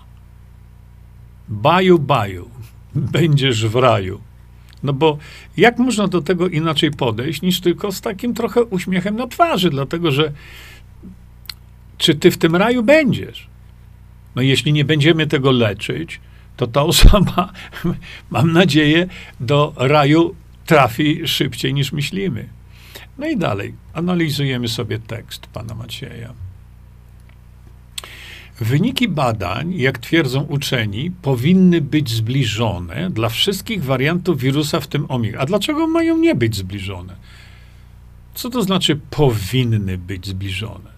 Baju, 1.48 2.00
baju 2.00 2.53
będziesz 2.96 3.68
w 3.68 3.76
raju. 3.76 4.22
No 4.84 4.94
bo 4.94 5.18
jak 5.58 5.80
można 5.80 6.08
do 6.08 6.22
tego 6.22 6.48
inaczej 6.48 6.92
podejść, 6.92 7.42
niż 7.42 7.62
tylko 7.62 7.92
z 7.92 8.02
takim 8.02 8.34
trochę 8.34 8.64
uśmiechem 8.64 9.16
na 9.16 9.28
twarzy, 9.28 9.70
dlatego 9.70 10.12
że 10.12 10.32
czy 11.98 12.16
ty 12.16 12.32
w 12.32 12.38
tym 12.38 12.56
raju 12.56 12.84
będziesz? 12.84 13.48
No 14.36 14.42
jeśli 14.42 14.74
nie 14.74 14.86
będziemy 14.86 15.28
tego 15.28 15.52
leczyć, 15.52 16.20
to 16.58 16.68
ta 16.68 16.84
osoba, 16.84 17.52
mam 18.30 18.52
nadzieję, 18.52 19.08
do 19.40 19.74
raju 19.78 20.36
trafi 20.66 21.28
szybciej 21.28 21.74
niż 21.74 21.92
myślimy. 21.92 22.50
No 23.18 23.28
i 23.28 23.38
dalej, 23.38 23.74
analizujemy 23.94 24.68
sobie 24.68 25.00
tekst 25.00 25.48
pana 25.48 25.76
Macieja. 25.76 26.34
Wyniki 28.62 29.08
badań, 29.08 29.74
jak 29.74 29.98
twierdzą 29.98 30.42
uczeni, 30.42 31.12
powinny 31.12 31.82
być 31.82 32.10
zbliżone 32.10 33.10
dla 33.10 33.30
wszystkich 33.30 33.84
wariantów 33.84 34.40
wirusa, 34.40 34.80
w 34.80 34.88
tym 34.88 35.06
omik. 35.10 35.36
A 35.40 35.46
dlaczego 35.46 35.88
mają 35.88 36.18
nie 36.18 36.36
być 36.36 36.56
zbliżone? 36.56 37.16
Co 38.34 38.50
to 38.50 38.64
znaczy 38.64 39.00
powinny 39.10 39.98
być 39.98 40.28
zbliżone? 40.28 40.94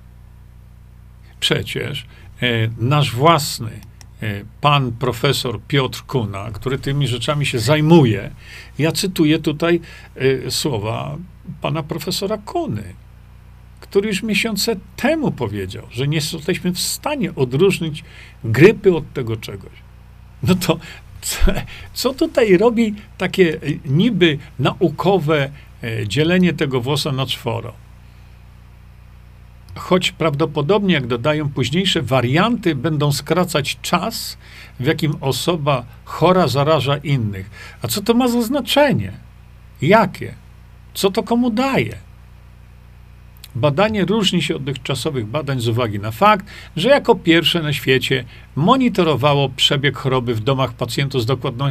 Przecież 1.39 2.05
e, 2.41 2.47
nasz 2.77 3.11
własny 3.11 3.71
e, 4.21 4.45
pan 4.61 4.91
profesor 4.91 5.59
Piotr 5.67 6.03
Kuna, 6.07 6.51
który 6.51 6.79
tymi 6.79 7.07
rzeczami 7.07 7.45
się 7.45 7.59
zajmuje, 7.59 8.31
ja 8.79 8.91
cytuję 8.91 9.39
tutaj 9.39 9.81
e, 10.15 10.51
słowa 10.51 11.17
pana 11.61 11.83
profesora 11.83 12.37
Kuny 12.37 12.83
który 13.79 14.07
już 14.07 14.23
miesiące 14.23 14.75
temu 14.95 15.31
powiedział, 15.31 15.87
że 15.91 16.07
nie 16.07 16.17
jesteśmy 16.17 16.71
w 16.71 16.79
stanie 16.79 17.35
odróżnić 17.35 18.03
grypy 18.43 18.95
od 18.95 19.13
tego 19.13 19.37
czegoś. 19.37 19.71
No 20.43 20.55
to 20.55 20.77
co 21.93 22.13
tutaj 22.13 22.57
robi 22.57 22.95
takie 23.17 23.59
niby 23.85 24.37
naukowe 24.59 25.49
e, 25.83 26.07
dzielenie 26.07 26.53
tego 26.53 26.81
włosa 26.81 27.11
na 27.11 27.25
czworo? 27.25 27.73
Choć 29.75 30.11
prawdopodobnie, 30.11 30.93
jak 30.93 31.07
dodają 31.07 31.49
późniejsze 31.49 32.01
warianty, 32.01 32.75
będą 32.75 33.11
skracać 33.11 33.77
czas, 33.81 34.37
w 34.79 34.85
jakim 34.85 35.15
osoba 35.21 35.85
chora 36.05 36.47
zaraża 36.47 36.97
innych. 36.97 37.49
A 37.81 37.87
co 37.87 38.01
to 38.01 38.13
ma 38.13 38.27
za 38.27 38.41
znaczenie? 38.41 39.11
Jakie? 39.81 40.33
Co 40.93 41.11
to 41.11 41.23
komu 41.23 41.49
daje? 41.49 42.04
Badanie 43.55 44.05
różni 44.05 44.41
się 44.41 44.55
od 44.55 44.63
dotychczasowych 44.63 45.25
badań 45.25 45.59
z 45.59 45.67
uwagi 45.67 45.99
na 45.99 46.11
fakt, 46.11 46.45
że 46.75 46.89
jako 46.89 47.15
pierwsze 47.15 47.61
na 47.61 47.73
świecie 47.73 48.25
monitorowało 48.55 49.49
przebieg 49.49 49.97
choroby 49.97 50.35
w 50.35 50.39
domach 50.39 50.73
pacjentów 50.73 51.21
z 51.21 51.25
dokładną 51.25 51.65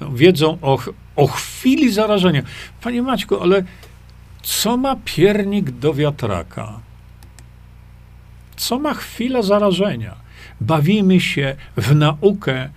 wiedzą 0.00 0.58
o, 0.62 0.78
o 1.16 1.26
chwili 1.26 1.92
zarażenia. 1.92 2.42
Panie 2.82 3.02
Maćku, 3.02 3.40
ale 3.40 3.64
co 4.42 4.76
ma 4.76 4.96
piernik 5.04 5.70
do 5.70 5.94
wiatraka? 5.94 6.80
Co 8.56 8.78
ma 8.78 8.94
chwila 8.94 9.42
zarażenia? 9.42 10.14
Bawimy 10.60 11.20
się 11.20 11.56
w 11.76 11.94
naukę, 11.94 12.54
e, 12.54 12.70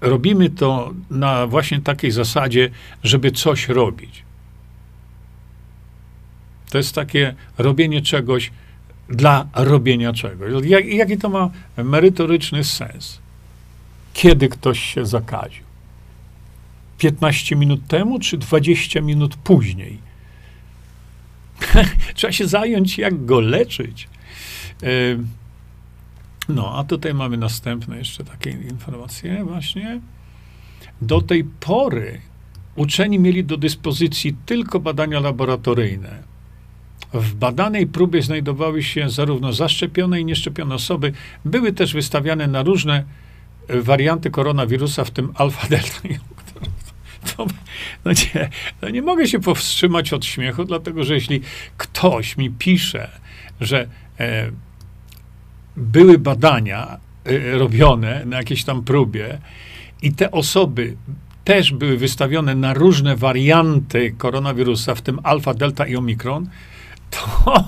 robimy 0.00 0.50
to 0.50 0.92
na 1.10 1.46
właśnie 1.46 1.80
takiej 1.80 2.10
zasadzie, 2.10 2.70
żeby 3.02 3.30
coś 3.30 3.68
robić. 3.68 4.27
To 6.70 6.78
jest 6.78 6.94
takie 6.94 7.34
robienie 7.58 8.02
czegoś 8.02 8.50
dla 9.08 9.46
robienia 9.54 10.12
czegoś. 10.12 10.66
Jak, 10.66 10.86
jaki 10.86 11.18
to 11.18 11.28
ma 11.28 11.50
merytoryczny 11.76 12.64
sens? 12.64 13.18
Kiedy 14.12 14.48
ktoś 14.48 14.80
się 14.80 15.06
zakaził? 15.06 15.64
15 16.98 17.56
minut 17.56 17.86
temu, 17.86 18.18
czy 18.18 18.38
20 18.38 19.00
minut 19.00 19.36
później? 19.36 19.98
Trzeba 22.14 22.32
się 22.32 22.48
zająć, 22.48 22.98
jak 22.98 23.24
go 23.24 23.40
leczyć. 23.40 24.08
E, 24.82 24.88
no, 26.48 26.78
a 26.78 26.84
tutaj 26.84 27.14
mamy 27.14 27.36
następne 27.36 27.98
jeszcze 27.98 28.24
takie 28.24 28.50
informacje 28.50 29.44
właśnie. 29.44 30.00
Do 31.02 31.20
tej 31.20 31.44
pory 31.44 32.20
uczeni 32.76 33.18
mieli 33.18 33.44
do 33.44 33.56
dyspozycji 33.56 34.36
tylko 34.46 34.80
badania 34.80 35.20
laboratoryjne. 35.20 36.22
W 37.12 37.34
badanej 37.34 37.86
próbie 37.86 38.22
znajdowały 38.22 38.82
się 38.82 39.10
zarówno 39.10 39.52
zaszczepione 39.52 40.20
i 40.20 40.24
nieszczepione 40.24 40.74
osoby. 40.74 41.12
Były 41.44 41.72
też 41.72 41.92
wystawiane 41.92 42.46
na 42.46 42.62
różne 42.62 43.04
e, 43.68 43.80
warianty 43.80 44.30
koronawirusa, 44.30 45.04
w 45.04 45.10
tym 45.10 45.32
alfa, 45.34 45.68
delta 45.68 46.00
to, 47.36 47.46
no 48.04 48.12
nie, 48.12 48.48
no 48.82 48.88
nie 48.88 49.02
mogę 49.02 49.28
się 49.28 49.40
powstrzymać 49.40 50.12
od 50.12 50.24
śmiechu, 50.24 50.64
dlatego 50.64 51.04
że 51.04 51.14
jeśli 51.14 51.40
ktoś 51.76 52.36
mi 52.36 52.50
pisze, 52.50 53.10
że 53.60 53.88
e, 54.20 54.50
były 55.76 56.18
badania 56.18 56.98
e, 57.24 57.58
robione 57.58 58.24
na 58.24 58.36
jakiejś 58.36 58.64
tam 58.64 58.84
próbie 58.84 59.38
i 60.02 60.12
te 60.12 60.30
osoby 60.30 60.96
też 61.44 61.72
były 61.72 61.96
wystawione 61.96 62.54
na 62.54 62.74
różne 62.74 63.16
warianty 63.16 64.14
koronawirusa, 64.18 64.94
w 64.94 65.02
tym 65.02 65.20
alfa, 65.22 65.54
delta 65.54 65.86
i 65.86 65.96
omikron, 65.96 66.48
to, 67.10 67.64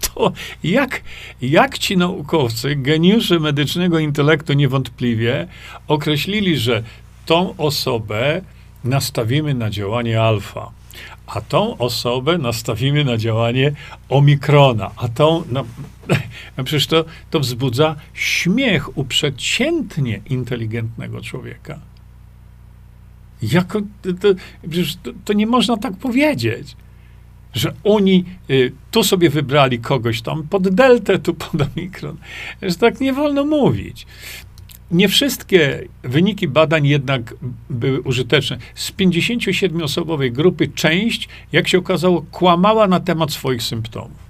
to 0.00 0.32
jak, 0.64 1.02
jak 1.42 1.78
ci 1.78 1.96
naukowcy, 1.96 2.76
geniusze 2.76 3.40
medycznego 3.40 3.98
intelektu 3.98 4.52
niewątpliwie, 4.52 5.46
określili, 5.88 6.58
że 6.58 6.82
tą 7.26 7.56
osobę 7.56 8.42
nastawimy 8.84 9.54
na 9.54 9.70
działanie 9.70 10.22
alfa, 10.22 10.70
a 11.26 11.40
tą 11.40 11.78
osobę 11.78 12.38
nastawimy 12.38 13.04
na 13.04 13.16
działanie 13.16 13.72
omikrona, 14.08 14.90
a 14.96 15.08
tą. 15.08 15.42
No, 15.50 15.64
no 16.56 16.64
przecież 16.64 16.86
to, 16.86 17.04
to 17.30 17.40
wzbudza 17.40 17.96
śmiech 18.14 18.98
u 18.98 19.04
przeciętnie 19.04 20.20
inteligentnego 20.30 21.20
człowieka. 21.20 21.78
Jako, 23.42 23.80
to, 24.20 24.28
przecież 24.70 24.96
to, 24.96 25.10
to 25.24 25.32
nie 25.32 25.46
można 25.46 25.76
tak 25.76 25.96
powiedzieć 25.96 26.76
że 27.56 27.74
oni 27.84 28.24
y, 28.50 28.72
tu 28.90 29.04
sobie 29.04 29.30
wybrali 29.30 29.78
kogoś 29.78 30.22
tam 30.22 30.42
pod 30.42 30.68
deltę, 30.68 31.18
tu 31.18 31.34
pod 31.44 31.60
omikron. 31.60 32.16
Że 32.62 32.74
tak 32.74 33.00
nie 33.00 33.12
wolno 33.12 33.44
mówić. 33.44 34.06
Nie 34.90 35.08
wszystkie 35.08 35.88
wyniki 36.02 36.48
badań 36.48 36.86
jednak 36.86 37.34
były 37.70 38.00
użyteczne. 38.00 38.58
Z 38.74 38.92
57-osobowej 38.92 40.32
grupy 40.32 40.68
część, 40.68 41.28
jak 41.52 41.68
się 41.68 41.78
okazało, 41.78 42.22
kłamała 42.30 42.88
na 42.88 43.00
temat 43.00 43.32
swoich 43.32 43.62
symptomów. 43.62 44.26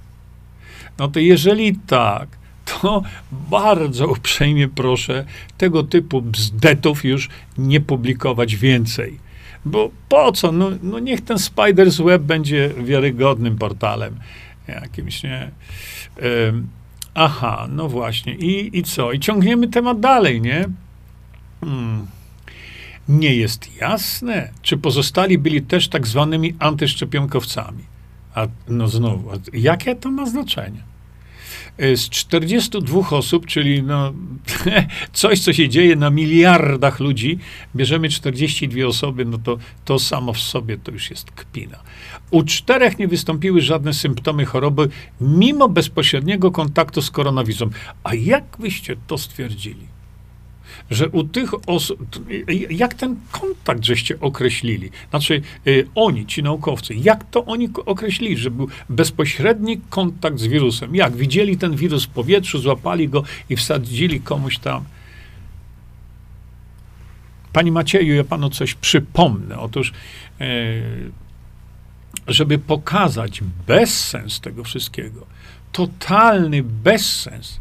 No 0.98 1.08
to 1.08 1.20
jeżeli 1.20 1.78
tak, 1.86 2.28
to 2.64 3.02
bardzo 3.50 4.08
uprzejmie 4.08 4.68
proszę 4.68 5.24
tego 5.58 5.82
typu 5.82 6.22
bzdetów 6.22 7.04
już 7.04 7.28
nie 7.58 7.80
publikować 7.80 8.56
więcej. 8.56 9.25
Bo 9.66 9.90
po 10.08 10.32
co? 10.32 10.52
No, 10.52 10.70
no 10.82 10.98
niech 10.98 11.20
ten 11.20 11.36
Spider's 11.36 12.04
Web 12.04 12.22
będzie 12.22 12.70
wiarygodnym 12.78 13.58
portalem 13.58 14.16
jakimś, 14.68 15.22
nie? 15.22 15.50
aha, 17.14 17.66
no 17.70 17.88
właśnie. 17.88 18.34
I, 18.34 18.78
I 18.78 18.82
co? 18.82 19.12
I 19.12 19.20
ciągniemy 19.20 19.68
temat 19.68 20.00
dalej, 20.00 20.40
nie? 20.40 20.64
Hmm. 21.60 22.06
Nie 23.08 23.34
jest 23.34 23.76
jasne, 23.80 24.50
czy 24.62 24.76
pozostali 24.76 25.38
byli 25.38 25.62
też 25.62 25.88
tak 25.88 26.06
zwanymi 26.06 26.54
antyszczepionkowcami. 26.58 27.84
A 28.34 28.46
no 28.68 28.88
znowu, 28.88 29.30
jakie 29.52 29.96
to 29.96 30.10
ma 30.10 30.26
znaczenie? 30.26 30.82
Y, 31.82 31.96
z 31.96 32.08
42 32.08 33.10
osób, 33.10 33.46
czyli 33.46 33.82
no, 33.82 34.12
coś, 35.12 35.40
co 35.40 35.52
się 35.52 35.68
dzieje 35.68 35.96
na 35.96 36.10
miliardach 36.10 37.00
ludzi, 37.00 37.38
bierzemy 37.76 38.08
42 38.08 38.86
osoby, 38.86 39.24
no 39.24 39.38
to 39.38 39.58
to 39.84 39.98
samo 39.98 40.32
w 40.32 40.38
sobie 40.38 40.78
to 40.78 40.92
już 40.92 41.10
jest 41.10 41.30
kpina. 41.30 41.78
U 42.30 42.42
czterech 42.42 42.98
nie 42.98 43.08
wystąpiły 43.08 43.60
żadne 43.60 43.94
symptomy 43.94 44.44
choroby, 44.44 44.88
mimo 45.20 45.68
bezpośredniego 45.68 46.50
kontaktu 46.50 47.02
z 47.02 47.10
koronawirusem. 47.10 47.70
A 48.04 48.14
jak 48.14 48.44
wyście 48.58 48.96
to 49.06 49.18
stwierdzili? 49.18 49.95
Że 50.90 51.08
u 51.08 51.24
tych 51.24 51.68
osób, 51.68 51.98
jak 52.70 52.94
ten 52.94 53.16
kontakt 53.30 53.84
żeście 53.84 54.20
określili? 54.20 54.90
Znaczy, 55.10 55.42
y, 55.66 55.88
oni, 55.94 56.26
ci 56.26 56.42
naukowcy, 56.42 56.94
jak 56.94 57.30
to 57.30 57.44
oni 57.44 57.68
określili, 57.86 58.36
że 58.36 58.50
był 58.50 58.68
bezpośredni 58.88 59.80
kontakt 59.90 60.38
z 60.38 60.46
wirusem? 60.46 60.94
Jak? 60.94 61.16
Widzieli 61.16 61.58
ten 61.58 61.76
wirus 61.76 62.04
w 62.04 62.08
powietrzu, 62.08 62.58
złapali 62.58 63.08
go 63.08 63.22
i 63.50 63.56
wsadzili 63.56 64.20
komuś 64.20 64.58
tam. 64.58 64.84
Pani 67.52 67.70
Macieju, 67.70 68.14
ja 68.14 68.24
panu 68.24 68.50
coś 68.50 68.74
przypomnę. 68.74 69.58
Otóż, 69.58 69.92
e, 70.40 70.44
żeby 72.28 72.58
pokazać 72.58 73.42
bezsens 73.66 74.40
tego 74.40 74.64
wszystkiego, 74.64 75.26
totalny 75.72 76.62
bezsens, 76.62 77.60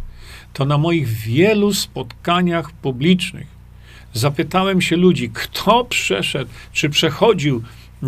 to 0.55 0.65
na 0.65 0.77
moich 0.77 1.07
wielu 1.07 1.73
spotkaniach 1.73 2.71
publicznych 2.71 3.47
zapytałem 4.13 4.81
się 4.81 4.95
ludzi, 4.95 5.29
kto 5.33 5.85
przeszedł, 5.85 6.51
czy 6.73 6.89
przechodził, 6.89 7.63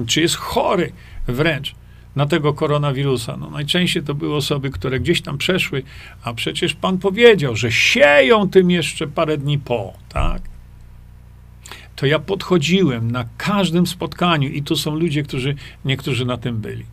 czy 0.07 0.21
jest 0.21 0.35
chory 0.35 0.91
wręcz 1.27 1.75
na 2.15 2.25
tego 2.25 2.53
koronawirusa. 2.53 3.37
No, 3.37 3.49
najczęściej 3.49 4.03
to 4.03 4.13
były 4.13 4.35
osoby, 4.35 4.69
które 4.69 4.99
gdzieś 4.99 5.21
tam 5.21 5.37
przeszły, 5.37 5.83
a 6.23 6.33
przecież 6.33 6.73
pan 6.73 6.97
powiedział, 6.97 7.55
że 7.55 7.71
sieją 7.71 8.49
tym 8.49 8.71
jeszcze 8.71 9.07
parę 9.07 9.37
dni 9.37 9.59
po, 9.59 9.93
tak? 10.09 10.41
To 11.95 12.05
ja 12.05 12.19
podchodziłem 12.19 13.11
na 13.11 13.25
każdym 13.37 13.87
spotkaniu 13.87 14.49
i 14.49 14.63
tu 14.63 14.75
są 14.75 14.95
ludzie, 14.95 15.23
którzy, 15.23 15.55
niektórzy 15.85 16.25
na 16.25 16.37
tym 16.37 16.57
byli 16.57 16.85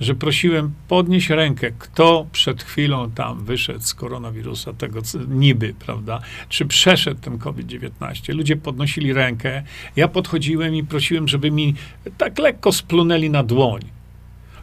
że 0.00 0.14
prosiłem 0.14 0.72
podnieść 0.88 1.30
rękę, 1.30 1.70
kto 1.78 2.26
przed 2.32 2.62
chwilą 2.62 3.10
tam 3.10 3.44
wyszedł 3.44 3.80
z 3.80 3.94
koronawirusa, 3.94 4.72
tego 4.72 5.00
niby, 5.28 5.74
prawda, 5.78 6.20
czy 6.48 6.66
przeszedł 6.66 7.20
ten 7.20 7.38
COVID-19. 7.38 8.34
Ludzie 8.34 8.56
podnosili 8.56 9.12
rękę, 9.12 9.62
ja 9.96 10.08
podchodziłem 10.08 10.74
i 10.74 10.84
prosiłem, 10.84 11.28
żeby 11.28 11.50
mi 11.50 11.74
tak 12.18 12.38
lekko 12.38 12.72
splunęli 12.72 13.30
na 13.30 13.42
dłoń. 13.42 13.80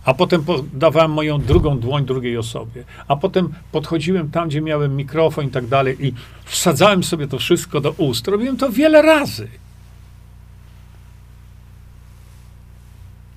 A 0.05 0.13
potem 0.13 0.43
podawałem 0.43 1.11
moją 1.11 1.41
drugą 1.41 1.79
dłoń 1.79 2.05
drugiej 2.05 2.37
osobie. 2.37 2.83
A 3.07 3.15
potem 3.15 3.53
podchodziłem 3.71 4.31
tam, 4.31 4.49
gdzie 4.49 4.61
miałem 4.61 4.95
mikrofon 4.95 5.45
i 5.45 5.49
tak 5.49 5.67
dalej 5.67 6.07
i 6.07 6.13
wsadzałem 6.45 7.03
sobie 7.03 7.27
to 7.27 7.39
wszystko 7.39 7.81
do 7.81 7.91
ust. 7.91 8.27
Robiłem 8.27 8.57
to 8.57 8.71
wiele 8.71 9.01
razy. 9.01 9.47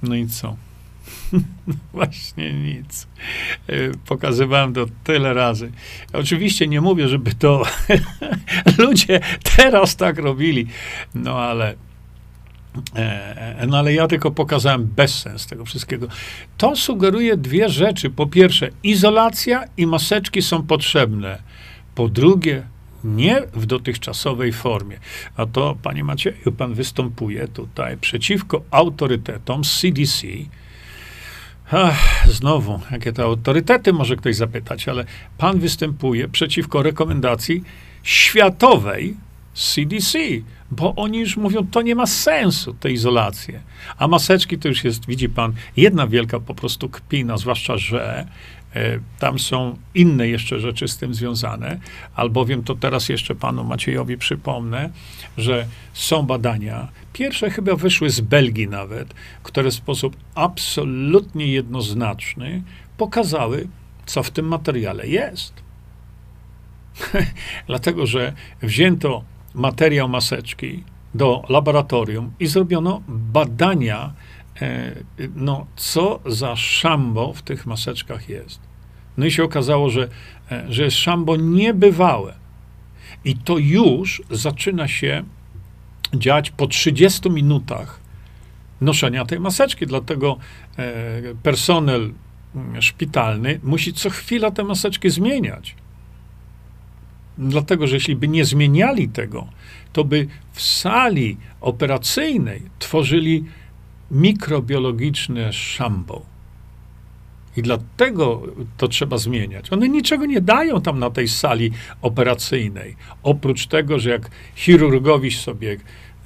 No 0.02 0.14
i 0.14 0.26
co? 0.26 0.56
Właśnie 1.92 2.52
nic. 2.52 3.06
E, 3.66 3.74
pokazywałem 4.06 4.74
to 4.74 4.86
tyle 5.04 5.34
razy. 5.34 5.72
Oczywiście 6.12 6.66
nie 6.66 6.80
mówię, 6.80 7.08
żeby 7.08 7.34
to 7.34 7.62
ludzie 8.78 9.20
teraz 9.56 9.96
tak 9.96 10.18
robili, 10.18 10.66
no 11.14 11.38
ale 11.38 11.74
e, 12.96 13.66
no 13.68 13.78
ale 13.78 13.94
ja 13.94 14.06
tylko 14.06 14.30
pokazałem 14.30 14.86
bezsens 14.86 15.46
tego 15.46 15.64
wszystkiego. 15.64 16.06
To 16.58 16.76
sugeruje 16.76 17.36
dwie 17.36 17.68
rzeczy. 17.68 18.10
Po 18.10 18.26
pierwsze, 18.26 18.68
izolacja 18.82 19.64
i 19.76 19.86
maseczki 19.86 20.42
są 20.42 20.62
potrzebne. 20.62 21.42
Po 21.94 22.08
drugie, 22.08 22.62
nie 23.04 23.42
w 23.54 23.66
dotychczasowej 23.66 24.52
formie. 24.52 24.98
A 25.36 25.46
to, 25.46 25.76
panie 25.82 26.04
Macieju, 26.04 26.52
pan 26.56 26.74
występuje 26.74 27.48
tutaj 27.48 27.96
przeciwko 27.96 28.62
autorytetom 28.70 29.62
CDC, 29.62 30.26
Ach, 31.70 32.26
znowu, 32.28 32.80
jakie 32.90 33.12
to 33.12 33.24
autorytety, 33.24 33.92
może 33.92 34.16
ktoś 34.16 34.36
zapytać, 34.36 34.88
ale 34.88 35.04
pan 35.38 35.58
występuje 35.58 36.28
przeciwko 36.28 36.82
rekomendacji 36.82 37.62
światowej 38.02 39.16
CDC, 39.54 40.18
bo 40.70 40.94
oni 40.94 41.18
już 41.18 41.36
mówią, 41.36 41.66
to 41.70 41.82
nie 41.82 41.94
ma 41.94 42.06
sensu, 42.06 42.74
te 42.74 42.92
izolacje. 42.92 43.60
A 43.98 44.08
maseczki 44.08 44.58
to 44.58 44.68
już 44.68 44.84
jest, 44.84 45.06
widzi 45.06 45.28
pan, 45.28 45.52
jedna 45.76 46.06
wielka 46.06 46.40
po 46.40 46.54
prostu 46.54 46.88
kpina, 46.88 47.36
zwłaszcza, 47.36 47.78
że 47.78 48.26
tam 49.18 49.38
są 49.38 49.76
inne 49.94 50.28
jeszcze 50.28 50.60
rzeczy 50.60 50.88
z 50.88 50.96
tym 50.98 51.14
związane, 51.14 51.78
albowiem 52.14 52.64
to 52.64 52.74
teraz 52.74 53.08
jeszcze 53.08 53.34
panu 53.34 53.64
Maciejowi 53.64 54.18
przypomnę, 54.18 54.90
że 55.36 55.66
są 55.92 56.22
badania, 56.22 56.88
Pierwsze 57.16 57.50
chyba 57.50 57.76
wyszły 57.76 58.10
z 58.10 58.20
Belgii 58.20 58.68
nawet, 58.68 59.14
które 59.42 59.70
w 59.70 59.74
sposób 59.74 60.16
absolutnie 60.34 61.46
jednoznaczny 61.46 62.62
pokazały, 62.96 63.68
co 64.06 64.22
w 64.22 64.30
tym 64.30 64.48
materiale 64.48 65.06
jest. 65.06 65.54
Dlatego, 67.66 68.06
że 68.06 68.32
wzięto 68.62 69.24
materiał 69.54 70.08
maseczki 70.08 70.84
do 71.14 71.44
laboratorium 71.48 72.32
i 72.40 72.46
zrobiono 72.46 73.02
badania, 73.08 74.12
e, 74.62 74.92
no, 75.34 75.66
co 75.76 76.20
za 76.26 76.56
szambo 76.56 77.32
w 77.32 77.42
tych 77.42 77.66
maseczkach 77.66 78.28
jest. 78.28 78.65
No 79.16 79.26
i 79.26 79.30
się 79.30 79.44
okazało, 79.44 79.90
że, 79.90 80.08
e, 80.50 80.64
że 80.68 80.84
jest 80.84 80.96
szambo 80.96 81.36
niebywałe. 81.36 82.34
I 83.24 83.36
to 83.36 83.58
już 83.58 84.22
zaczyna 84.30 84.88
się 84.88 85.22
dziać 86.14 86.50
po 86.50 86.66
30 86.66 87.30
minutach 87.30 88.00
noszenia 88.80 89.24
tej 89.24 89.40
maseczki. 89.40 89.86
Dlatego 89.86 90.36
e, 90.78 91.22
personel 91.42 92.12
mm, 92.54 92.82
szpitalny 92.82 93.60
musi 93.62 93.92
co 93.92 94.10
chwila 94.10 94.50
te 94.50 94.64
maseczki 94.64 95.10
zmieniać. 95.10 95.74
Dlatego, 97.38 97.86
że 97.86 97.96
jeśli 97.96 98.16
by 98.16 98.28
nie 98.28 98.44
zmieniali 98.44 99.08
tego, 99.08 99.46
to 99.92 100.04
by 100.04 100.26
w 100.52 100.62
sali 100.62 101.36
operacyjnej 101.60 102.62
tworzyli 102.78 103.44
mikrobiologiczne 104.10 105.52
szambo. 105.52 106.35
I 107.56 107.62
dlatego 107.62 108.42
to 108.76 108.88
trzeba 108.88 109.18
zmieniać. 109.18 109.72
One 109.72 109.88
niczego 109.88 110.26
nie 110.26 110.40
dają 110.40 110.80
tam 110.82 110.98
na 110.98 111.10
tej 111.10 111.28
sali 111.28 111.70
operacyjnej. 112.02 112.96
Oprócz 113.22 113.66
tego, 113.66 113.98
że 113.98 114.10
jak 114.10 114.30
chirurgowi 114.54 115.30
sobie 115.30 115.76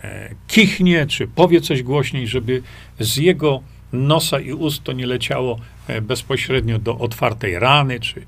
e, 0.05 0.35
kichnie, 0.49 1.07
czy 1.07 1.29
powie 1.29 1.61
coś 1.61 1.83
głośniej, 1.83 2.27
żeby 2.27 2.63
z 3.01 3.17
jego 3.17 3.63
nosa 3.93 4.41
i 4.41 4.53
ust 4.53 4.83
to 4.83 4.93
nie 4.93 5.07
leciało 5.07 5.59
e, 5.87 6.01
bezpośrednio 6.01 6.79
do 6.79 6.99
otwartej 6.99 7.59
rany, 7.59 8.01
czy 8.01 8.27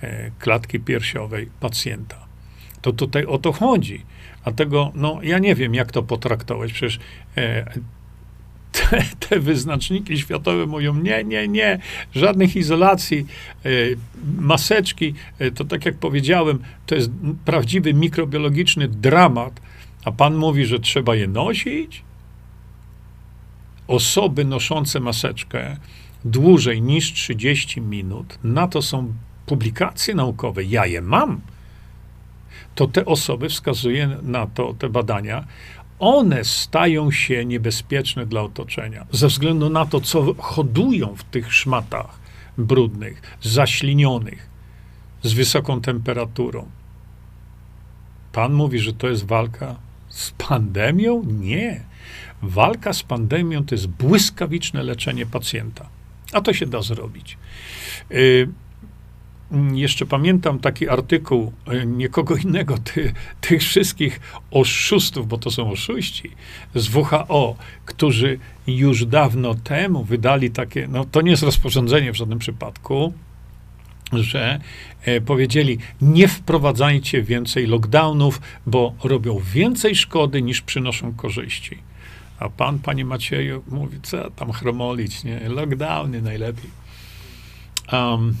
e, 0.00 0.30
klatki 0.38 0.80
piersiowej 0.80 1.48
pacjenta. 1.60 2.26
To 2.82 2.92
tutaj 2.92 3.24
o 3.24 3.38
to 3.38 3.52
chodzi. 3.52 4.02
Dlatego, 4.44 4.92
no, 4.94 5.20
ja 5.22 5.38
nie 5.38 5.54
wiem, 5.54 5.74
jak 5.74 5.92
to 5.92 6.02
potraktować. 6.02 6.72
Przecież 6.72 6.98
te, 8.74 9.04
te, 9.20 9.40
wyznaczniki 9.40 10.18
światowe 10.18 10.66
mówią, 10.66 10.94
nie, 10.94 11.24
nie, 11.24 11.48
nie, 11.48 11.78
żadnych 12.14 12.56
izolacji, 12.56 13.26
e, 13.64 13.68
maseczki, 14.38 15.14
e, 15.38 15.50
to 15.50 15.64
tak 15.64 15.84
jak 15.84 15.96
powiedziałem, 15.96 16.58
to 16.86 16.94
jest 16.94 17.10
prawdziwy 17.44 17.94
mikrobiologiczny 17.94 18.88
dramat, 18.88 19.60
a 20.04 20.12
pan 20.12 20.34
mówi, 20.34 20.64
że 20.64 20.80
trzeba 20.80 21.14
je 21.14 21.28
nosić? 21.28 22.02
Osoby 23.88 24.44
noszące 24.44 25.00
maseczkę 25.00 25.76
dłużej 26.24 26.82
niż 26.82 27.12
30 27.12 27.80
minut, 27.80 28.38
na 28.44 28.68
to 28.68 28.82
są 28.82 29.14
publikacje 29.46 30.14
naukowe, 30.14 30.64
ja 30.64 30.86
je 30.86 31.00
mam, 31.00 31.40
to 32.74 32.86
te 32.86 33.04
osoby, 33.04 33.48
wskazuje 33.48 34.18
na 34.22 34.46
to 34.46 34.74
te 34.78 34.88
badania, 34.88 35.44
one 35.98 36.44
stają 36.44 37.10
się 37.10 37.44
niebezpieczne 37.44 38.26
dla 38.26 38.42
otoczenia, 38.42 39.06
ze 39.12 39.28
względu 39.28 39.70
na 39.70 39.86
to, 39.86 40.00
co 40.00 40.34
hodują 40.34 41.14
w 41.16 41.24
tych 41.24 41.54
szmatach 41.54 42.18
brudnych, 42.58 43.36
zaślinionych, 43.42 44.48
z 45.22 45.32
wysoką 45.32 45.80
temperaturą. 45.80 46.66
Pan 48.32 48.52
mówi, 48.52 48.78
że 48.78 48.92
to 48.92 49.08
jest 49.08 49.26
walka 49.26 49.76
z 50.08 50.30
pandemią? 50.30 51.22
Nie. 51.26 51.80
Walka 52.42 52.92
z 52.92 53.02
pandemią 53.02 53.64
to 53.64 53.74
jest 53.74 53.86
błyskawiczne 53.86 54.82
leczenie 54.82 55.26
pacjenta. 55.26 55.88
A 56.32 56.40
to 56.40 56.52
się 56.52 56.66
da 56.66 56.82
zrobić. 56.82 57.38
Y, 58.12 58.48
Mm, 58.48 58.63
jeszcze 59.72 60.06
pamiętam 60.06 60.58
taki 60.58 60.88
artykuł 60.88 61.52
e, 61.66 61.86
niekogo 61.86 62.36
innego, 62.36 62.78
ty, 62.78 63.12
tych 63.40 63.62
wszystkich 63.62 64.20
oszustów, 64.50 65.28
bo 65.28 65.38
to 65.38 65.50
są 65.50 65.70
oszuści, 65.70 66.30
z 66.74 66.94
WHO, 66.94 67.56
którzy 67.84 68.38
już 68.66 69.06
dawno 69.06 69.54
temu 69.54 70.04
wydali 70.04 70.50
takie, 70.50 70.88
no 70.88 71.04
to 71.04 71.20
nie 71.20 71.30
jest 71.30 71.42
rozporządzenie 71.42 72.12
w 72.12 72.16
żadnym 72.16 72.38
przypadku, 72.38 73.12
że 74.12 74.60
e, 75.02 75.20
powiedzieli, 75.20 75.78
nie 76.00 76.28
wprowadzajcie 76.28 77.22
więcej 77.22 77.66
lockdownów, 77.66 78.40
bo 78.66 78.94
robią 79.04 79.40
więcej 79.52 79.96
szkody 79.96 80.42
niż 80.42 80.60
przynoszą 80.60 81.14
korzyści. 81.14 81.78
A 82.38 82.48
pan, 82.48 82.78
panie 82.78 83.04
Macieju, 83.04 83.62
mówi, 83.68 83.98
co 84.02 84.30
tam 84.30 84.52
chromolić, 84.52 85.24
nie? 85.24 85.48
Lockdowny 85.48 86.22
najlepiej. 86.22 86.70
Um, 87.92 88.34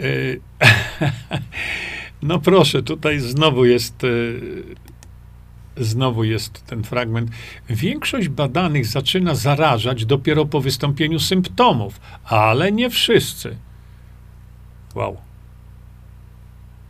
no 2.22 2.38
proszę, 2.38 2.82
tutaj 2.82 3.20
znowu 3.20 3.64
jest, 3.64 4.04
y, 4.04 4.62
znowu 5.76 6.24
jest 6.24 6.66
ten 6.66 6.84
fragment. 6.84 7.30
Większość 7.70 8.28
badanych 8.28 8.86
zaczyna 8.86 9.34
zarażać 9.34 10.06
dopiero 10.06 10.46
po 10.46 10.60
wystąpieniu 10.60 11.20
symptomów, 11.20 12.00
ale 12.24 12.72
nie 12.72 12.90
wszyscy. 12.90 13.56
Wow. 14.94 15.16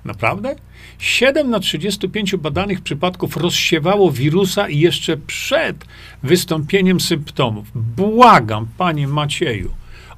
Naprawdę? 0.04 0.56
7 0.98 1.50
na 1.50 1.60
35 1.60 2.36
badanych 2.36 2.80
przypadków 2.80 3.36
rozsiewało 3.36 4.12
wirusa 4.12 4.68
jeszcze 4.68 5.16
przed 5.16 5.84
wystąpieniem 6.22 7.00
symptomów. 7.00 7.68
Błagam, 7.74 8.66
panie 8.78 9.08
Macieju, 9.08 9.70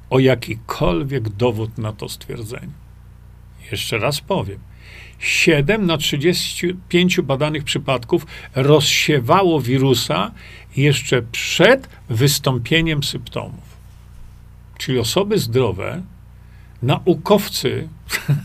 o 0.09 0.19
jakikolwiek 0.19 1.29
dowód 1.29 1.77
na 1.77 1.93
to 1.93 2.09
stwierdzenie. 2.09 2.73
Jeszcze 3.71 3.97
raz 3.97 4.21
powiem. 4.21 4.59
7 5.19 5.85
na 5.85 5.97
35 5.97 7.21
badanych 7.21 7.63
przypadków 7.63 8.25
rozsiewało 8.55 9.61
wirusa 9.61 10.31
jeszcze 10.77 11.21
przed 11.21 11.89
wystąpieniem 12.09 13.03
symptomów. 13.03 13.75
Czyli 14.77 14.99
osoby 14.99 15.39
zdrowe, 15.39 16.01
naukowcy 16.81 17.87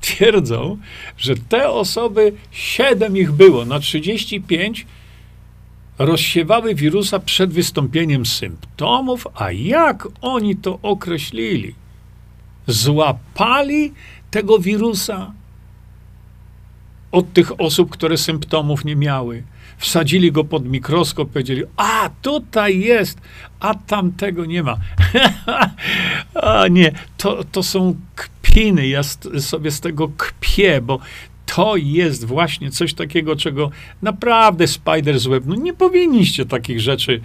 twierdzą, 0.00 0.78
że 1.16 1.36
te 1.36 1.70
osoby, 1.70 2.32
7 2.50 3.16
ich 3.16 3.32
było 3.32 3.64
na 3.64 3.80
35, 3.80 4.86
rozsiewały 6.00 6.74
wirusa 6.74 7.18
przed 7.18 7.52
wystąpieniem 7.52 8.26
symptomów, 8.26 9.26
a 9.34 9.52
jak 9.52 10.08
oni 10.20 10.56
to 10.56 10.78
określili? 10.82 11.74
złapali 12.66 13.92
tego 14.30 14.58
wirusa 14.58 15.32
od 17.12 17.32
tych 17.32 17.60
osób, 17.60 17.90
które 17.90 18.16
symptomów 18.16 18.84
nie 18.84 18.96
miały. 18.96 19.42
Wsadzili 19.78 20.32
go 20.32 20.44
pod 20.44 20.64
mikroskop, 20.64 21.30
powiedzieli: 21.30 21.62
A 21.76 22.10
tutaj 22.22 22.80
jest, 22.80 23.18
a 23.60 23.74
tamtego 23.74 24.44
nie 24.44 24.62
ma. 24.62 24.76
a 26.42 26.68
nie, 26.68 26.92
to, 27.16 27.44
to 27.52 27.62
są 27.62 27.96
kpiny. 28.14 28.88
Ja 28.88 29.02
sobie 29.40 29.70
z 29.70 29.80
tego 29.80 30.08
kpię, 30.16 30.80
bo 30.80 30.98
to 31.54 31.76
jest 31.76 32.24
właśnie 32.24 32.70
coś 32.70 32.94
takiego, 32.94 33.36
czego 33.36 33.70
naprawdę 34.02 34.66
Spider 34.66 35.20
z 35.20 35.26
Web, 35.26 35.44
no 35.46 35.54
nie 35.54 35.74
powinniście 35.74 36.46
takich 36.46 36.80
rzeczy, 36.80 37.20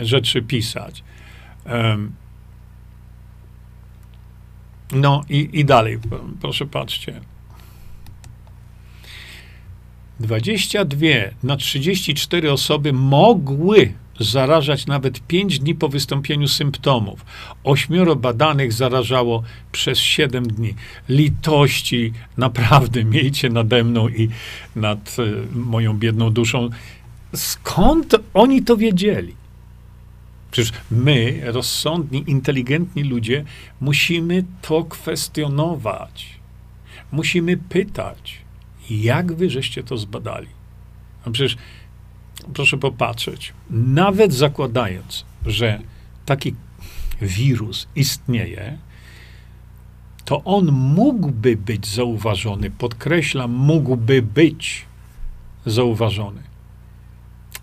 e, 0.00 0.06
rzeczy 0.06 0.42
pisać. 0.42 1.04
Um, 1.66 2.12
no 4.92 5.24
i, 5.28 5.48
i 5.52 5.64
dalej, 5.64 5.98
proszę 6.40 6.66
patrzcie. 6.66 7.20
22 10.20 11.06
na 11.42 11.56
34 11.56 12.52
osoby 12.52 12.92
mogły 12.92 13.92
zarażać 14.20 14.86
nawet 14.86 15.20
5 15.20 15.58
dni 15.58 15.74
po 15.74 15.88
wystąpieniu 15.88 16.48
symptomów. 16.48 17.24
Ośmioro 17.64 18.16
badanych 18.16 18.72
zarażało 18.72 19.42
przez 19.72 19.98
7 19.98 20.46
dni. 20.46 20.74
Litości, 21.08 22.12
naprawdę 22.36 23.04
miejcie 23.14 23.50
nade 23.50 23.84
mną 23.84 24.08
i 24.08 24.28
nad 24.76 25.16
y, 25.18 25.56
moją 25.56 25.98
biedną 25.98 26.30
duszą. 26.30 26.68
Skąd 27.34 28.16
oni 28.34 28.62
to 28.62 28.76
wiedzieli? 28.76 29.34
Przecież 30.50 30.72
my, 30.90 31.40
rozsądni, 31.44 32.24
inteligentni 32.26 33.02
ludzie, 33.02 33.44
musimy 33.80 34.44
to 34.62 34.84
kwestionować. 34.84 36.26
Musimy 37.12 37.56
pytać, 37.56 38.38
jak 38.90 39.32
wy 39.32 39.50
żeście 39.50 39.82
to 39.82 39.98
zbadali. 39.98 40.46
No 41.26 41.32
przecież 41.32 41.56
proszę 42.54 42.78
popatrzeć, 42.78 43.52
nawet 43.70 44.32
zakładając, 44.32 45.24
że 45.46 45.80
taki 46.26 46.54
wirus 47.22 47.88
istnieje, 47.96 48.78
to 50.24 50.44
on 50.44 50.72
mógłby 50.72 51.56
być 51.56 51.86
zauważony, 51.86 52.70
podkreślam, 52.70 53.50
mógłby 53.50 54.22
być 54.22 54.86
zauważony. 55.66 56.42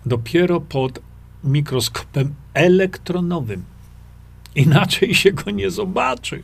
Dopiero 0.06 0.60
pod 0.60 0.98
mikroskopem 1.44 2.34
elektronowym. 2.54 3.64
Inaczej 4.54 5.14
się 5.14 5.32
go 5.32 5.50
nie 5.50 5.70
zobaczy. 5.70 6.42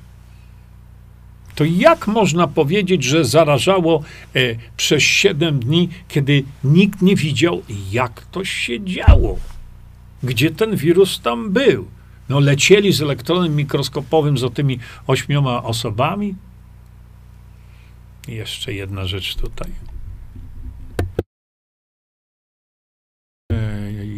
To 1.54 1.64
jak 1.64 2.06
można 2.06 2.46
powiedzieć, 2.46 3.04
że 3.04 3.24
zarażało 3.24 4.02
e, 4.36 4.40
przez 4.76 5.02
7 5.02 5.60
dni, 5.60 5.88
kiedy 6.08 6.44
nikt 6.64 7.02
nie 7.02 7.16
widział, 7.16 7.62
jak 7.90 8.26
to 8.30 8.44
się 8.44 8.84
działo? 8.84 9.38
Gdzie 10.22 10.50
ten 10.50 10.76
wirus 10.76 11.20
tam 11.20 11.50
był? 11.50 11.86
No, 12.28 12.40
lecieli 12.40 12.92
z 12.92 13.02
elektronem 13.02 13.56
mikroskopowym 13.56 14.38
za 14.38 14.50
tymi 14.50 14.78
ośmioma 15.06 15.62
osobami? 15.62 16.34
Jeszcze 18.28 18.72
jedna 18.72 19.06
rzecz 19.06 19.34
tutaj. 19.36 19.70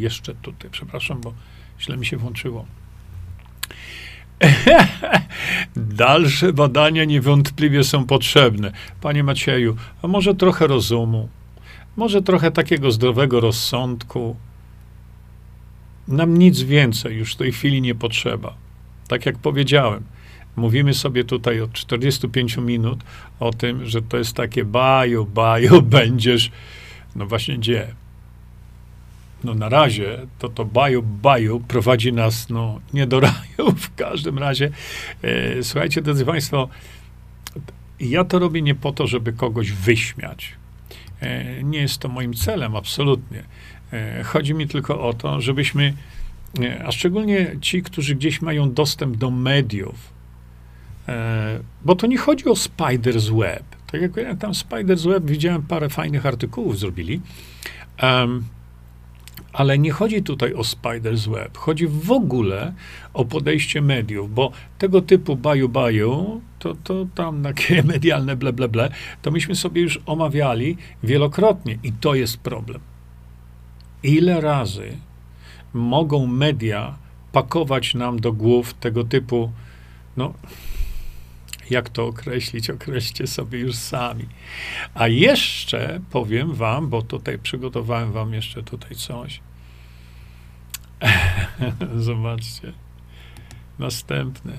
jeszcze 0.05 0.35
tutaj, 0.35 0.71
przepraszam, 0.71 1.21
bo 1.21 1.35
źle 1.81 1.97
mi 1.97 2.07
się 2.07 2.17
włączyło. 2.17 2.67
Dalsze 5.77 6.53
badania 6.53 7.05
niewątpliwie 7.05 7.85
są 7.85 8.07
potrzebne. 8.07 8.73
Panie 9.01 9.25
Macieju, 9.25 9.77
a 10.03 10.09
może 10.09 10.35
trochę 10.35 10.67
rozumu, 10.67 11.29
może 11.97 12.23
trochę 12.23 12.51
takiego 12.51 12.91
zdrowego 12.91 13.41
rozsądku. 13.41 14.37
Nam 16.09 16.39
nic 16.39 16.63
więcej 16.63 17.17
już 17.17 17.35
w 17.35 17.37
tej 17.37 17.53
chwili 17.53 17.83
nie 17.83 17.95
potrzeba. 17.95 18.55
Tak 19.09 19.27
jak 19.27 19.39
powiedziałem, 19.39 20.03
mówimy 20.57 20.95
sobie 20.95 21.25
tutaj 21.25 21.61
od 21.61 21.73
45 21.73 22.57
minut 22.57 23.05
o 23.41 23.51
tym, 23.51 23.87
że 23.87 24.03
to 24.03 24.17
jest 24.17 24.37
takie 24.37 24.65
baju, 24.65 25.27
baju, 25.27 25.83
będziesz. 25.99 26.51
No 27.17 27.27
właśnie 27.27 27.59
gdzie? 27.59 27.95
No 29.45 29.55
na 29.55 29.69
razie 29.69 30.19
to 30.39 30.49
to 30.49 30.65
baju, 30.65 31.03
baju 31.03 31.61
prowadzi 31.61 32.13
nas 32.13 32.49
no, 32.49 32.81
nie 32.95 33.07
do 33.07 33.21
raju 33.29 33.73
w 33.77 33.95
każdym 33.95 34.39
razie. 34.39 34.71
E, 35.23 35.63
słuchajcie, 35.63 36.03
drodzy 36.03 36.25
Państwo, 36.25 36.69
ja 38.01 38.25
to 38.25 38.39
robię 38.39 38.63
nie 38.63 38.75
po 38.75 38.93
to, 38.93 39.07
żeby 39.07 39.33
kogoś 39.33 39.73
wyśmiać. 39.73 40.53
E, 41.21 41.63
nie 41.63 41.79
jest 41.79 41.99
to 41.99 42.09
moim 42.09 42.35
celem, 42.35 42.77
absolutnie. 42.77 43.43
E, 43.93 44.23
chodzi 44.23 44.55
mi 44.55 44.69
tylko 44.69 45.09
o 45.09 45.13
to, 45.13 45.41
żebyśmy, 45.41 45.95
a 46.85 46.93
szczególnie 46.93 47.57
ci, 47.61 47.83
którzy 47.83 48.15
gdzieś 48.15 48.43
mają 48.43 48.73
dostęp 48.73 49.17
do 49.17 49.31
mediów, 49.31 50.15
bo 51.85 51.95
to 51.97 52.07
nie 52.07 52.19
chodzi 52.19 52.45
o 52.45 52.53
Spider's 52.53 53.39
Web. 53.41 53.65
Tak 53.93 54.03
jak 54.03 54.17
ja 54.17 54.37
tam 54.37 54.53
Spider's 54.53 55.09
Web 55.09 55.25
widziałem 55.25 55.63
parę 55.63 55.89
fajnych 55.89 56.27
artykułów 56.27 56.79
zrobili. 56.79 57.21
Ale 59.55 59.79
nie 59.79 59.91
chodzi 59.91 60.23
tutaj 60.23 60.55
o 60.55 60.61
Spider's 60.61 61.31
Web. 61.31 61.59
Chodzi 61.59 61.87
w 61.87 62.11
ogóle 62.11 62.75
o 63.15 63.25
podejście 63.25 63.83
mediów, 63.83 64.35
bo 64.35 64.53
tego 64.79 65.03
typu 65.03 65.37
baju-baju, 65.37 66.41
to, 66.59 66.75
to 66.85 67.07
tam 67.15 67.43
takie 67.43 67.83
medialne 67.93 68.37
ble, 68.37 68.53
ble, 68.53 68.69
ble, 68.69 68.91
to 69.23 69.31
myśmy 69.31 69.55
sobie 69.55 69.83
już 69.83 70.01
omawiali 70.07 70.77
wielokrotnie 71.03 71.79
i 71.83 71.93
to 71.93 72.15
jest 72.15 72.37
problem. 72.39 72.81
Ile 74.03 74.41
razy 74.41 74.97
mogą 75.73 76.27
media 76.27 76.99
pakować 77.33 77.95
nam 77.95 78.21
do 78.21 78.33
głów 78.33 78.75
tego 78.75 79.05
typu, 79.05 79.53
no, 80.17 80.35
jak 81.71 81.89
to 81.89 82.07
określić, 82.07 82.71
określcie 82.71 83.27
sobie 83.27 83.59
już 83.59 83.75
sami. 83.75 84.25
A 84.95 85.09
jeszcze 85.09 86.01
powiem 86.11 86.55
wam, 86.55 86.89
bo 86.89 87.03
tutaj 87.03 87.39
przygotowałem 87.39 88.13
wam 88.13 88.35
jeszcze 88.35 88.63
tutaj 88.63 88.95
coś. 88.95 89.41
Zobaczcie. 91.97 92.73
Następne. 93.79 94.59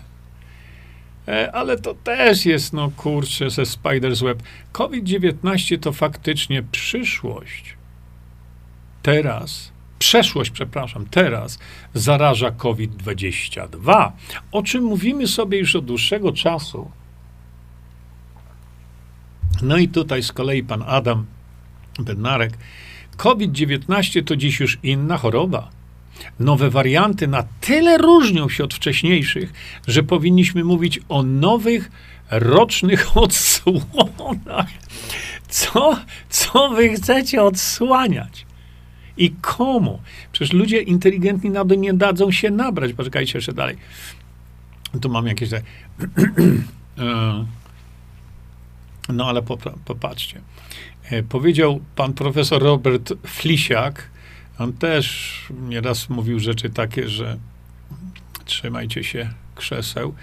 E, 1.27 1.51
ale 1.51 1.77
to 1.77 1.93
też 1.93 2.45
jest, 2.45 2.73
no 2.73 2.91
kurczę, 2.97 3.49
ze 3.49 3.63
Spider's 3.63 4.23
Web. 4.23 4.43
COVID-19 4.71 5.79
to 5.79 5.93
faktycznie 5.93 6.63
przyszłość. 6.63 7.77
Teraz, 9.01 9.71
przeszłość, 9.99 10.51
przepraszam, 10.51 11.05
teraz 11.05 11.59
zaraża 11.93 12.51
COVID-22, 12.51 14.11
o 14.51 14.63
czym 14.63 14.83
mówimy 14.83 15.27
sobie 15.27 15.57
już 15.57 15.75
od 15.75 15.85
dłuższego 15.85 16.31
czasu. 16.31 16.91
No 19.61 19.77
i 19.77 19.87
tutaj 19.87 20.23
z 20.23 20.31
kolei 20.31 20.63
pan 20.63 20.83
Adam 20.87 21.25
Bednarek. 21.99 22.57
COVID-19 23.17 24.23
to 24.23 24.35
dziś 24.35 24.59
już 24.59 24.79
inna 24.83 25.17
choroba. 25.17 25.69
Nowe 26.39 26.69
warianty 26.69 27.27
na 27.27 27.43
tyle 27.61 27.97
różnią 27.97 28.49
się 28.49 28.63
od 28.63 28.73
wcześniejszych, 28.73 29.53
że 29.87 30.03
powinniśmy 30.03 30.63
mówić 30.63 30.99
o 31.09 31.23
nowych 31.23 31.91
rocznych 32.31 33.17
odsłonach. 33.17 34.67
Co, 35.47 35.99
co 36.29 36.69
wy 36.69 36.89
chcecie 36.89 37.43
odsłaniać? 37.43 38.45
I 39.17 39.31
komu? 39.41 39.99
Przecież 40.31 40.53
ludzie 40.53 40.81
inteligentni 40.81 41.49
na 41.49 41.63
nie 41.63 41.93
dadzą 41.93 42.31
się 42.31 42.51
nabrać. 42.51 42.93
Poczekajcie 42.93 43.37
jeszcze 43.37 43.53
dalej. 43.53 43.77
Tu 45.01 45.09
mam 45.09 45.27
jakieś. 45.27 45.49
E, 46.97 47.45
no 49.09 49.29
ale 49.29 49.41
popatrzcie. 49.85 50.41
E, 51.11 51.23
powiedział 51.23 51.79
pan 51.95 52.13
profesor 52.13 52.63
Robert 52.63 53.13
Flisiak, 53.27 54.09
on 54.59 54.73
też 54.73 55.35
nieraz 55.69 56.09
mówił 56.09 56.39
rzeczy 56.39 56.69
takie, 56.69 57.09
że 57.09 57.37
trzymajcie 58.45 59.03
się 59.03 59.29
krzeseł. 59.55 60.13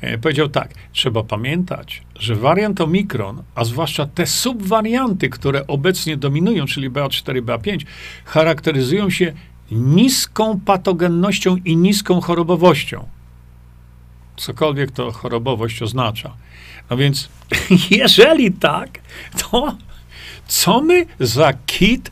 E, 0.00 0.18
powiedział 0.18 0.48
tak, 0.48 0.74
trzeba 0.92 1.22
pamiętać, 1.22 2.02
że 2.18 2.34
wariant 2.34 2.80
Omikron, 2.80 3.42
a 3.54 3.64
zwłaszcza 3.64 4.06
te 4.06 4.26
subwarianty, 4.26 5.28
które 5.28 5.66
obecnie 5.66 6.16
dominują, 6.16 6.66
czyli 6.66 6.90
BA4, 6.90 7.42
BA5, 7.42 7.84
charakteryzują 8.24 9.10
się 9.10 9.32
niską 9.70 10.60
patogennością 10.60 11.56
i 11.56 11.76
niską 11.76 12.20
chorobowością. 12.20 13.08
Cokolwiek 14.36 14.90
to 14.90 15.12
chorobowość 15.12 15.82
oznacza. 15.82 16.36
No 16.90 16.96
więc, 16.96 17.28
jeżeli 17.90 18.52
tak, 18.52 18.98
to 19.38 19.76
co 20.46 20.80
my 20.80 21.06
za 21.20 21.52
kit 21.66 22.10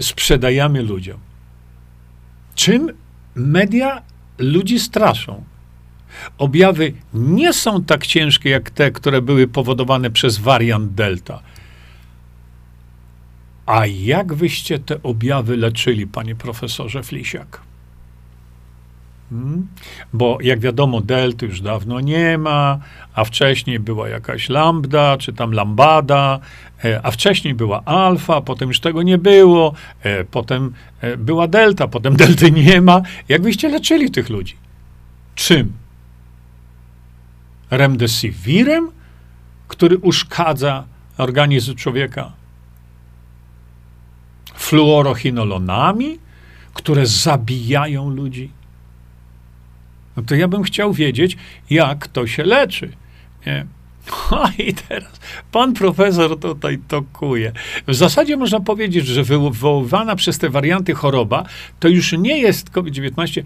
sprzedajemy 0.00 0.82
ludziom? 0.82 1.18
Czym 2.54 2.92
media 3.34 4.02
ludzi 4.38 4.80
straszą? 4.80 5.44
Objawy 6.38 6.92
nie 7.14 7.52
są 7.52 7.84
tak 7.84 8.06
ciężkie 8.06 8.50
jak 8.50 8.70
te, 8.70 8.90
które 8.90 9.22
były 9.22 9.48
powodowane 9.48 10.10
przez 10.10 10.38
wariant 10.38 10.92
Delta. 10.92 11.42
A 13.66 13.86
jak 13.86 14.34
wyście 14.34 14.78
te 14.78 15.02
objawy 15.02 15.56
leczyli, 15.56 16.06
panie 16.06 16.34
profesorze 16.34 17.02
Flisiak? 17.02 17.65
Hmm? 19.30 19.66
Bo 20.12 20.38
jak 20.40 20.60
wiadomo, 20.60 21.00
delty 21.00 21.46
już 21.46 21.60
dawno 21.60 22.00
nie 22.00 22.38
ma, 22.38 22.78
a 23.14 23.24
wcześniej 23.24 23.80
była 23.80 24.08
jakaś 24.08 24.48
lambda, 24.48 25.16
czy 25.16 25.32
tam 25.32 25.52
lambada, 25.52 26.40
e, 26.84 27.00
a 27.02 27.10
wcześniej 27.10 27.54
była 27.54 27.84
alfa, 27.84 28.40
potem 28.40 28.68
już 28.68 28.80
tego 28.80 29.02
nie 29.02 29.18
było, 29.18 29.72
e, 30.02 30.24
potem 30.24 30.74
e, 31.00 31.16
była 31.16 31.48
delta, 31.48 31.88
potem 31.88 32.16
delty 32.22 32.50
nie 32.50 32.80
ma. 32.80 33.02
Jak 33.28 33.42
byście 33.42 33.68
leczyli 33.68 34.10
tych 34.10 34.28
ludzi? 34.28 34.56
Czym? 35.34 35.72
Remdesivirem, 37.70 38.90
który 39.68 39.98
uszkadza 39.98 40.84
organizm 41.18 41.74
człowieka? 41.74 42.32
Fluorochinolonami, 44.54 46.18
które 46.74 47.06
zabijają 47.06 48.10
ludzi? 48.10 48.50
No 50.16 50.22
to 50.22 50.34
ja 50.34 50.48
bym 50.48 50.62
chciał 50.62 50.92
wiedzieć, 50.92 51.36
jak 51.70 52.08
to 52.08 52.26
się 52.26 52.44
leczy. 52.44 52.92
Nie? 53.46 53.66
No 54.30 54.44
i 54.66 54.74
teraz 54.74 55.20
pan 55.52 55.74
profesor 55.74 56.40
tutaj 56.40 56.78
tokuje. 56.88 57.52
W 57.86 57.94
zasadzie 57.94 58.36
można 58.36 58.60
powiedzieć, 58.60 59.06
że 59.06 59.22
wywoływana 59.22 60.16
przez 60.16 60.38
te 60.38 60.50
warianty 60.50 60.94
choroba 60.94 61.44
to 61.80 61.88
już 61.88 62.12
nie 62.12 62.38
jest 62.38 62.70
COVID-19, 62.70 63.42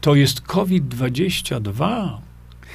to 0.00 0.14
jest 0.14 0.40
COVID-22. 0.40 2.08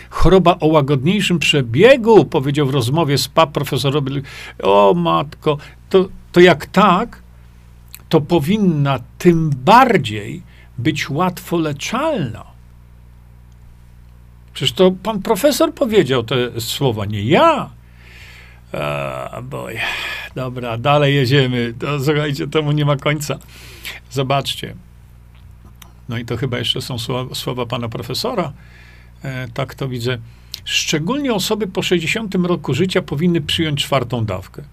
Choroba 0.09 0.57
o 0.59 0.67
łagodniejszym 0.67 1.39
przebiegu, 1.39 2.25
powiedział 2.25 2.67
w 2.67 2.73
rozmowie 2.73 3.17
z 3.17 3.27
PAP 3.27 3.51
profesor 3.51 4.03
O 4.63 4.93
matko, 4.93 5.57
to, 5.89 6.09
to 6.31 6.39
jak 6.39 6.65
tak, 6.65 7.23
to 8.09 8.21
powinna 8.21 8.99
tym 9.17 9.49
bardziej 9.49 10.41
być 10.77 11.09
łatwo 11.09 11.57
leczalna. 11.57 12.50
Przecież 14.53 14.71
to 14.73 14.91
pan 14.91 15.21
profesor 15.21 15.73
powiedział 15.73 16.23
te 16.23 16.61
słowa, 16.61 17.05
nie 17.05 17.23
ja. 17.23 17.69
A, 18.73 19.41
boj. 19.43 19.77
Dobra, 20.35 20.77
dalej 20.77 21.15
jedziemy. 21.15 21.73
To, 21.79 21.99
słuchajcie, 21.99 22.47
temu 22.47 22.71
nie 22.71 22.85
ma 22.85 22.95
końca. 22.95 23.39
Zobaczcie. 24.11 24.75
No 26.09 26.17
i 26.17 26.25
to 26.25 26.37
chyba 26.37 26.57
jeszcze 26.59 26.81
są 26.81 26.99
słowa, 26.99 27.35
słowa 27.35 27.65
pana 27.65 27.89
profesora. 27.89 28.53
E, 29.23 29.47
tak 29.47 29.75
to 29.75 29.87
widzę. 29.87 30.17
Szczególnie 30.65 31.33
osoby 31.33 31.67
po 31.67 31.81
60 31.81 32.35
roku 32.35 32.73
życia 32.73 33.01
powinny 33.01 33.41
przyjąć 33.41 33.83
czwartą 33.83 34.25
dawkę. 34.25 34.63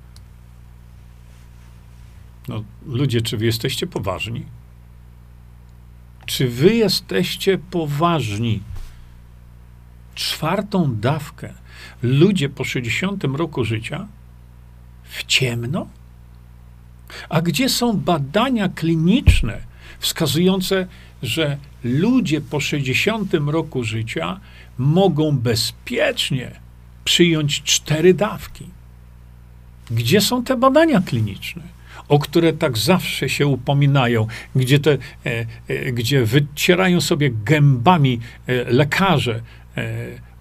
No, 2.48 2.64
ludzie, 2.86 3.20
czy 3.20 3.36
wy 3.36 3.44
jesteście 3.44 3.86
poważni? 3.86 4.42
Czy 6.26 6.48
wy 6.48 6.74
jesteście 6.74 7.58
poważni? 7.58 8.60
Czwartą 10.18 10.96
dawkę 10.96 11.52
ludzie 12.02 12.48
po 12.48 12.64
60 12.64 13.24
roku 13.24 13.64
życia 13.64 14.06
w 15.02 15.24
ciemno? 15.24 15.86
A 17.28 17.40
gdzie 17.42 17.68
są 17.68 17.96
badania 17.96 18.68
kliniczne 18.68 19.58
wskazujące, 19.98 20.86
że 21.22 21.58
ludzie 21.84 22.40
po 22.40 22.60
60 22.60 23.34
roku 23.34 23.84
życia 23.84 24.40
mogą 24.78 25.38
bezpiecznie 25.38 26.50
przyjąć 27.04 27.62
cztery 27.62 28.14
dawki. 28.14 28.66
Gdzie 29.90 30.20
są 30.20 30.44
te 30.44 30.56
badania 30.56 31.00
kliniczne, 31.00 31.62
o 32.08 32.18
które 32.18 32.52
tak 32.52 32.78
zawsze 32.78 33.28
się 33.28 33.46
upominają, 33.46 34.26
gdzie, 34.56 34.78
te, 34.78 34.92
e, 34.92 34.98
e, 35.68 35.92
gdzie 35.92 36.24
wycierają 36.24 37.00
sobie 37.00 37.30
gębami 37.30 38.20
e, 38.46 38.64
lekarze 38.64 39.40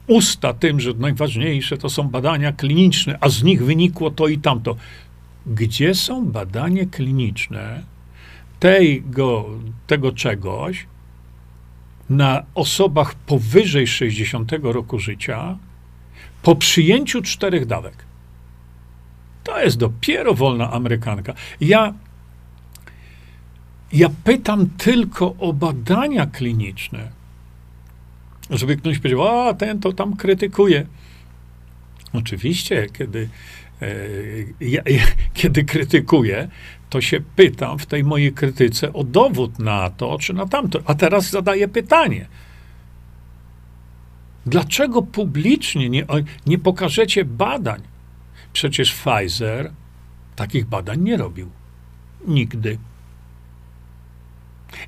usta 0.07 0.53
tym, 0.53 0.79
że 0.79 0.93
najważniejsze 0.93 1.77
to 1.77 1.89
są 1.89 2.03
badania 2.03 2.51
kliniczne, 2.51 3.17
a 3.21 3.29
z 3.29 3.43
nich 3.43 3.63
wynikło 3.63 4.11
to 4.11 4.27
i 4.27 4.37
tamto. 4.37 4.75
Gdzie 5.45 5.95
są 5.95 6.25
badania 6.25 6.85
kliniczne 6.91 7.83
tego, 8.59 9.45
tego 9.87 10.11
czegoś 10.11 10.85
na 12.09 12.43
osobach 12.55 13.15
powyżej 13.15 13.87
60 13.87 14.51
roku 14.63 14.99
życia 14.99 15.57
po 16.41 16.55
przyjęciu 16.55 17.21
czterech 17.21 17.65
dawek? 17.65 18.05
To 19.43 19.59
jest 19.59 19.77
dopiero 19.77 20.33
wolna 20.33 20.71
Amerykanka. 20.71 21.33
Ja, 21.61 21.93
ja 23.93 24.09
pytam 24.23 24.69
tylko 24.77 25.35
o 25.39 25.53
badania 25.53 26.25
kliniczne, 26.25 27.16
żeby 28.49 28.75
ktoś 28.75 28.99
powiedział, 28.99 29.27
a 29.27 29.53
ten 29.53 29.79
to 29.79 29.93
tam 29.93 30.15
krytykuje. 30.15 30.85
Oczywiście, 32.13 32.87
kiedy, 32.93 33.29
e, 33.81 33.87
ja, 34.61 34.81
ja, 34.85 35.03
kiedy 35.33 35.63
krytykuję, 35.63 36.47
to 36.89 37.01
się 37.01 37.19
pytam 37.35 37.79
w 37.79 37.85
tej 37.85 38.03
mojej 38.03 38.33
krytyce 38.33 38.93
o 38.93 39.03
dowód 39.03 39.59
na 39.59 39.89
to, 39.89 40.17
czy 40.17 40.33
na 40.33 40.45
tamto. 40.45 40.79
A 40.85 40.95
teraz 40.95 41.29
zadaję 41.29 41.67
pytanie. 41.67 42.27
Dlaczego 44.45 45.01
publicznie 45.01 45.89
nie, 45.89 46.05
nie 46.45 46.57
pokażecie 46.57 47.25
badań? 47.25 47.81
Przecież 48.53 48.93
Pfizer 48.93 49.71
takich 50.35 50.65
badań 50.65 51.01
nie 51.01 51.17
robił. 51.17 51.49
Nigdy. 52.27 52.77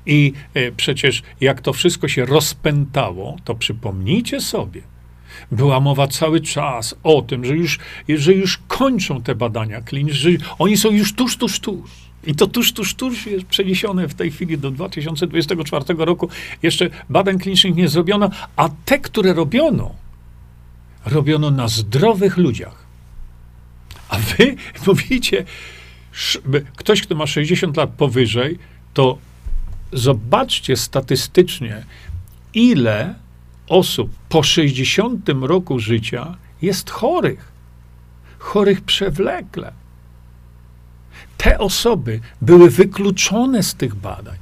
I 0.06 0.32
e, 0.54 0.72
przecież 0.72 1.22
jak 1.40 1.60
to 1.60 1.72
wszystko 1.72 2.08
się 2.08 2.24
rozpętało, 2.24 3.36
to 3.44 3.54
przypomnijcie 3.54 4.40
sobie, 4.40 4.82
była 5.52 5.80
mowa 5.80 6.08
cały 6.08 6.40
czas 6.40 6.94
o 7.02 7.22
tym, 7.22 7.44
że 7.44 7.56
już, 7.56 7.78
że 8.08 8.32
już 8.32 8.58
kończą 8.68 9.22
te 9.22 9.34
badania 9.34 9.80
kliniczne, 9.80 10.30
że 10.30 10.38
oni 10.58 10.76
są 10.76 10.90
już 10.90 11.14
tuż, 11.14 11.36
tuż, 11.36 11.60
tuż. 11.60 11.90
I 12.26 12.34
to 12.34 12.46
tuż, 12.46 12.72
tuż, 12.72 12.94
tuż 12.94 13.26
jest 13.26 13.46
przeniesione 13.46 14.08
w 14.08 14.14
tej 14.14 14.30
chwili 14.30 14.58
do 14.58 14.70
2024 14.70 15.84
roku. 15.98 16.28
Jeszcze 16.62 16.90
badań 17.10 17.38
klinicznych 17.38 17.74
nie 17.74 17.88
zrobiono, 17.88 18.30
a 18.56 18.68
te, 18.84 18.98
które 18.98 19.32
robiono, 19.32 19.94
robiono 21.06 21.50
na 21.50 21.68
zdrowych 21.68 22.36
ludziach. 22.36 22.86
A 24.08 24.18
wy 24.18 24.56
mówicie, 24.86 25.44
ktoś, 26.76 27.02
kto 27.02 27.14
ma 27.14 27.26
60 27.26 27.76
lat 27.76 27.90
powyżej, 27.90 28.58
to 28.94 29.18
zobaczcie 29.92 30.76
statystycznie, 30.76 31.84
ile 32.54 33.14
osób 33.68 34.10
po 34.28 34.42
60 34.42 35.28
roku 35.40 35.78
życia 35.78 36.36
jest 36.62 36.90
chorych. 36.90 37.52
Chorych 38.38 38.80
przewlekle. 38.80 39.72
Te 41.36 41.58
osoby 41.58 42.20
były 42.42 42.70
wykluczone 42.70 43.62
z 43.62 43.74
tych 43.74 43.94
badań. 43.94 44.36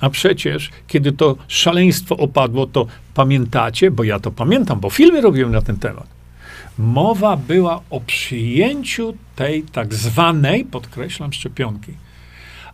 A 0.00 0.10
przecież, 0.10 0.70
kiedy 0.86 1.12
to 1.12 1.36
szaleństwo 1.48 2.16
opadło, 2.16 2.66
to 2.66 2.86
pamiętacie, 3.14 3.90
bo 3.90 4.04
ja 4.04 4.20
to 4.20 4.30
pamiętam, 4.30 4.80
bo 4.80 4.90
filmy 4.90 5.20
robiłem 5.20 5.52
na 5.52 5.62
ten 5.62 5.76
temat. 5.76 6.06
Mowa 6.78 7.36
była 7.36 7.80
o 7.90 8.00
przyjęciu 8.00 9.14
tej 9.36 9.62
tak 9.62 9.94
zwanej, 9.94 10.64
podkreślam, 10.64 11.32
szczepionki 11.32 11.92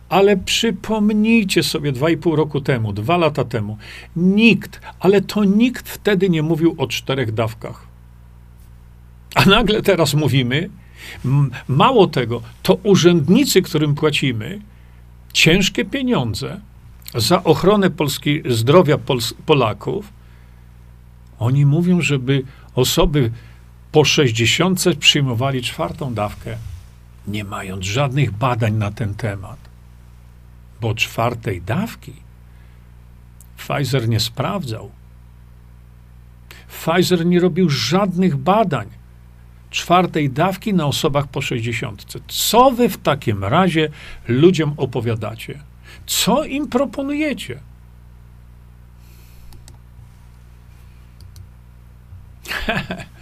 ale 0.09 0.37
przypomnijcie 0.37 1.63
sobie 1.63 1.91
dwa 1.91 2.09
i 2.09 2.17
pół 2.17 2.35
roku 2.35 2.61
temu, 2.61 2.93
dwa 2.93 3.17
lata 3.17 3.45
temu, 3.45 3.77
nikt, 4.15 4.81
ale 4.99 5.21
to 5.21 5.43
nikt 5.43 5.89
wtedy 5.89 6.29
nie 6.29 6.43
mówił 6.43 6.75
o 6.77 6.87
czterech 6.87 7.31
dawkach. 7.31 7.87
A 9.35 9.45
nagle 9.45 9.81
teraz 9.81 10.13
mówimy, 10.13 10.69
mało 11.67 12.07
tego, 12.07 12.41
to 12.63 12.75
urzędnicy, 12.75 13.61
którym 13.61 13.95
płacimy 13.95 14.61
ciężkie 15.33 15.85
pieniądze 15.85 16.61
za 17.15 17.43
ochronę 17.43 17.89
Polski, 17.89 18.41
zdrowia 18.49 18.97
Pols 18.97 19.33
Polaków, 19.45 20.13
oni 21.39 21.65
mówią, 21.65 22.01
żeby 22.01 22.43
osoby 22.75 23.31
po 23.91 24.05
60 24.05 24.83
przyjmowali 24.99 25.61
czwartą 25.61 26.13
dawkę, 26.13 26.57
nie 27.27 27.43
mając 27.43 27.85
żadnych 27.85 28.31
badań 28.31 28.73
na 28.73 28.91
ten 28.91 29.15
temat 29.15 29.64
bo 30.85 30.95
czwartej 30.95 31.61
dawki 31.61 32.13
Pfizer 33.57 34.09
nie 34.09 34.19
sprawdzał. 34.19 34.91
Pfizer 36.67 37.25
nie 37.25 37.39
robił 37.39 37.69
żadnych 37.69 38.37
badań 38.37 38.89
czwartej 39.69 40.29
dawki 40.29 40.73
na 40.73 40.85
osobach 40.85 41.27
po 41.27 41.41
60. 41.41 42.05
Co 42.27 42.71
wy 42.71 42.89
w 42.89 42.97
takim 42.97 43.43
razie 43.43 43.89
ludziom 44.27 44.73
opowiadacie? 44.77 45.59
Co 46.05 46.43
im 46.43 46.67
proponujecie? 46.67 47.59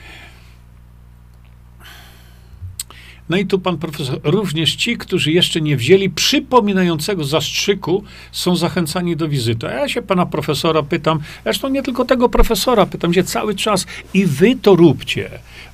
No 3.30 3.38
i 3.38 3.46
tu 3.46 3.60
pan 3.60 3.78
profesor, 3.78 4.20
również 4.24 4.76
ci, 4.76 4.98
którzy 4.98 5.32
jeszcze 5.32 5.62
nie 5.62 5.78
wzięli 5.78 6.10
przypominającego 6.10 7.24
zastrzyku, 7.24 8.04
są 8.32 8.56
zachęcani 8.56 9.16
do 9.16 9.30
wizyty. 9.30 9.68
A 9.68 9.72
ja 9.72 9.90
się 9.90 10.02
pana 10.02 10.26
profesora 10.26 10.84
pytam, 10.84 11.20
zresztą 11.44 11.70
nie 11.70 11.84
tylko 11.84 12.06
tego 12.06 12.30
profesora, 12.30 12.86
pytam 12.86 13.14
się 13.14 13.24
cały 13.24 13.56
czas 13.56 13.86
i 14.14 14.26
wy 14.26 14.56
to 14.56 14.76
róbcie. 14.76 15.30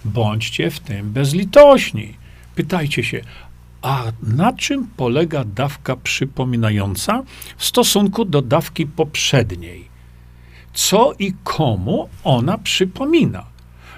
Bądźcie 0.06 0.72
w 0.72 0.80
tym 0.80 1.12
bezlitośni. 1.12 2.14
Pytajcie 2.56 3.04
się, 3.04 3.22
a 3.82 4.04
na 4.24 4.54
czym 4.54 4.88
polega 4.98 5.44
dawka 5.44 5.96
przypominająca 5.96 7.24
w 7.58 7.66
stosunku 7.66 8.26
do 8.26 8.42
dawki 8.42 8.86
poprzedniej? 8.86 9.90
Co 10.74 11.14
i 11.20 11.34
komu 11.44 12.10
ona 12.24 12.58
przypomina? 12.58 13.46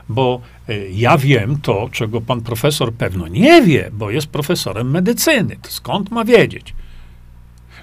Bo 0.10 0.42
e, 0.70 0.90
ja 0.90 1.18
wiem 1.18 1.62
to, 1.62 1.90
czego 1.92 2.22
pan 2.22 2.42
profesor 2.42 2.94
pewno 2.94 3.28
nie 3.28 3.62
wie, 3.62 3.90
bo 3.94 4.12
jest 4.12 4.28
profesorem 4.28 4.92
medycyny. 4.92 5.58
To 5.62 5.70
skąd 5.70 6.12
ma 6.12 6.26
wiedzieć? 6.26 6.74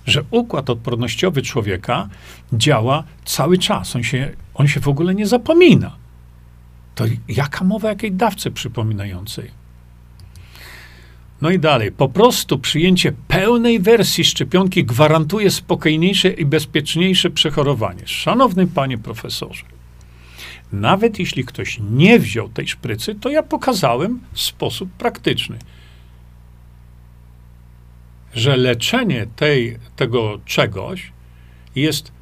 Że 0.06 0.24
układ 0.30 0.70
odpornościowy 0.70 1.42
człowieka 1.42 2.08
działa 2.52 3.04
cały 3.24 3.58
czas. 3.58 3.96
On 3.96 4.04
się, 4.04 4.30
on 4.54 4.68
się 4.68 4.80
w 4.80 4.88
ogóle 4.88 5.14
nie 5.14 5.26
zapomina. 5.26 5.96
To 6.94 7.04
jaka 7.28 7.64
mowa 7.64 7.88
jakiej 7.88 8.12
dawce 8.12 8.50
przypominającej? 8.50 9.50
No 11.42 11.50
i 11.50 11.58
dalej. 11.58 11.92
Po 11.92 12.08
prostu 12.08 12.58
przyjęcie 12.58 13.12
pełnej 13.28 13.80
wersji 13.80 14.24
szczepionki 14.24 14.84
gwarantuje 14.84 15.50
spokojniejsze 15.50 16.28
i 16.28 16.44
bezpieczniejsze 16.44 17.30
przechorowanie. 17.30 18.02
Szanowny 18.06 18.66
panie 18.66 18.98
profesorze, 18.98 19.64
nawet 20.72 21.18
jeśli 21.18 21.44
ktoś 21.44 21.78
nie 21.90 22.18
wziął 22.18 22.48
tej 22.48 22.68
szprycy, 22.68 23.14
to 23.14 23.28
ja 23.28 23.42
pokazałem 23.42 24.20
w 24.32 24.40
sposób 24.40 24.90
praktyczny, 24.90 25.58
że 28.34 28.56
leczenie 28.56 29.26
tej, 29.36 29.78
tego 29.96 30.40
czegoś 30.44 31.12
jest 31.76 32.12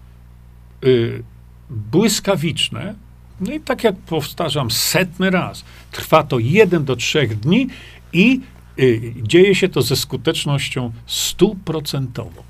y, 0.84 1.22
błyskawiczne. 1.70 2.94
No 3.40 3.52
i 3.52 3.60
tak 3.60 3.84
jak 3.84 3.96
powtarzam 3.96 4.70
setny 4.70 5.30
raz, 5.30 5.64
trwa 5.92 6.22
to 6.22 6.38
jeden 6.38 6.84
do 6.84 6.96
trzech 6.96 7.38
dni 7.40 7.68
i 8.12 8.40
y, 8.78 9.14
dzieje 9.22 9.54
się 9.54 9.68
to 9.68 9.82
ze 9.82 9.96
skutecznością 9.96 10.92
stuprocentową. 11.06 12.42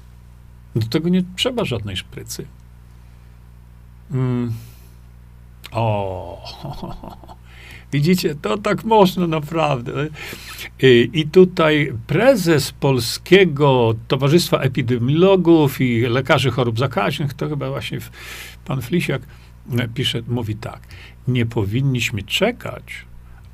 Do 0.76 0.86
tego 0.86 1.08
nie 1.08 1.22
trzeba 1.36 1.64
żadnej 1.64 1.96
szprycy. 1.96 2.46
Mm. 4.10 4.52
O, 5.76 6.42
widzicie, 7.92 8.34
to 8.34 8.58
tak 8.58 8.84
można 8.84 9.26
naprawdę. 9.26 9.92
I 11.12 11.28
tutaj 11.32 11.92
prezes 12.06 12.72
Polskiego 12.72 13.94
Towarzystwa 14.08 14.58
Epidemiologów 14.58 15.80
i 15.80 16.00
Lekarzy 16.00 16.50
Chorób 16.50 16.78
Zakaźnych, 16.78 17.34
to 17.34 17.48
chyba 17.48 17.70
właśnie 17.70 17.98
pan 18.64 18.82
Flisiak 18.82 19.22
e, 19.78 19.88
pisze, 19.88 20.22
mówi 20.28 20.54
tak, 20.54 20.80
nie 21.28 21.46
powinniśmy 21.46 22.22
czekać, 22.22 22.84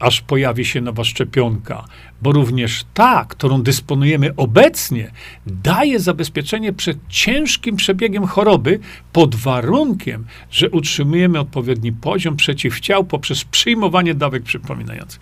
aż 0.02 0.20
pojawi 0.20 0.64
się 0.64 0.80
nowa 0.80 1.04
szczepionka, 1.04 1.84
bo 2.22 2.32
również 2.32 2.84
ta, 2.94 3.24
którą 3.24 3.62
dysponujemy 3.62 4.36
obecnie, 4.36 5.10
daje 5.46 6.00
zabezpieczenie 6.00 6.72
przed 6.72 6.98
ciężkim 7.08 7.76
przebiegiem 7.76 8.26
choroby 8.26 8.78
pod 9.12 9.34
warunkiem, 9.34 10.26
że 10.50 10.70
utrzymujemy 10.70 11.40
odpowiedni 11.40 11.92
poziom 11.92 12.36
przeciwciał 12.36 13.04
poprzez 13.04 13.44
przyjmowanie 13.44 14.14
dawek 14.14 14.42
przypominających. 14.42 15.20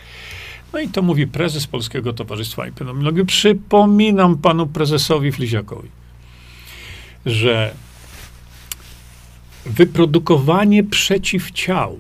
No 0.72 0.80
i 0.80 0.88
to 0.88 1.02
mówi 1.02 1.26
prezes 1.26 1.66
Polskiego 1.66 2.12
Towarzystwa 2.12 2.64
Epidemiologii. 2.64 3.26
Przypominam 3.26 4.38
panu 4.38 4.66
prezesowi 4.66 5.32
Fliziakowi, 5.32 5.88
że 7.26 7.74
wyprodukowanie 9.66 10.84
przeciwciał 10.84 11.98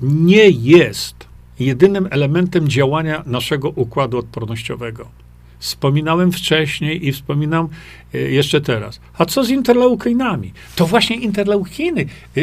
nie 0.00 0.48
jest 0.48 1.27
jedynym 1.60 2.08
elementem 2.10 2.68
działania 2.68 3.22
naszego 3.26 3.68
układu 3.68 4.18
odpornościowego. 4.18 5.08
Wspominałem 5.58 6.32
wcześniej 6.32 7.06
i 7.06 7.12
wspominam 7.12 7.68
e, 8.14 8.18
jeszcze 8.18 8.60
teraz. 8.60 9.00
A 9.18 9.24
co 9.24 9.44
z 9.44 9.50
interleukeinami? 9.50 10.52
To 10.76 10.86
właśnie 10.86 11.16
interleukiny, 11.16 12.06
e, 12.36 12.40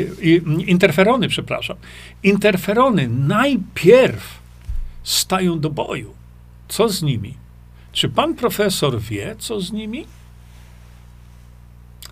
interferony, 0.65 1.27
przepraszam. 1.27 1.77
Interferony 2.23 3.07
najpierw 3.07 4.39
stają 5.03 5.59
do 5.59 5.69
boju. 5.69 6.13
Co 6.67 6.89
z 6.89 7.01
nimi? 7.01 7.33
Czy 7.91 8.09
pan 8.09 8.35
profesor 8.35 9.01
wie, 9.01 9.35
co 9.39 9.61
z 9.61 9.71
nimi? 9.71 10.05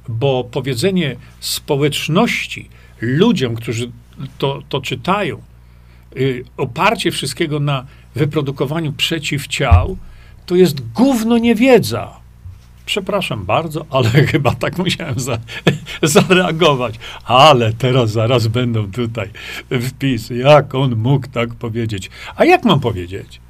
Bo 0.08 0.44
powiedzenie 0.44 1.16
społeczności, 1.40 2.70
ludziom, 3.02 3.56
którzy 3.56 3.92
to, 4.38 4.62
to 4.70 4.82
czytają, 4.82 5.42
oparcie 6.58 7.12
wszystkiego 7.12 7.60
na 7.60 7.86
wyprodukowaniu 8.16 8.94
przeciwciał, 8.94 9.98
to 10.46 10.56
jest 10.56 10.92
gówno 10.92 11.38
niewiedza. 11.38 12.24
Przepraszam 12.86 13.46
bardzo, 13.46 13.86
ale 13.90 14.10
chyba 14.32 14.56
tak 14.56 14.78
musiałem 14.78 15.20
za, 15.20 15.38
zareagować. 16.02 17.00
Ale 17.26 17.74
teraz 17.74 18.12
zaraz 18.12 18.48
będą 18.48 18.92
tutaj 18.92 19.30
wpisy. 19.82 20.36
Jak 20.36 20.76
on 20.76 20.96
mógł 20.96 21.28
tak 21.28 21.56
powiedzieć? 21.56 22.10
A 22.36 22.46
jak 22.46 22.66
mam 22.66 22.80
powiedzieć? 22.80 23.42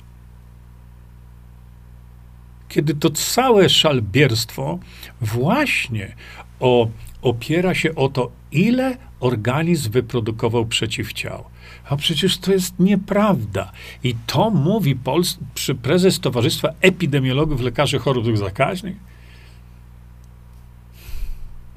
Kiedy 2.70 2.94
to 2.94 3.10
całe 3.10 3.70
szalbierstwo 3.70 4.80
właśnie 5.22 6.16
o, 6.64 6.88
opiera 7.22 7.76
się 7.76 7.96
o 7.96 8.10
to, 8.10 8.32
ile 8.52 8.98
organizm 9.20 9.92
wyprodukował 9.92 10.66
przeciwciał. 10.66 11.44
A 11.90 11.96
przecież 11.96 12.38
to 12.38 12.52
jest 12.52 12.80
nieprawda. 12.80 13.72
I 14.04 14.16
to 14.28 14.50
mówi 14.50 14.96
Pols- 14.96 15.38
prezes 15.82 16.20
Towarzystwa 16.20 16.70
Epidemiologów 16.82 17.62
Lekarzy 17.62 18.00
Chorób 18.00 18.38
Zakaźnych. 18.38 18.96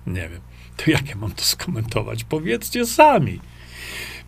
Nie 0.07 0.29
wiem. 0.29 0.41
To 0.77 0.91
jak 0.91 1.09
ja 1.09 1.17
mam 1.17 1.31
to 1.31 1.45
skomentować? 1.45 2.25
Powiedzcie 2.25 2.87
sami. 2.87 3.41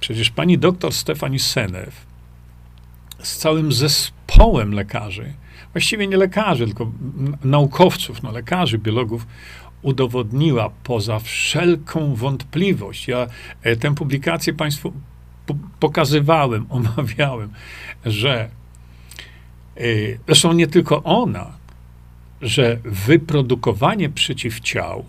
Przecież 0.01 0.31
pani 0.31 0.59
doktor 0.59 0.93
Stefani 0.93 1.39
Senew 1.39 2.07
z 3.23 3.37
całym 3.37 3.73
zespołem 3.73 4.75
lekarzy, 4.75 5.33
właściwie 5.73 6.07
nie 6.07 6.17
lekarzy, 6.17 6.67
tylko 6.67 6.93
naukowców, 7.45 8.23
no 8.23 8.33
lekarzy, 8.33 8.79
biologów, 8.79 9.27
udowodniła 9.83 10.71
poza 10.85 11.19
wszelką 11.19 12.15
wątpliwość. 12.15 13.09
Ja 13.09 13.27
e, 13.63 13.77
tę 13.77 13.95
publikację 13.95 14.53
Państwu 14.53 14.93
pokazywałem, 15.81 16.67
omawiałem, 16.97 17.51
że 18.05 18.51
e, 19.77 19.81
zresztą 20.27 20.53
nie 20.53 20.67
tylko 20.67 21.03
ona, 21.03 21.53
że 22.43 22.79
wyprodukowanie 22.85 24.09
przeciwciał 24.11 25.05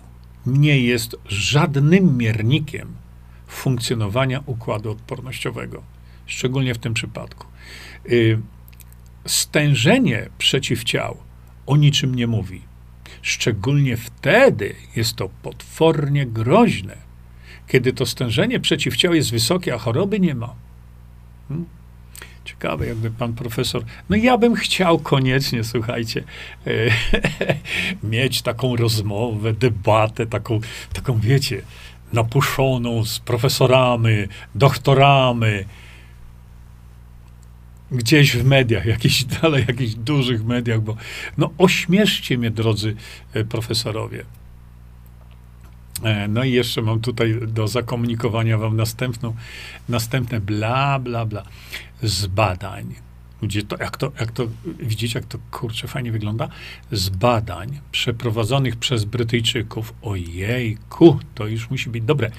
nie 0.46 0.80
jest 0.80 1.16
żadnym 1.26 2.16
miernikiem 2.16 2.94
funkcjonowania 3.46 4.42
układu 4.46 4.90
odpornościowego, 4.90 5.82
szczególnie 6.26 6.74
w 6.74 6.78
tym 6.78 6.94
przypadku. 6.94 7.46
Y, 8.10 8.38
stężenie 9.26 10.28
przeciwciał 10.38 11.16
o 11.66 11.76
niczym 11.76 12.14
nie 12.14 12.26
mówi. 12.26 12.69
Szczególnie 13.22 13.96
wtedy 13.96 14.74
jest 14.96 15.16
to 15.16 15.28
potwornie 15.42 16.26
groźne, 16.26 16.96
kiedy 17.68 17.92
to 17.92 18.06
stężenie 18.06 18.60
przeciwciał 18.60 19.14
jest 19.14 19.30
wysokie, 19.30 19.74
a 19.74 19.78
choroby 19.78 20.20
nie 20.20 20.34
ma. 20.34 20.54
Hmm? 21.48 21.66
Ciekawe, 22.44 22.86
jakby 22.86 23.10
pan 23.10 23.32
profesor. 23.32 23.84
No 24.10 24.16
ja 24.16 24.38
bym 24.38 24.54
chciał 24.54 24.98
koniecznie, 24.98 25.64
słuchajcie, 25.64 26.24
e, 26.66 26.70
mieć 28.12 28.42
taką 28.42 28.76
rozmowę, 28.76 29.52
debatę, 29.52 30.26
taką, 30.26 30.60
taką 30.92 31.18
wiecie, 31.18 31.62
napuszoną 32.12 33.04
z 33.04 33.18
profesorami, 33.18 34.16
doktorami, 34.54 35.64
gdzieś 37.92 38.36
w 38.36 38.44
mediach, 38.44 38.86
jakichś 38.86 39.24
dalej, 39.42 39.64
jakichś 39.68 39.94
dużych 39.94 40.44
mediach, 40.44 40.80
bo 40.80 40.96
no 41.38 41.50
ośmieszcie 41.58 42.38
mnie, 42.38 42.50
drodzy 42.50 42.96
e, 43.32 43.44
profesorowie. 43.44 44.24
E, 46.02 46.28
no 46.28 46.44
i 46.44 46.52
jeszcze 46.52 46.82
mam 46.82 47.00
tutaj 47.00 47.40
do 47.46 47.68
zakomunikowania 47.68 48.58
wam 48.58 48.76
następną, 48.76 49.34
następne 49.88 50.40
bla, 50.40 50.98
bla, 50.98 51.26
bla 51.26 51.42
z 52.02 52.26
badań. 52.26 52.94
Gdzie 53.42 53.62
to, 53.62 53.76
jak, 53.80 53.96
to, 53.96 54.12
jak 54.20 54.32
to, 54.32 54.46
widzicie, 54.78 55.18
jak 55.18 55.28
to 55.28 55.38
kurczę 55.50 55.88
fajnie 55.88 56.12
wygląda? 56.12 56.48
Z 56.92 57.08
badań 57.08 57.78
przeprowadzonych 57.92 58.76
przez 58.76 59.04
Brytyjczyków, 59.04 59.94
ojejku, 60.02 61.18
to 61.34 61.46
już 61.46 61.70
musi 61.70 61.90
być 61.90 62.04
dobre, 62.04 62.30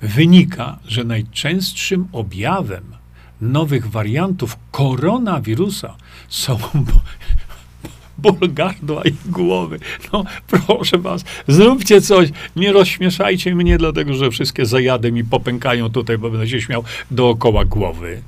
wynika, 0.00 0.78
że 0.84 1.04
najczęstszym 1.04 2.08
objawem 2.12 3.01
nowych 3.42 3.90
wariantów 3.90 4.56
koronawirusa 4.70 5.96
są 6.28 6.58
ból 8.18 8.52
gardła 8.52 9.02
i 9.04 9.12
głowy. 9.26 9.78
No, 10.12 10.24
proszę 10.46 10.98
was, 10.98 11.24
zróbcie 11.48 12.00
coś, 12.00 12.28
nie 12.56 12.72
rozśmieszajcie 12.72 13.54
mnie, 13.54 13.78
dlatego 13.78 14.14
że 14.14 14.30
wszystkie 14.30 14.66
zajady 14.66 15.12
mi 15.12 15.24
popękają 15.24 15.90
tutaj, 15.90 16.18
bo 16.18 16.30
będę 16.30 16.48
się 16.48 16.60
śmiał 16.60 16.84
dookoła 17.10 17.64
głowy. 17.64 18.22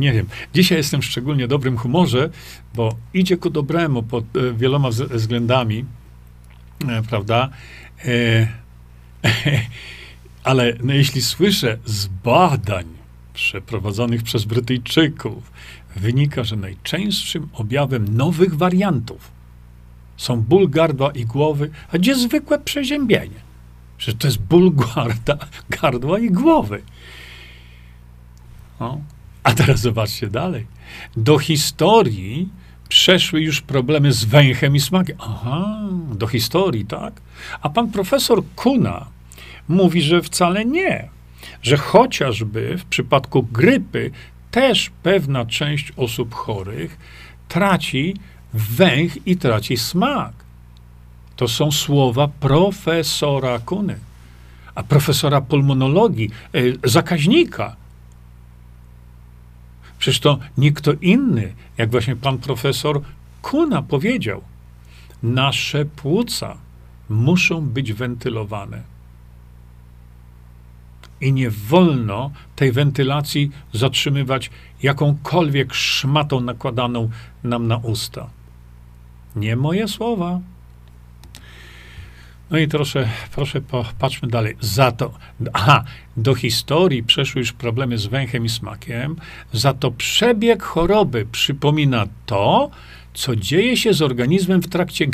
Nie 0.00 0.12
wiem. 0.12 0.26
Dzisiaj 0.54 0.78
jestem 0.78 1.02
w 1.02 1.04
szczególnie 1.04 1.48
dobrym 1.48 1.78
humorze, 1.78 2.30
bo 2.74 2.96
idzie 3.14 3.36
ku 3.36 3.50
dobremu 3.50 4.02
pod 4.02 4.24
e, 4.36 4.52
wieloma 4.52 4.88
względami, 4.90 5.84
e, 6.88 7.02
prawda? 7.02 7.48
E, 8.04 8.48
ale 10.44 10.76
no, 10.82 10.92
jeśli 10.92 11.22
słyszę 11.22 11.78
z 11.84 12.06
badań 12.06 12.84
przeprowadzonych 13.34 14.22
przez 14.22 14.44
Brytyjczyków, 14.44 15.52
wynika, 15.96 16.44
że 16.44 16.56
najczęstszym 16.56 17.48
objawem 17.52 18.16
nowych 18.16 18.56
wariantów 18.56 19.30
są 20.16 20.40
ból 20.40 20.70
gardła 20.70 21.10
i 21.10 21.24
głowy, 21.24 21.70
a 21.92 21.98
gdzie 21.98 22.14
zwykłe 22.14 22.58
przeziębienie? 22.58 23.40
Przecież 23.98 24.20
to 24.20 24.26
jest 24.28 24.42
ból 24.42 24.72
gardła, 24.74 25.36
gardła 25.82 26.18
i 26.18 26.30
głowy. 26.30 26.82
No. 28.80 29.00
A 29.42 29.52
teraz 29.54 29.80
zobaczcie 29.80 30.28
dalej. 30.28 30.66
Do 31.16 31.38
historii 31.38 32.48
przeszły 32.88 33.40
już 33.40 33.60
problemy 33.60 34.12
z 34.12 34.24
węchem 34.24 34.76
i 34.76 34.80
smakiem. 34.80 35.16
Aha, 35.20 35.88
do 36.14 36.26
historii, 36.26 36.84
tak? 36.84 37.20
A 37.62 37.70
pan 37.70 37.90
profesor 37.90 38.42
Kuna 38.56 39.06
mówi, 39.68 40.02
że 40.02 40.22
wcale 40.22 40.64
nie. 40.64 41.08
Że 41.62 41.76
chociażby 41.76 42.78
w 42.78 42.84
przypadku 42.84 43.42
grypy 43.42 44.10
też 44.50 44.90
pewna 45.02 45.46
część 45.46 45.92
osób 45.96 46.34
chorych 46.34 46.98
traci 47.48 48.16
węch 48.54 49.26
i 49.26 49.36
traci 49.36 49.76
smak. 49.76 50.32
To 51.36 51.48
są 51.48 51.72
słowa 51.72 52.28
profesora 52.28 53.58
Kuny, 53.58 53.98
a 54.74 54.82
profesora 54.82 55.40
pulmonologii, 55.40 56.30
e, 56.54 56.60
zakaźnika. 56.84 57.76
Przecież 59.98 60.20
to 60.20 60.38
nie 60.58 60.72
kto 60.72 60.92
inny, 60.92 61.52
jak 61.78 61.90
właśnie 61.90 62.16
pan 62.16 62.38
profesor 62.38 63.00
Kuna 63.42 63.82
powiedział. 63.82 64.42
Nasze 65.22 65.84
płuca 65.84 66.56
muszą 67.08 67.60
być 67.60 67.92
wentylowane 67.92 68.91
i 71.22 71.32
nie 71.32 71.50
wolno 71.50 72.30
tej 72.56 72.72
wentylacji 72.72 73.50
zatrzymywać 73.72 74.50
jakąkolwiek 74.82 75.74
szmatą 75.74 76.40
nakładaną 76.40 77.10
nam 77.44 77.66
na 77.66 77.76
usta. 77.76 78.30
Nie 79.36 79.56
moje 79.56 79.88
słowa. 79.88 80.40
No 82.50 82.58
i 82.58 82.68
proszę, 82.68 83.08
proszę 83.34 83.60
popatrzmy 83.60 84.28
dalej. 84.28 84.56
Za 84.60 84.92
to, 84.92 85.12
aha, 85.52 85.84
do 86.16 86.34
historii 86.34 87.02
przeszły 87.02 87.40
już 87.40 87.52
problemy 87.52 87.98
z 87.98 88.06
węchem 88.06 88.44
i 88.44 88.48
smakiem. 88.48 89.16
Za 89.52 89.74
to 89.74 89.90
przebieg 89.90 90.62
choroby 90.62 91.26
przypomina 91.32 92.06
to, 92.26 92.70
co 93.14 93.36
dzieje 93.36 93.76
się 93.76 93.94
z 93.94 94.02
organizmem 94.02 94.62
w 94.62 94.68
trakcie 94.68 95.06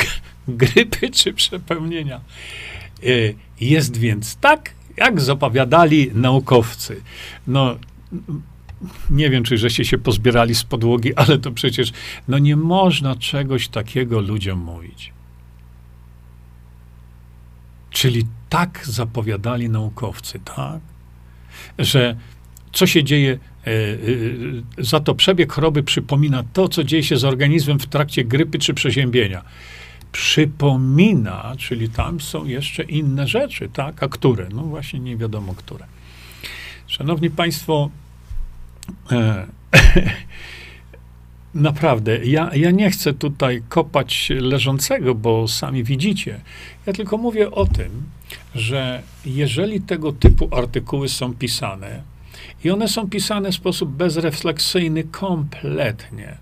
grypy 0.47 1.09
czy 1.09 1.33
przepełnienia. 1.33 2.21
Y, 3.03 3.35
jest 3.61 3.97
więc 3.97 4.35
tak, 4.35 4.73
jak 4.99 5.21
zapowiadali 5.21 6.11
naukowcy. 6.13 7.01
No, 7.47 7.75
nie 9.09 9.29
wiem, 9.29 9.43
czy 9.43 9.57
żeście 9.57 9.85
się 9.85 9.97
pozbierali 9.97 10.55
z 10.55 10.63
podłogi, 10.63 11.15
ale 11.15 11.37
to 11.37 11.51
przecież, 11.51 11.91
no 12.27 12.37
nie 12.37 12.55
można 12.55 13.15
czegoś 13.15 13.67
takiego 13.67 14.19
ludziom 14.19 14.59
mówić. 14.59 15.13
Czyli 17.89 18.25
tak 18.49 18.81
zapowiadali 18.85 19.69
naukowcy, 19.69 20.39
tak? 20.55 20.81
Że 21.79 22.15
co 22.71 22.87
się 22.87 23.03
dzieje, 23.03 23.39
e, 23.67 23.71
e, 23.71 24.83
za 24.83 24.99
to 24.99 25.15
przebieg 25.15 25.53
choroby 25.53 25.83
przypomina 25.83 26.43
to, 26.53 26.69
co 26.69 26.83
dzieje 26.83 27.03
się 27.03 27.17
z 27.17 27.23
organizmem 27.23 27.79
w 27.79 27.85
trakcie 27.85 28.23
grypy 28.23 28.59
czy 28.59 28.73
przeziębienia. 28.73 29.43
Przypomina, 30.11 31.55
czyli 31.57 31.89
tam 31.89 32.21
są 32.21 32.45
jeszcze 32.45 32.83
inne 32.83 33.27
rzeczy, 33.27 33.69
tak? 33.73 34.03
A 34.03 34.07
które? 34.07 34.47
No 34.53 34.63
właśnie 34.63 34.99
nie 34.99 35.17
wiadomo, 35.17 35.55
które. 35.55 35.85
Szanowni 36.87 37.29
Państwo, 37.29 37.89
e, 39.11 39.47
Naprawdę, 41.53 42.25
ja, 42.25 42.55
ja 42.55 42.71
nie 42.71 42.91
chcę 42.91 43.13
tutaj 43.13 43.63
kopać 43.69 44.31
leżącego, 44.39 45.15
bo 45.15 45.47
sami 45.47 45.83
widzicie. 45.83 46.39
Ja 46.85 46.93
tylko 46.93 47.17
mówię 47.17 47.51
o 47.51 47.65
tym, 47.65 48.03
że 48.55 49.03
jeżeli 49.25 49.81
tego 49.81 50.11
typu 50.11 50.49
artykuły 50.51 51.09
są 51.09 51.33
pisane 51.33 52.01
i 52.63 52.71
one 52.71 52.87
są 52.87 53.09
pisane 53.09 53.51
w 53.51 53.55
sposób 53.55 53.89
bezrefleksyjny 53.89 55.03
kompletnie, 55.03 56.37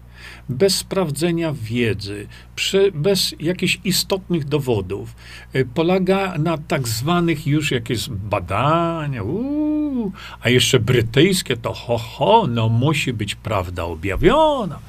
bez 0.49 0.75
sprawdzenia 0.75 1.53
wiedzy, 1.61 2.27
przy, 2.55 2.91
bez 2.91 3.35
jakichś 3.39 3.79
istotnych 3.83 4.45
dowodów, 4.45 5.15
y, 5.55 5.65
polega 5.73 6.37
na 6.37 6.57
tak 6.57 6.87
zwanych 6.87 7.47
już 7.47 7.71
jakieś 7.71 8.09
badania, 8.09 9.23
uu, 9.23 10.11
a 10.41 10.49
jeszcze 10.49 10.79
brytyjskie 10.79 11.57
to 11.57 11.73
ho, 11.73 11.97
ho, 11.97 12.47
no 12.47 12.69
musi 12.69 13.13
być 13.13 13.35
prawda 13.35 13.83
objawiona. 13.83 14.79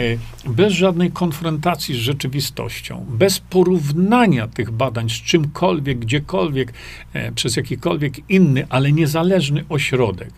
Y, 0.00 0.18
bez 0.46 0.72
żadnej 0.72 1.10
konfrontacji 1.10 1.94
z 1.94 1.98
rzeczywistością, 1.98 3.06
bez 3.08 3.38
porównania 3.38 4.48
tych 4.48 4.70
badań 4.70 5.10
z 5.10 5.12
czymkolwiek, 5.12 5.98
gdziekolwiek, 5.98 6.72
y, 7.16 7.32
przez 7.34 7.56
jakikolwiek 7.56 8.30
inny, 8.30 8.66
ale 8.68 8.92
niezależny 8.92 9.64
ośrodek, 9.68 10.30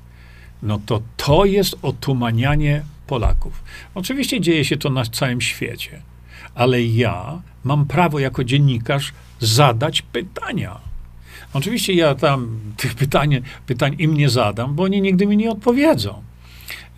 no 0.62 0.80
to 0.86 1.02
to 1.16 1.44
jest 1.44 1.76
otumanianie 1.82 2.82
Polaków. 3.12 3.64
Oczywiście 3.94 4.40
dzieje 4.40 4.64
się 4.64 4.76
to 4.76 4.90
na 4.90 5.04
całym 5.04 5.40
świecie, 5.40 6.02
ale 6.54 6.82
ja 6.82 7.42
mam 7.64 7.86
prawo 7.86 8.18
jako 8.18 8.44
dziennikarz 8.44 9.12
zadać 9.40 10.02
pytania. 10.02 10.80
Oczywiście 11.52 11.92
ja 11.92 12.14
tam 12.14 12.58
tych 12.80 12.94
pytań, 12.94 13.42
pytań 13.66 13.96
im 13.98 14.14
nie 14.14 14.28
zadam, 14.28 14.74
bo 14.74 14.82
oni 14.82 15.02
nigdy 15.02 15.26
mi 15.26 15.36
nie 15.36 15.50
odpowiedzą. 15.50 16.22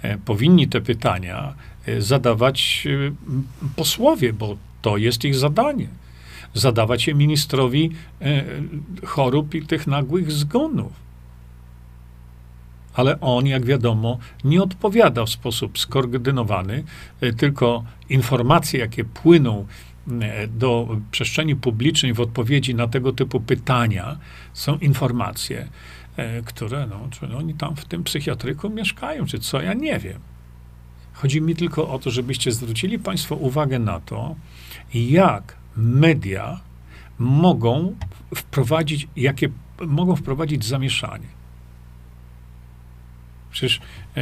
E, 0.02 0.18
powinni 0.18 0.68
te 0.68 0.80
pytania 0.80 1.54
e, 1.86 2.02
zadawać 2.02 2.86
e, 2.86 3.12
posłowie, 3.76 4.32
bo 4.32 4.56
to 4.82 4.96
jest 4.96 5.24
ich 5.24 5.34
zadanie. 5.34 5.88
Zadawać 6.54 7.06
je 7.06 7.14
ministrowi 7.14 7.90
chorób 9.04 9.54
i 9.54 9.66
tych 9.66 9.86
nagłych 9.86 10.32
zgonów 10.32 11.03
ale 12.94 13.20
on, 13.20 13.46
jak 13.46 13.64
wiadomo, 13.64 14.18
nie 14.44 14.62
odpowiada 14.62 15.24
w 15.24 15.30
sposób 15.30 15.78
skoordynowany, 15.78 16.84
e, 17.20 17.32
tylko 17.32 17.84
informacje, 18.08 18.80
jakie 18.80 19.04
płyną 19.04 19.66
e, 20.20 20.48
do 20.48 20.96
przestrzeni 21.10 21.56
publicznej 21.56 22.14
w 22.14 22.20
odpowiedzi 22.20 22.74
na 22.74 22.88
tego 22.88 23.12
typu 23.12 23.40
pytania, 23.40 24.18
są 24.52 24.78
informacje, 24.78 25.68
e, 26.16 26.42
które, 26.42 26.86
no, 26.86 27.08
czy 27.10 27.36
oni 27.36 27.54
tam 27.54 27.76
w 27.76 27.84
tym 27.84 28.04
psychiatryku 28.04 28.70
mieszkają, 28.70 29.26
czy 29.26 29.38
co, 29.38 29.62
ja 29.62 29.74
nie 29.74 29.98
wiem. 29.98 30.18
Chodzi 31.12 31.40
mi 31.40 31.56
tylko 31.56 31.88
o 31.88 31.98
to, 31.98 32.10
żebyście 32.10 32.52
zwrócili 32.52 32.98
Państwo 32.98 33.34
uwagę 33.36 33.78
na 33.78 34.00
to, 34.00 34.36
jak 34.94 35.56
media 35.76 36.60
mogą 37.18 37.96
wprowadzić, 38.34 39.08
jakie 39.16 39.48
mogą 39.86 40.16
wprowadzić 40.16 40.64
zamieszanie. 40.64 41.43
Przecież 43.54 43.80
e, 44.16 44.20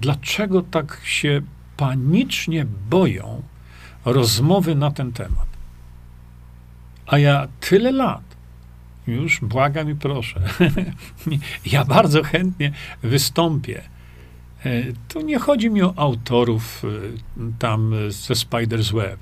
dlaczego 0.00 0.62
tak 0.62 1.00
się 1.04 1.40
panicznie 1.76 2.66
boją 2.90 3.42
rozmowy 4.04 4.74
na 4.74 4.90
ten 4.90 5.12
temat? 5.12 5.46
A 7.06 7.18
ja 7.18 7.48
tyle 7.60 7.92
lat, 7.92 8.22
już 9.06 9.40
błagam 9.40 9.90
i 9.90 9.94
proszę, 9.94 10.40
ja 11.72 11.84
bardzo 11.84 12.22
chętnie 12.22 12.72
wystąpię. 13.02 13.82
E, 14.64 14.82
tu 15.08 15.20
nie 15.20 15.38
chodzi 15.38 15.70
mi 15.70 15.82
o 15.82 15.94
autorów 15.96 16.82
e, 16.84 16.88
tam 17.58 17.94
ze 18.08 18.34
Spider's 18.34 18.94
Web, 18.94 19.20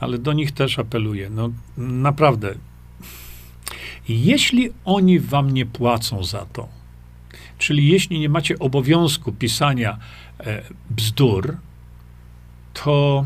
ale 0.00 0.18
do 0.18 0.32
nich 0.32 0.52
też 0.52 0.78
apeluję. 0.78 1.30
No 1.30 1.50
naprawdę, 1.76 2.54
jeśli 4.08 4.70
oni 4.84 5.20
wam 5.20 5.50
nie 5.50 5.66
płacą 5.66 6.24
za 6.24 6.46
to, 6.46 6.77
Czyli 7.58 7.88
jeśli 7.88 8.20
nie 8.20 8.28
macie 8.28 8.58
obowiązku 8.58 9.32
pisania 9.32 9.98
e, 10.40 10.62
bzdur, 10.90 11.56
to, 12.74 13.24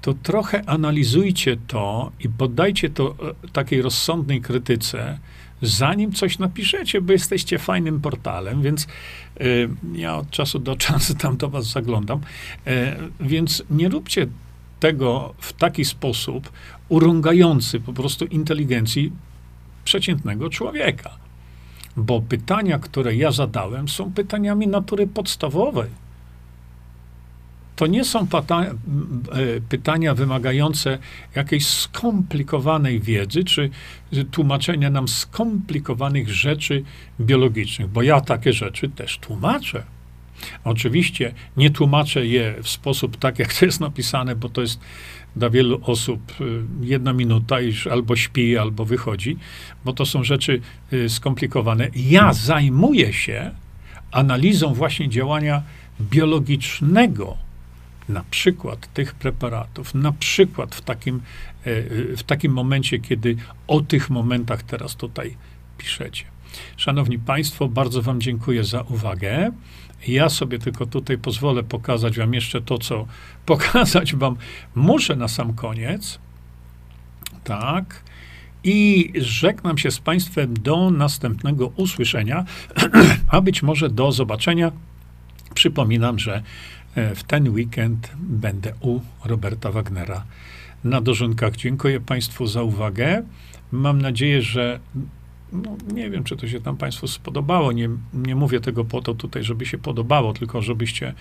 to 0.00 0.14
trochę 0.14 0.68
analizujcie 0.68 1.56
to 1.66 2.12
i 2.20 2.28
poddajcie 2.28 2.90
to 2.90 3.14
e, 3.44 3.48
takiej 3.48 3.82
rozsądnej 3.82 4.40
krytyce, 4.40 5.18
zanim 5.62 6.12
coś 6.12 6.38
napiszecie, 6.38 7.00
bo 7.00 7.12
jesteście 7.12 7.58
fajnym 7.58 8.00
portalem, 8.00 8.62
więc 8.62 8.86
y, 9.40 9.68
ja 9.94 10.16
od 10.16 10.30
czasu 10.30 10.58
do 10.58 10.76
czasu 10.76 11.14
tam 11.14 11.36
do 11.36 11.48
was 11.48 11.66
zaglądam, 11.66 12.20
y, 12.66 12.70
więc 13.20 13.62
nie 13.70 13.88
róbcie 13.88 14.26
tego 14.80 15.34
w 15.38 15.52
taki 15.52 15.84
sposób 15.84 16.52
urągający 16.88 17.80
po 17.80 17.92
prostu 17.92 18.24
inteligencji 18.24 19.12
przeciętnego 19.84 20.50
człowieka. 20.50 21.25
Bo 21.96 22.20
pytania, 22.20 22.78
które 22.78 23.16
ja 23.16 23.32
zadałem, 23.32 23.88
są 23.88 24.12
pytaniami 24.12 24.68
natury 24.68 25.06
podstawowej. 25.06 25.90
To 27.76 27.86
nie 27.86 28.04
są 28.04 28.20
e, 28.20 28.26
pytania 29.68 30.14
wymagające 30.14 30.98
jakiejś 31.34 31.66
skomplikowanej 31.66 33.00
wiedzy, 33.00 33.44
czy 33.44 33.70
tłumaczenia 34.30 34.90
nam 34.90 35.08
skomplikowanych 35.08 36.28
rzeczy 36.28 36.84
biologicznych, 37.20 37.88
bo 37.88 38.02
ja 38.02 38.20
takie 38.20 38.52
rzeczy 38.52 38.88
też 38.88 39.18
tłumaczę. 39.18 39.82
Oczywiście 40.64 41.34
nie 41.56 41.70
tłumaczę 41.70 42.26
je 42.26 42.54
w 42.62 42.68
sposób 42.68 43.16
tak, 43.16 43.38
jak 43.38 43.54
to 43.54 43.64
jest 43.64 43.80
napisane, 43.80 44.36
bo 44.36 44.48
to 44.48 44.60
jest 44.60 44.80
dla 45.36 45.50
wielu 45.50 45.80
osób 45.82 46.32
y, 46.40 46.62
jedna 46.80 47.12
minuta, 47.12 47.60
iż 47.60 47.86
albo 47.86 48.16
śpi, 48.16 48.58
albo 48.58 48.84
wychodzi, 48.84 49.36
bo 49.84 49.92
to 49.92 50.06
są 50.06 50.24
rzeczy 50.24 50.60
y, 50.92 51.08
skomplikowane. 51.08 51.88
Ja 51.96 52.32
zajmuję 52.32 53.12
się 53.12 53.50
analizą 54.12 54.74
właśnie 54.74 55.08
działania 55.08 55.62
biologicznego, 56.00 57.36
na 58.08 58.24
przykład 58.30 58.92
tych 58.92 59.14
preparatów, 59.14 59.94
na 59.94 60.12
przykład 60.12 60.74
w 60.74 60.80
takim, 60.80 61.20
y, 61.66 62.14
w 62.16 62.22
takim 62.22 62.52
momencie, 62.52 62.98
kiedy 62.98 63.36
o 63.66 63.80
tych 63.80 64.10
momentach 64.10 64.62
teraz 64.62 64.96
tutaj 64.96 65.36
piszecie. 65.78 66.24
Szanowni 66.76 67.18
Państwo, 67.18 67.68
bardzo 67.68 68.02
Wam 68.02 68.20
dziękuję 68.20 68.64
za 68.64 68.82
uwagę. 68.82 69.50
Ja 70.08 70.28
sobie 70.28 70.58
tylko 70.58 70.86
tutaj 70.86 71.18
pozwolę 71.18 71.62
pokazać 71.62 72.18
Wam 72.18 72.34
jeszcze 72.34 72.60
to, 72.60 72.78
co 72.78 73.06
pokazać 73.46 74.14
Wam 74.14 74.36
muszę 74.74 75.16
na 75.16 75.28
sam 75.28 75.54
koniec. 75.54 76.18
Tak. 77.44 78.02
I 78.64 79.12
żegnam 79.16 79.78
się 79.78 79.90
z 79.90 79.98
Państwem 79.98 80.54
do 80.54 80.90
następnego 80.90 81.66
usłyszenia, 81.66 82.44
a 83.28 83.40
być 83.40 83.62
może 83.62 83.90
do 83.90 84.12
zobaczenia. 84.12 84.72
Przypominam, 85.54 86.18
że 86.18 86.42
e, 86.94 87.14
w 87.14 87.24
ten 87.24 87.48
weekend 87.48 88.12
będę 88.16 88.72
u 88.80 89.00
Roberta 89.24 89.72
Wagnera 89.72 90.24
na 90.84 91.00
dożynkach. 91.00 91.56
Dziękuję 91.56 92.00
Państwu 92.00 92.46
za 92.46 92.62
uwagę. 92.62 93.22
Mam 93.72 94.02
nadzieję, 94.02 94.42
że 94.42 94.80
no, 95.52 95.76
nie 95.94 96.10
wiem, 96.10 96.24
czy 96.24 96.36
to 96.36 96.48
się 96.48 96.60
tam 96.60 96.76
Państwu 96.76 97.08
spodobało. 97.08 97.72
Nie, 97.72 97.88
nie 98.14 98.34
mówię 98.34 98.60
tego 98.60 98.84
po 98.84 99.02
to 99.02 99.14
tutaj, 99.14 99.44
żeby 99.44 99.66
się 99.66 99.78
podobało, 99.78 100.32
tylko 100.32 100.62
żebyście, 100.62 101.14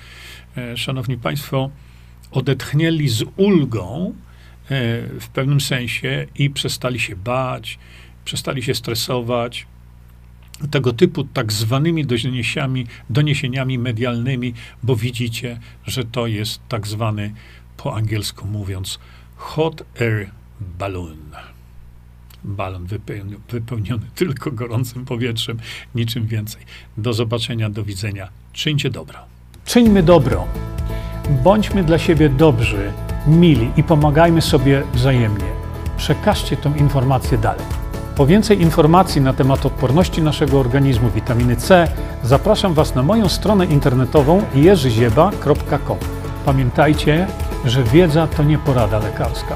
e, 0.58 0.78
Szanowni 0.78 1.18
Państwo, 1.18 1.70
odetchnęli 2.32 3.08
z 3.08 3.24
ulgą 3.38 4.14
w 5.20 5.28
pewnym 5.34 5.62
sensie 5.62 6.26
i 6.36 6.50
przestali 6.50 7.00
się 7.00 7.16
bać, 7.16 7.80
przestali 8.26 8.64
się 8.64 8.76
stresować. 8.76 9.68
Tego 10.72 10.94
typu 10.94 11.24
tak 11.24 11.54
zwanymi 11.54 12.06
doniesieniami, 12.06 12.88
doniesieniami 13.10 13.80
medialnymi, 13.80 14.54
bo 14.84 14.96
widzicie, 14.96 15.60
że 15.86 16.06
to 16.06 16.28
jest 16.28 16.62
tak 16.70 16.88
zwany, 16.88 17.34
po 17.78 17.96
angielsku 17.96 18.48
mówiąc, 18.48 19.00
hot 19.36 19.84
air 20.02 20.32
balloon 20.62 21.55
balon 22.46 22.88
wypełniony, 23.50 24.06
tylko 24.16 24.52
gorącym 24.52 25.06
powietrzem, 25.06 25.58
niczym 25.96 26.26
więcej. 26.26 26.62
Do 26.98 27.14
zobaczenia, 27.14 27.70
do 27.70 27.84
widzenia. 27.84 28.30
Czyńcie 28.54 28.90
dobro. 28.90 29.20
Czyńmy 29.66 30.04
dobro. 30.04 30.48
Bądźmy 31.44 31.84
dla 31.84 31.98
siebie 31.98 32.30
dobrzy, 32.30 32.92
mili 33.28 33.72
i 33.78 33.84
pomagajmy 33.84 34.42
sobie 34.42 34.84
wzajemnie. 34.94 35.46
Przekażcie 35.98 36.58
tę 36.58 36.74
informację 36.78 37.38
dalej. 37.38 37.66
Po 38.16 38.26
więcej 38.26 38.62
informacji 38.62 39.22
na 39.22 39.34
temat 39.34 39.66
odporności 39.66 40.22
naszego 40.22 40.60
organizmu 40.60 41.10
witaminy 41.10 41.56
C 41.56 41.88
zapraszam 42.24 42.74
Was 42.74 42.96
na 42.96 43.04
moją 43.04 43.30
stronę 43.30 43.66
internetową 43.66 44.44
jerzyzieba.com. 44.56 45.98
Pamiętajcie, 46.46 47.28
że 47.66 47.84
wiedza 47.84 48.28
to 48.28 48.44
nie 48.44 48.58
porada 48.58 49.00
lekarska. 49.00 49.56